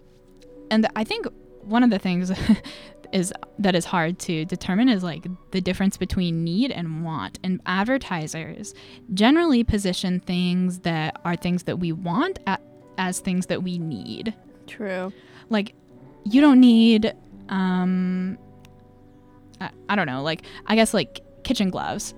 and 0.70 0.86
I 0.94 1.04
think 1.04 1.26
one 1.62 1.82
of 1.82 1.90
the 1.90 1.98
things 1.98 2.30
is 3.12 3.32
that 3.58 3.74
is 3.74 3.84
hard 3.84 4.18
to 4.18 4.44
determine 4.44 4.88
is 4.88 5.02
like 5.02 5.26
the 5.52 5.60
difference 5.60 5.96
between 5.96 6.44
need 6.44 6.70
and 6.70 7.04
want. 7.04 7.38
And 7.42 7.60
advertisers 7.66 8.74
generally 9.14 9.64
position 9.64 10.20
things 10.20 10.80
that 10.80 11.20
are 11.24 11.36
things 11.36 11.64
that 11.64 11.78
we 11.78 11.92
want 11.92 12.38
a 12.46 12.58
as 12.98 13.20
things 13.20 13.46
that 13.46 13.62
we 13.62 13.78
need. 13.78 14.34
True. 14.66 15.12
Like 15.50 15.74
you 16.26 16.40
don't 16.40 16.60
need 16.60 17.14
um 17.48 18.38
I, 19.60 19.70
I 19.88 19.96
don't 19.96 20.06
know, 20.06 20.22
like 20.22 20.42
I 20.66 20.74
guess 20.76 20.92
like 20.94 21.20
kitchen 21.44 21.70
gloves. 21.70 22.14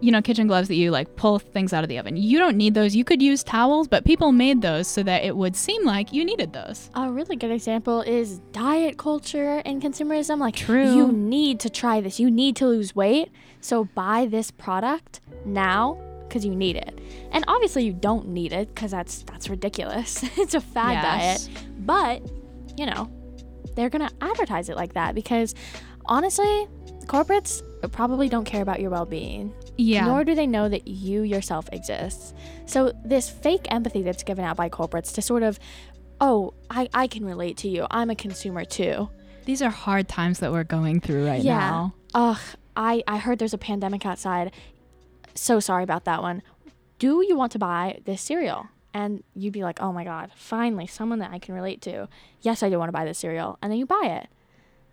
You 0.00 0.10
know, 0.10 0.20
kitchen 0.20 0.48
gloves 0.48 0.66
that 0.66 0.74
you 0.74 0.90
like 0.90 1.14
pull 1.14 1.38
things 1.38 1.72
out 1.72 1.84
of 1.84 1.88
the 1.88 1.96
oven. 1.96 2.16
You 2.16 2.36
don't 2.40 2.56
need 2.56 2.74
those. 2.74 2.96
You 2.96 3.04
could 3.04 3.22
use 3.22 3.44
towels, 3.44 3.86
but 3.86 4.04
people 4.04 4.32
made 4.32 4.60
those 4.60 4.88
so 4.88 5.00
that 5.04 5.22
it 5.22 5.36
would 5.36 5.54
seem 5.54 5.84
like 5.84 6.12
you 6.12 6.24
needed 6.24 6.52
those. 6.52 6.90
A 6.96 7.08
really 7.08 7.36
good 7.36 7.52
example 7.52 8.02
is 8.02 8.40
diet 8.50 8.98
culture 8.98 9.62
and 9.64 9.80
consumerism. 9.80 10.38
Like, 10.40 10.56
True. 10.56 10.92
you 10.96 11.12
need 11.12 11.60
to 11.60 11.70
try 11.70 12.00
this. 12.00 12.18
You 12.18 12.32
need 12.32 12.56
to 12.56 12.66
lose 12.66 12.96
weight. 12.96 13.30
So 13.60 13.84
buy 13.84 14.26
this 14.26 14.50
product 14.50 15.20
now 15.44 16.00
because 16.26 16.44
you 16.44 16.56
need 16.56 16.74
it. 16.74 16.98
And 17.30 17.44
obviously, 17.46 17.84
you 17.84 17.92
don't 17.92 18.26
need 18.26 18.52
it 18.52 18.74
because 18.74 18.90
that's 18.90 19.22
that's 19.22 19.48
ridiculous. 19.48 20.20
it's 20.36 20.54
a 20.54 20.60
fad 20.60 20.94
Yes. 20.94 21.46
diet. 21.46 21.64
But 21.86 22.22
you 22.76 22.86
know, 22.86 23.08
they're 23.74 23.90
gonna 23.90 24.10
advertise 24.20 24.68
it 24.68 24.76
like 24.76 24.94
that 24.94 25.14
because 25.14 25.54
honestly, 26.06 26.66
corporates 27.06 27.62
probably 27.90 28.28
don't 28.28 28.44
care 28.44 28.62
about 28.62 28.80
your 28.80 28.90
well-being. 28.90 29.52
Yeah. 29.76 30.06
Nor 30.06 30.24
do 30.24 30.34
they 30.34 30.46
know 30.46 30.68
that 30.68 30.86
you 30.86 31.22
yourself 31.22 31.68
exists. 31.72 32.34
So 32.66 32.92
this 33.04 33.28
fake 33.28 33.66
empathy 33.70 34.02
that's 34.02 34.22
given 34.22 34.44
out 34.44 34.56
by 34.56 34.68
corporates 34.68 35.14
to 35.14 35.22
sort 35.22 35.42
of, 35.42 35.58
oh, 36.20 36.54
I, 36.70 36.88
I 36.94 37.06
can 37.06 37.24
relate 37.24 37.56
to 37.58 37.68
you. 37.68 37.86
I'm 37.90 38.10
a 38.10 38.14
consumer 38.14 38.64
too. 38.64 39.08
These 39.44 39.62
are 39.62 39.70
hard 39.70 40.08
times 40.08 40.38
that 40.38 40.52
we're 40.52 40.64
going 40.64 41.00
through 41.00 41.26
right 41.26 41.42
yeah. 41.42 41.58
now. 41.58 41.94
Ugh, 42.14 42.38
I, 42.76 43.02
I 43.08 43.18
heard 43.18 43.38
there's 43.38 43.54
a 43.54 43.58
pandemic 43.58 44.06
outside. 44.06 44.52
So 45.34 45.58
sorry 45.58 45.82
about 45.82 46.04
that 46.04 46.22
one. 46.22 46.42
Do 46.98 47.24
you 47.26 47.36
want 47.36 47.52
to 47.52 47.58
buy 47.58 47.98
this 48.04 48.22
cereal? 48.22 48.68
And 48.94 49.22
you'd 49.34 49.52
be 49.52 49.62
like, 49.62 49.80
oh 49.80 49.92
my 49.92 50.04
God, 50.04 50.30
finally, 50.34 50.86
someone 50.86 51.18
that 51.20 51.30
I 51.30 51.38
can 51.38 51.54
relate 51.54 51.80
to. 51.82 52.08
Yes, 52.42 52.62
I 52.62 52.68
do 52.68 52.78
want 52.78 52.88
to 52.88 52.92
buy 52.92 53.04
this 53.04 53.18
cereal. 53.18 53.58
And 53.62 53.72
then 53.72 53.78
you 53.78 53.86
buy 53.86 54.20
it 54.22 54.28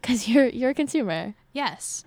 because 0.02 0.28
you're, 0.30 0.47
you're 0.47 0.72
a 0.72 0.76
consumer. 0.76 1.36
Yes. 1.54 2.06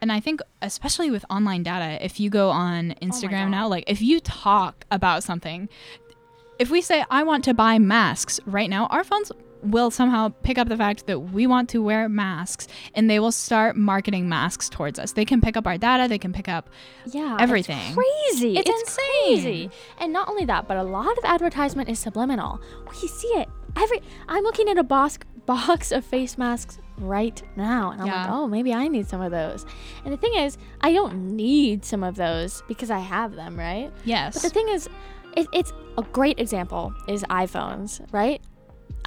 And 0.00 0.12
I 0.12 0.20
think, 0.20 0.40
especially 0.62 1.10
with 1.10 1.24
online 1.28 1.62
data, 1.62 2.04
if 2.04 2.20
you 2.20 2.30
go 2.30 2.50
on 2.50 2.92
oh 2.92 3.04
Instagram 3.04 3.46
God. 3.46 3.50
now, 3.50 3.68
like 3.68 3.84
if 3.86 4.00
you 4.00 4.20
talk 4.20 4.84
about 4.90 5.22
something, 5.22 5.68
if 6.58 6.70
we 6.70 6.80
say, 6.80 7.04
I 7.10 7.22
want 7.22 7.44
to 7.44 7.54
buy 7.54 7.78
masks 7.78 8.40
right 8.46 8.70
now, 8.70 8.86
our 8.86 9.04
phones 9.04 9.30
will 9.62 9.90
somehow 9.90 10.28
pick 10.42 10.58
up 10.58 10.68
the 10.68 10.76
fact 10.76 11.06
that 11.06 11.18
we 11.18 11.46
want 11.46 11.68
to 11.70 11.82
wear 11.82 12.08
masks 12.08 12.68
and 12.94 13.10
they 13.10 13.18
will 13.18 13.32
start 13.32 13.76
marketing 13.76 14.28
masks 14.28 14.68
towards 14.68 14.98
us. 14.98 15.12
They 15.12 15.24
can 15.24 15.40
pick 15.40 15.56
up 15.56 15.66
our 15.66 15.78
data, 15.78 16.08
they 16.08 16.18
can 16.18 16.32
pick 16.32 16.48
up 16.48 16.68
Yeah, 17.06 17.36
Everything. 17.40 17.78
It's 17.78 17.94
crazy. 17.94 18.56
It's 18.56 18.70
insane. 18.70 19.24
crazy. 19.24 19.70
And 19.98 20.12
not 20.12 20.28
only 20.28 20.44
that, 20.44 20.68
but 20.68 20.76
a 20.76 20.82
lot 20.82 21.16
of 21.18 21.24
advertisement 21.24 21.88
is 21.88 21.98
subliminal. 21.98 22.60
We 22.88 23.08
see 23.08 23.28
it 23.28 23.48
every. 23.76 24.00
I'm 24.28 24.44
looking 24.44 24.68
at 24.68 24.78
a 24.78 24.84
box 24.84 25.18
box 25.46 25.92
of 25.92 26.04
face 26.04 26.36
masks 26.36 26.78
right 26.98 27.42
now, 27.56 27.90
and 27.90 28.02
I'm 28.02 28.06
like, 28.08 28.30
oh, 28.30 28.46
maybe 28.46 28.74
I 28.74 28.86
need 28.88 29.08
some 29.08 29.22
of 29.22 29.30
those. 29.30 29.64
And 30.04 30.12
the 30.12 30.18
thing 30.18 30.34
is, 30.34 30.58
I 30.82 30.92
don't 30.92 31.36
need 31.36 31.84
some 31.84 32.04
of 32.04 32.16
those 32.16 32.62
because 32.68 32.90
I 32.90 32.98
have 32.98 33.34
them, 33.34 33.58
right? 33.58 33.90
yes. 34.04 34.34
But 34.34 34.42
the 34.42 34.50
thing 34.50 34.68
is, 34.68 34.88
it, 35.36 35.46
it's 35.52 35.72
a 35.96 36.02
great 36.02 36.38
example 36.38 36.92
is 37.06 37.22
iPhones, 37.24 38.00
right? 38.12 38.42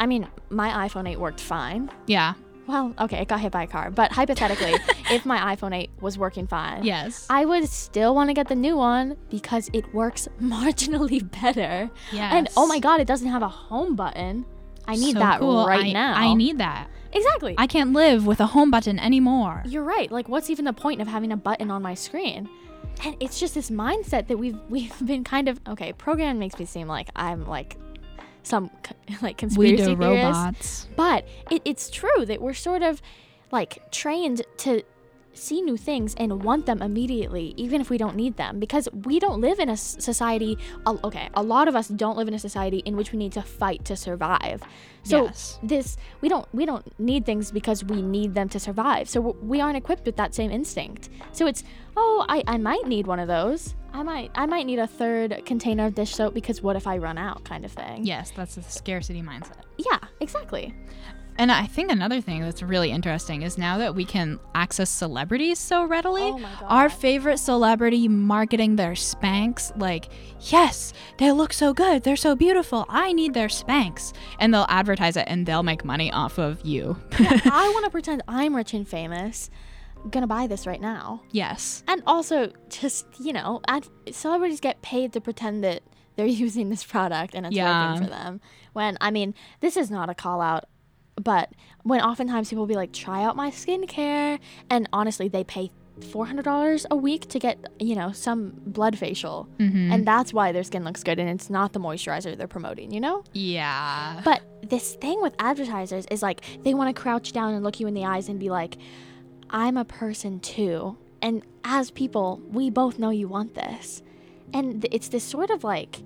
I 0.01 0.05
mean, 0.07 0.27
my 0.49 0.87
iPhone 0.87 1.07
8 1.09 1.17
worked 1.19 1.39
fine. 1.39 1.89
yeah. 2.07 2.33
Well, 2.67 2.93
okay, 2.99 3.17
it 3.17 3.27
got 3.27 3.39
hit 3.41 3.51
by 3.51 3.63
a 3.63 3.67
car, 3.67 3.89
but 3.91 4.11
hypothetically, 4.13 4.73
if 5.11 5.25
my 5.25 5.55
iPhone 5.55 5.75
8 5.75 5.89
was 5.99 6.17
working 6.17 6.47
fine, 6.47 6.83
Yes. 6.85 7.25
I 7.29 7.43
would 7.43 7.67
still 7.67 8.15
want 8.15 8.29
to 8.29 8.33
get 8.33 8.47
the 8.47 8.55
new 8.55 8.77
one 8.77 9.17
because 9.29 9.69
it 9.73 9.91
works 9.93 10.27
marginally 10.41 11.19
better. 11.41 11.89
And 12.13 12.47
oh 12.55 12.67
my 12.67 12.79
god, 12.79 13.01
it 13.01 13.07
doesn't 13.07 13.27
have 13.27 13.41
a 13.41 13.47
home 13.49 13.95
button. 13.95 14.45
I 14.87 14.95
need 14.95 15.13
So 15.13 15.19
that 15.19 15.39
cool. 15.39 15.65
right 15.67 15.85
I- 15.87 15.91
now. 15.91 16.13
I 16.15 16.33
need 16.33 16.59
that. 16.59 16.87
exactly. 17.11 17.55
I 17.57 17.67
can't 17.67 17.93
live 17.93 18.25
with 18.25 18.39
a 18.39 18.45
home 18.47 18.71
button 18.71 18.99
anymore. 18.99 19.63
You're 19.65 19.83
right. 19.83 20.09
Like, 20.11 20.29
what's 20.29 20.49
even 20.49 20.63
the 20.65 20.73
point 20.73 21.01
of 21.01 21.07
having 21.07 21.31
a 21.31 21.37
button 21.37 21.69
on 21.71 21.81
my 21.81 21.93
screen? 21.95 22.47
And 23.03 23.15
it's 23.19 23.39
just 23.39 23.53
this 23.55 23.69
mindset 23.69 24.27
that 24.27 24.37
we've 24.37 24.57
we've 24.69 25.05
been 25.05 25.23
kind 25.23 25.49
of 25.49 25.59
okay. 25.67 25.93
Programming 25.93 26.39
makes 26.39 26.57
me 26.59 26.65
seem 26.65 26.87
like 26.87 27.09
I'm 27.15 27.45
like 27.47 27.75
some 28.43 28.69
like 29.21 29.37
conspiracy 29.37 29.77
do 29.77 29.95
theorist. 29.95 29.99
robots. 29.99 30.87
But 30.95 31.27
it, 31.49 31.61
it's 31.65 31.89
true 31.89 32.25
that 32.25 32.41
we're 32.41 32.53
sort 32.53 32.81
of 32.83 33.01
like 33.51 33.91
trained 33.91 34.43
to 34.57 34.83
see 35.33 35.61
new 35.61 35.77
things 35.77 36.13
and 36.15 36.43
want 36.43 36.65
them 36.65 36.81
immediately, 36.81 37.53
even 37.57 37.81
if 37.81 37.89
we 37.89 37.97
don't 37.97 38.15
need 38.15 38.37
them, 38.37 38.59
because 38.59 38.87
we 39.05 39.19
don't 39.19 39.41
live 39.41 39.59
in 39.59 39.69
a 39.69 39.77
society. 39.77 40.57
Okay, 40.85 41.29
a 41.33 41.43
lot 41.43 41.67
of 41.67 41.75
us 41.75 41.87
don't 41.87 42.17
live 42.17 42.27
in 42.27 42.33
a 42.33 42.39
society 42.39 42.79
in 42.79 42.95
which 42.95 43.11
we 43.11 43.17
need 43.17 43.31
to 43.33 43.41
fight 43.41 43.85
to 43.85 43.95
survive. 43.95 44.61
So 45.03 45.25
Yes. 45.25 45.59
this 45.63 45.97
we 46.21 46.29
don't 46.29 46.47
we 46.53 46.65
don't 46.65 46.85
need 46.99 47.25
things 47.25 47.51
because 47.51 47.83
we 47.83 48.01
need 48.01 48.35
them 48.35 48.49
to 48.49 48.59
survive. 48.59 49.09
So 49.09 49.35
we 49.41 49.59
aren't 49.59 49.77
equipped 49.77 50.05
with 50.05 50.15
that 50.17 50.35
same 50.35 50.51
instinct. 50.51 51.09
So 51.31 51.47
it's 51.47 51.63
oh 51.97 52.25
I, 52.29 52.43
I 52.47 52.57
might 52.57 52.85
need 52.87 53.07
one 53.07 53.19
of 53.19 53.27
those. 53.27 53.75
I 53.93 54.03
might 54.03 54.31
I 54.35 54.45
might 54.45 54.65
need 54.65 54.79
a 54.79 54.87
third 54.87 55.41
container 55.45 55.87
of 55.87 55.95
dish 55.95 56.13
soap 56.15 56.33
because 56.33 56.61
what 56.61 56.75
if 56.75 56.85
I 56.87 56.97
run 56.97 57.17
out 57.17 57.43
kind 57.43 57.65
of 57.65 57.71
thing. 57.71 58.05
Yes, 58.05 58.31
that's 58.31 58.57
a 58.57 58.61
scarcity 58.61 59.21
mindset. 59.21 59.63
Yeah, 59.77 59.99
exactly. 60.19 60.73
And 61.41 61.51
I 61.51 61.65
think 61.65 61.91
another 61.91 62.21
thing 62.21 62.41
that's 62.41 62.61
really 62.61 62.91
interesting 62.91 63.41
is 63.41 63.57
now 63.57 63.79
that 63.79 63.95
we 63.95 64.05
can 64.05 64.39
access 64.53 64.91
celebrities 64.91 65.57
so 65.57 65.85
readily, 65.85 66.21
Oh 66.21 66.39
our 66.67 66.87
favorite 66.87 67.39
celebrity 67.39 68.07
marketing 68.07 68.75
their 68.75 68.91
Spanx, 68.91 69.75
like, 69.75 70.09
yes, 70.41 70.93
they 71.17 71.31
look 71.31 71.51
so 71.51 71.73
good, 71.73 72.03
they're 72.03 72.15
so 72.15 72.35
beautiful, 72.35 72.85
I 72.89 73.11
need 73.13 73.33
their 73.33 73.47
Spanx. 73.47 74.13
And 74.37 74.53
they'll 74.53 74.67
advertise 74.69 75.17
it 75.17 75.23
and 75.27 75.47
they'll 75.47 75.63
make 75.63 75.83
money 75.83 76.11
off 76.11 76.37
of 76.37 76.63
you. 76.63 76.95
I 77.19 77.71
want 77.73 77.85
to 77.85 77.89
pretend 77.89 78.21
I'm 78.27 78.55
rich 78.55 78.75
and 78.75 78.87
famous. 78.87 79.49
Gonna 80.11 80.27
buy 80.27 80.45
this 80.45 80.67
right 80.67 80.79
now. 80.81 81.23
yes. 81.31 81.83
And 81.87 82.03
also, 82.05 82.51
just 82.69 83.07
you 83.19 83.33
know, 83.33 83.61
ad- 83.67 83.87
celebrities 84.11 84.59
get 84.59 84.83
paid 84.83 85.11
to 85.13 85.21
pretend 85.21 85.63
that 85.63 85.81
they're 86.17 86.25
using 86.45 86.69
this 86.69 86.83
product 86.83 87.33
and 87.33 87.47
it's 87.47 87.55
Yeah. 87.55 87.93
working 87.93 88.03
for 88.05 88.09
them. 88.11 88.41
When 88.73 88.95
I 89.01 89.09
mean, 89.09 89.33
this 89.59 89.75
is 89.75 89.89
not 89.89 90.07
a 90.07 90.13
call 90.13 90.39
out, 90.39 90.65
but 91.23 91.51
when 91.83 92.01
oftentimes 92.01 92.49
people 92.49 92.63
will 92.63 92.67
be 92.67 92.75
like, 92.75 92.93
"Try 92.93 93.23
out 93.23 93.35
my 93.35 93.51
skincare," 93.51 94.39
and 94.69 94.89
honestly, 94.93 95.27
they 95.27 95.43
pay. 95.43 95.71
Four 96.09 96.25
hundred 96.25 96.45
dollars 96.45 96.87
a 96.89 96.95
week 96.95 97.27
to 97.27 97.37
get 97.37 97.59
you 97.79 97.95
know 97.95 98.11
some 98.11 98.53
blood 98.65 98.97
facial, 98.97 99.47
mm-hmm. 99.59 99.91
and 99.91 100.07
that's 100.07 100.33
why 100.33 100.51
their 100.51 100.63
skin 100.63 100.83
looks 100.83 101.03
good, 101.03 101.19
and 101.19 101.29
it's 101.29 101.49
not 101.49 101.73
the 101.73 101.79
moisturizer 101.79 102.35
they're 102.35 102.47
promoting, 102.47 102.91
you 102.91 102.99
know. 102.99 103.23
Yeah. 103.33 104.21
But 104.23 104.41
this 104.63 104.95
thing 104.95 105.21
with 105.21 105.35
advertisers 105.37 106.05
is 106.09 106.23
like 106.23 106.41
they 106.63 106.73
want 106.73 106.95
to 106.95 106.99
crouch 106.99 107.33
down 107.33 107.53
and 107.53 107.63
look 107.63 107.79
you 107.79 107.85
in 107.85 107.93
the 107.93 108.05
eyes 108.05 108.29
and 108.29 108.39
be 108.39 108.49
like, 108.49 108.77
I'm 109.51 109.77
a 109.77 109.85
person 109.85 110.39
too. 110.39 110.97
And 111.21 111.43
as 111.63 111.91
people, 111.91 112.41
we 112.49 112.69
both 112.69 112.97
know 112.97 113.09
you 113.09 113.27
want 113.27 113.53
this. 113.53 114.01
And 114.53 114.81
th- 114.81 114.93
it's 114.93 115.09
this 115.09 115.23
sort 115.23 115.49
of 115.51 115.63
like 115.63 116.01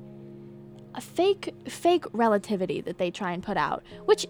a 0.93 1.01
fake 1.01 1.53
fake 1.67 2.05
relativity 2.11 2.81
that 2.81 2.97
they 2.97 3.11
try 3.11 3.31
and 3.31 3.43
put 3.43 3.55
out, 3.57 3.83
which 4.05 4.25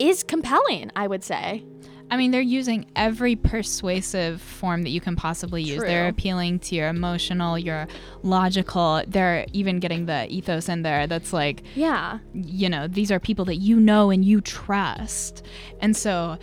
is 0.00 0.22
compelling, 0.22 0.90
I 0.96 1.06
would 1.06 1.22
say. 1.22 1.64
I 2.12 2.16
mean, 2.16 2.32
they're 2.32 2.40
using 2.40 2.86
every 2.96 3.36
persuasive 3.36 4.40
form 4.42 4.82
that 4.82 4.90
you 4.90 5.00
can 5.00 5.14
possibly 5.14 5.62
use. 5.62 5.80
They're 5.80 6.08
appealing 6.08 6.58
to 6.60 6.74
your 6.74 6.88
emotional, 6.88 7.56
your 7.56 7.86
logical. 8.24 9.02
They're 9.06 9.46
even 9.52 9.78
getting 9.78 10.06
the 10.06 10.26
ethos 10.28 10.68
in 10.68 10.82
there 10.82 11.06
that's 11.06 11.32
like, 11.32 11.62
Yeah. 11.76 12.18
you 12.34 12.68
know, 12.68 12.88
these 12.88 13.12
are 13.12 13.20
people 13.20 13.44
that 13.44 13.56
you 13.56 13.78
know 13.78 14.10
and 14.10 14.24
you 14.24 14.40
trust. 14.40 15.44
And 15.80 15.96
so 15.96 16.36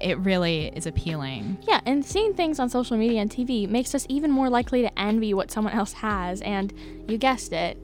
it 0.00 0.18
really 0.18 0.66
is 0.76 0.86
appealing. 0.86 1.56
Yeah, 1.66 1.80
and 1.86 2.04
seeing 2.04 2.34
things 2.34 2.58
on 2.58 2.68
social 2.68 2.98
media 2.98 3.20
and 3.22 3.30
TV 3.30 3.66
makes 3.66 3.94
us 3.94 4.04
even 4.10 4.30
more 4.30 4.50
likely 4.50 4.82
to 4.82 4.98
envy 4.98 5.32
what 5.32 5.50
someone 5.50 5.72
else 5.72 5.94
has 5.94 6.42
and 6.42 6.70
you 7.08 7.16
guessed 7.16 7.52
it, 7.54 7.78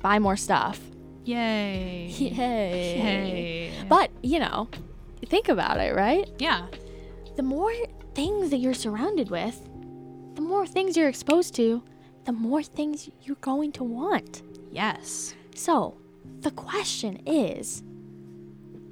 buy 0.00 0.18
more 0.18 0.36
stuff. 0.36 0.80
Yay. 1.28 2.06
Yay. 2.08 2.98
Yay. 2.98 3.72
But, 3.86 4.10
you 4.22 4.38
know, 4.38 4.70
think 5.26 5.50
about 5.50 5.78
it, 5.78 5.94
right? 5.94 6.26
Yeah. 6.38 6.68
The 7.36 7.42
more 7.42 7.70
things 8.14 8.48
that 8.48 8.56
you're 8.56 8.72
surrounded 8.72 9.28
with, 9.28 9.60
the 10.36 10.40
more 10.40 10.66
things 10.66 10.96
you're 10.96 11.08
exposed 11.08 11.54
to, 11.56 11.82
the 12.24 12.32
more 12.32 12.62
things 12.62 13.10
you're 13.22 13.36
going 13.42 13.72
to 13.72 13.84
want. 13.84 14.42
Yes. 14.72 15.34
So, 15.54 15.98
the 16.40 16.50
question 16.52 17.20
is 17.26 17.82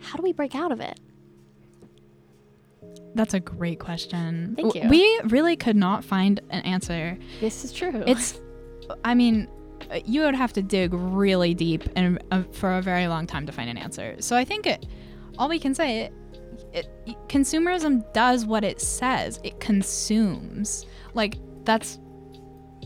how 0.03 0.19
do 0.19 0.23
we 0.23 0.35
break 0.35 0.55
out 0.55 0.73
of 0.73 0.81
it? 0.81 1.01
That's 3.15 3.33
a 3.33 3.41
great 3.41 3.81
question. 3.81 4.57
Thank 4.57 4.75
you. 4.75 4.87
We 4.91 5.21
really 5.25 5.57
could 5.57 5.77
not 5.77 6.05
find 6.05 6.41
an 6.51 6.61
answer. 6.63 7.17
This 7.41 7.65
is 7.65 7.73
true. 7.73 8.05
It's, 8.07 8.39
I 9.07 9.15
mean, 9.15 9.49
you 10.05 10.23
would 10.23 10.35
have 10.35 10.53
to 10.55 10.63
dig 10.63 10.93
really 10.93 11.55
deep 11.55 11.85
and 11.97 12.23
uh, 12.31 12.43
for 12.53 12.77
a 12.79 12.83
very 12.83 13.07
long 13.07 13.27
time 13.27 13.47
to 13.47 13.53
find 13.53 13.71
an 13.71 13.79
answer. 13.79 14.17
So 14.21 14.37
I 14.37 14.45
think 14.45 14.67
it, 14.67 14.87
all 15.39 15.49
we 15.49 15.59
can 15.59 15.75
say, 15.75 16.01
it, 16.01 16.13
it, 17.07 17.17
consumerism 17.29 18.13
does 18.13 18.45
what 18.45 18.65
it 18.65 18.81
says. 18.81 19.41
It 19.45 19.61
consumes. 19.61 20.87
Like 21.15 21.39
that's, 21.65 21.99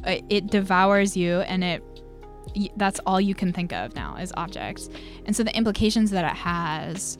uh, 0.05 0.16
it 0.28 0.49
devours 0.49 1.16
you, 1.16 1.41
and 1.41 1.64
it. 1.64 1.82
That's 2.76 2.99
all 3.07 3.20
you 3.20 3.34
can 3.34 3.53
think 3.53 3.72
of 3.72 3.95
now 3.95 4.16
is 4.16 4.32
objects, 4.36 4.88
and 5.24 5.36
so 5.36 5.45
the 5.45 5.57
implications 5.57 6.11
that 6.11 6.24
it 6.24 6.36
has 6.36 7.16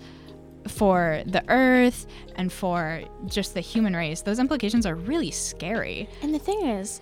for 0.67 1.23
the 1.27 1.45
earth 1.49 2.07
and 2.37 2.53
for 2.53 3.03
just 3.27 3.55
the 3.55 3.61
human 3.61 3.95
race, 3.95 4.23
those 4.23 4.39
implications 4.39 4.87
are 4.87 4.95
really 4.95 5.31
scary. 5.31 6.09
And 6.23 6.35
the 6.35 6.39
thing 6.39 6.67
is, 6.67 7.01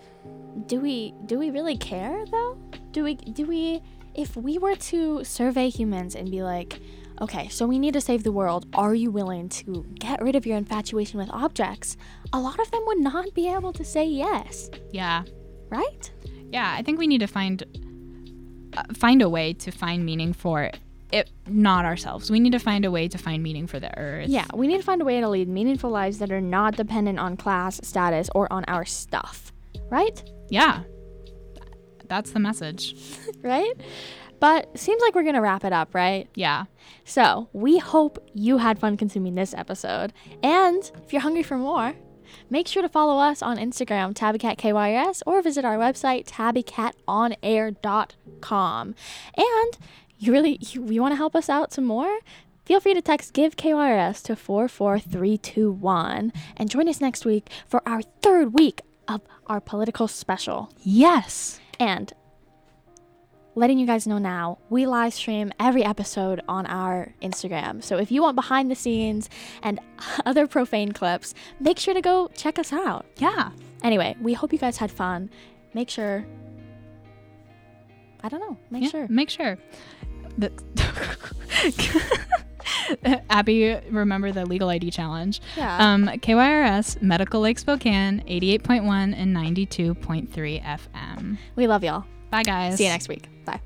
do 0.67 0.81
we 0.81 1.15
do 1.27 1.39
we 1.39 1.51
really 1.51 1.77
care 1.77 2.25
though? 2.31 2.59
Do 2.93 3.05
we 3.05 3.15
do 3.15 3.47
we 3.47 3.83
if 4.15 4.37
we 4.37 4.59
were 4.59 4.75
to 4.77 5.23
survey 5.25 5.69
humans 5.69 6.15
and 6.15 6.31
be 6.31 6.43
like, 6.43 6.81
okay, 7.21 7.49
so 7.49 7.67
we 7.67 7.79
need 7.79 7.95
to 7.95 8.01
save 8.01 8.23
the 8.25 8.33
world, 8.33 8.67
are 8.75 8.95
you 8.95 9.11
willing 9.11 9.49
to 9.51 9.85
get 10.01 10.21
rid 10.23 10.35
of 10.37 10.45
your 10.47 10.57
infatuation 10.57 11.19
with 11.21 11.31
objects? 11.31 11.97
A 12.33 12.41
lot 12.41 12.59
of 12.59 12.71
them 12.71 12.83
would 12.87 12.99
not 12.99 13.33
be 13.35 13.49
able 13.49 13.73
to 13.75 13.85
say 13.85 14.05
yes, 14.07 14.71
Yeah. 14.93 15.23
right? 15.71 16.11
Yeah, 16.51 16.75
I 16.77 16.83
think 16.83 16.99
we 16.99 17.07
need 17.07 17.19
to 17.21 17.27
find 17.29 17.63
uh, 18.77 18.83
find 18.95 19.23
a 19.23 19.29
way 19.29 19.53
to 19.55 19.71
find 19.71 20.05
meaning 20.05 20.33
for 20.33 20.71
it, 21.13 21.31
not 21.47 21.85
ourselves. 21.85 22.31
We 22.31 22.39
need 22.41 22.53
to 22.53 22.59
find 22.59 22.85
a 22.85 22.91
way 22.91 23.09
to 23.09 23.19
find 23.19 23.43
meaning 23.43 23.67
for 23.67 23.79
the 23.81 23.97
earth. 23.99 24.29
Yeah, 24.29 24.47
we 24.55 24.67
need 24.67 24.79
to 24.79 24.83
find 24.85 25.01
a 25.01 25.05
way 25.05 25.21
to 25.21 25.29
lead 25.29 25.49
meaningful 25.49 25.91
lives 25.91 26.19
that 26.19 26.31
are 26.33 26.41
not 26.41 26.77
dependent 26.77 27.19
on 27.19 27.37
class, 27.37 27.81
status, 27.83 28.29
or 28.35 28.51
on 28.53 28.65
our 28.69 28.85
stuff, 28.85 29.53
right? 29.91 30.23
Yeah. 30.49 30.85
That's 32.09 32.31
the 32.33 32.41
message. 32.41 32.95
Right? 33.41 33.73
But 34.41 34.77
seems 34.79 35.01
like 35.01 35.15
we're 35.15 35.23
going 35.23 35.37
to 35.37 35.41
wrap 35.41 35.65
it 35.65 35.73
up, 35.73 35.95
right? 35.95 36.29
Yeah. 36.35 36.65
So, 37.05 37.49
we 37.53 37.79
hope 37.79 38.19
you 38.35 38.59
had 38.59 38.81
fun 38.81 38.97
consuming 38.97 39.37
this 39.37 39.55
episode. 39.55 40.13
And 40.43 40.91
if 41.05 41.13
you're 41.13 41.23
hungry 41.23 41.45
for 41.45 41.57
more, 41.57 41.95
make 42.51 42.67
sure 42.67 42.83
to 42.83 42.89
follow 42.89 43.19
us 43.19 43.43
on 43.43 43.59
Instagram, 43.59 44.15
TabbyCatKYS, 44.15 45.23
or 45.25 45.41
visit 45.41 45.65
our 45.65 45.77
website, 45.77 46.27
tabbycatonair.com. 46.27 48.95
And 49.37 49.79
you 50.19 50.33
really 50.33 50.59
you, 50.61 50.91
you 50.91 51.01
want 51.01 51.13
to 51.13 51.17
help 51.17 51.37
us 51.37 51.49
out 51.49 51.73
some 51.73 51.85
more? 51.85 52.19
Feel 52.65 52.81
free 52.81 52.95
to 52.95 53.01
text 53.01 53.33
Give 53.33 53.55
KYRS 53.57 54.21
to 54.25 54.35
44321 54.37 56.33
and 56.57 56.69
join 56.69 56.89
us 56.89 57.01
next 57.01 57.25
week 57.25 57.49
for 57.67 57.81
our 57.89 58.03
third 58.03 58.53
week 58.53 58.83
our 59.49 59.61
political 59.61 60.09
special. 60.09 60.71
Yes. 60.83 61.61
And 61.81 62.13
letting 63.55 63.79
you 63.79 63.87
guys 63.87 64.07
know 64.07 64.19
now, 64.19 64.59
we 64.71 64.87
live 64.87 65.13
stream 65.15 65.53
every 65.59 65.85
episode 65.85 66.41
on 66.49 66.67
our 66.67 67.13
Instagram. 67.23 67.83
So 67.83 67.97
if 67.99 68.11
you 68.13 68.23
want 68.23 68.37
behind 68.37 68.71
the 68.71 68.75
scenes 68.75 69.29
and 69.63 69.81
other 70.27 70.47
profane 70.47 70.93
clips, 70.93 71.35
make 71.61 71.79
sure 71.79 71.95
to 71.95 72.01
go 72.01 72.29
check 72.35 72.59
us 72.59 72.73
out. 72.73 73.07
Yeah. 73.17 73.51
Anyway, 73.83 74.17
we 74.21 74.35
hope 74.35 74.53
you 74.53 74.59
guys 74.59 74.77
had 74.77 74.91
fun. 74.91 75.31
Make 75.75 75.89
sure. 75.91 76.25
I 78.23 78.29
don't 78.29 78.41
know. 78.41 78.57
Make 78.71 78.85
Yeah, 78.85 78.91
sure. 78.91 79.07
Make 79.09 79.31
sure. 79.31 79.59
Abby, 83.31 83.79
remember 83.91 84.33
the 84.33 84.47
legal 84.47 84.69
ID 84.69 84.91
challenge. 84.91 85.41
Yeah. 85.57 85.77
Um, 85.79 86.07
KYRS, 86.07 87.01
Medical 87.03 87.41
Lake 87.41 87.59
Spokane, 87.59 88.23
88.1 88.29 89.15
and 89.17 89.37
92.3 89.37 90.63
FM. 90.65 91.39
we 91.57 91.67
love 91.67 91.85
y'all. 91.85 92.05
Bye, 92.31 92.43
guys. 92.43 92.77
See 92.77 92.85
you 92.85 92.91
next 92.91 93.09
week. 93.09 93.29
Bye. 93.45 93.61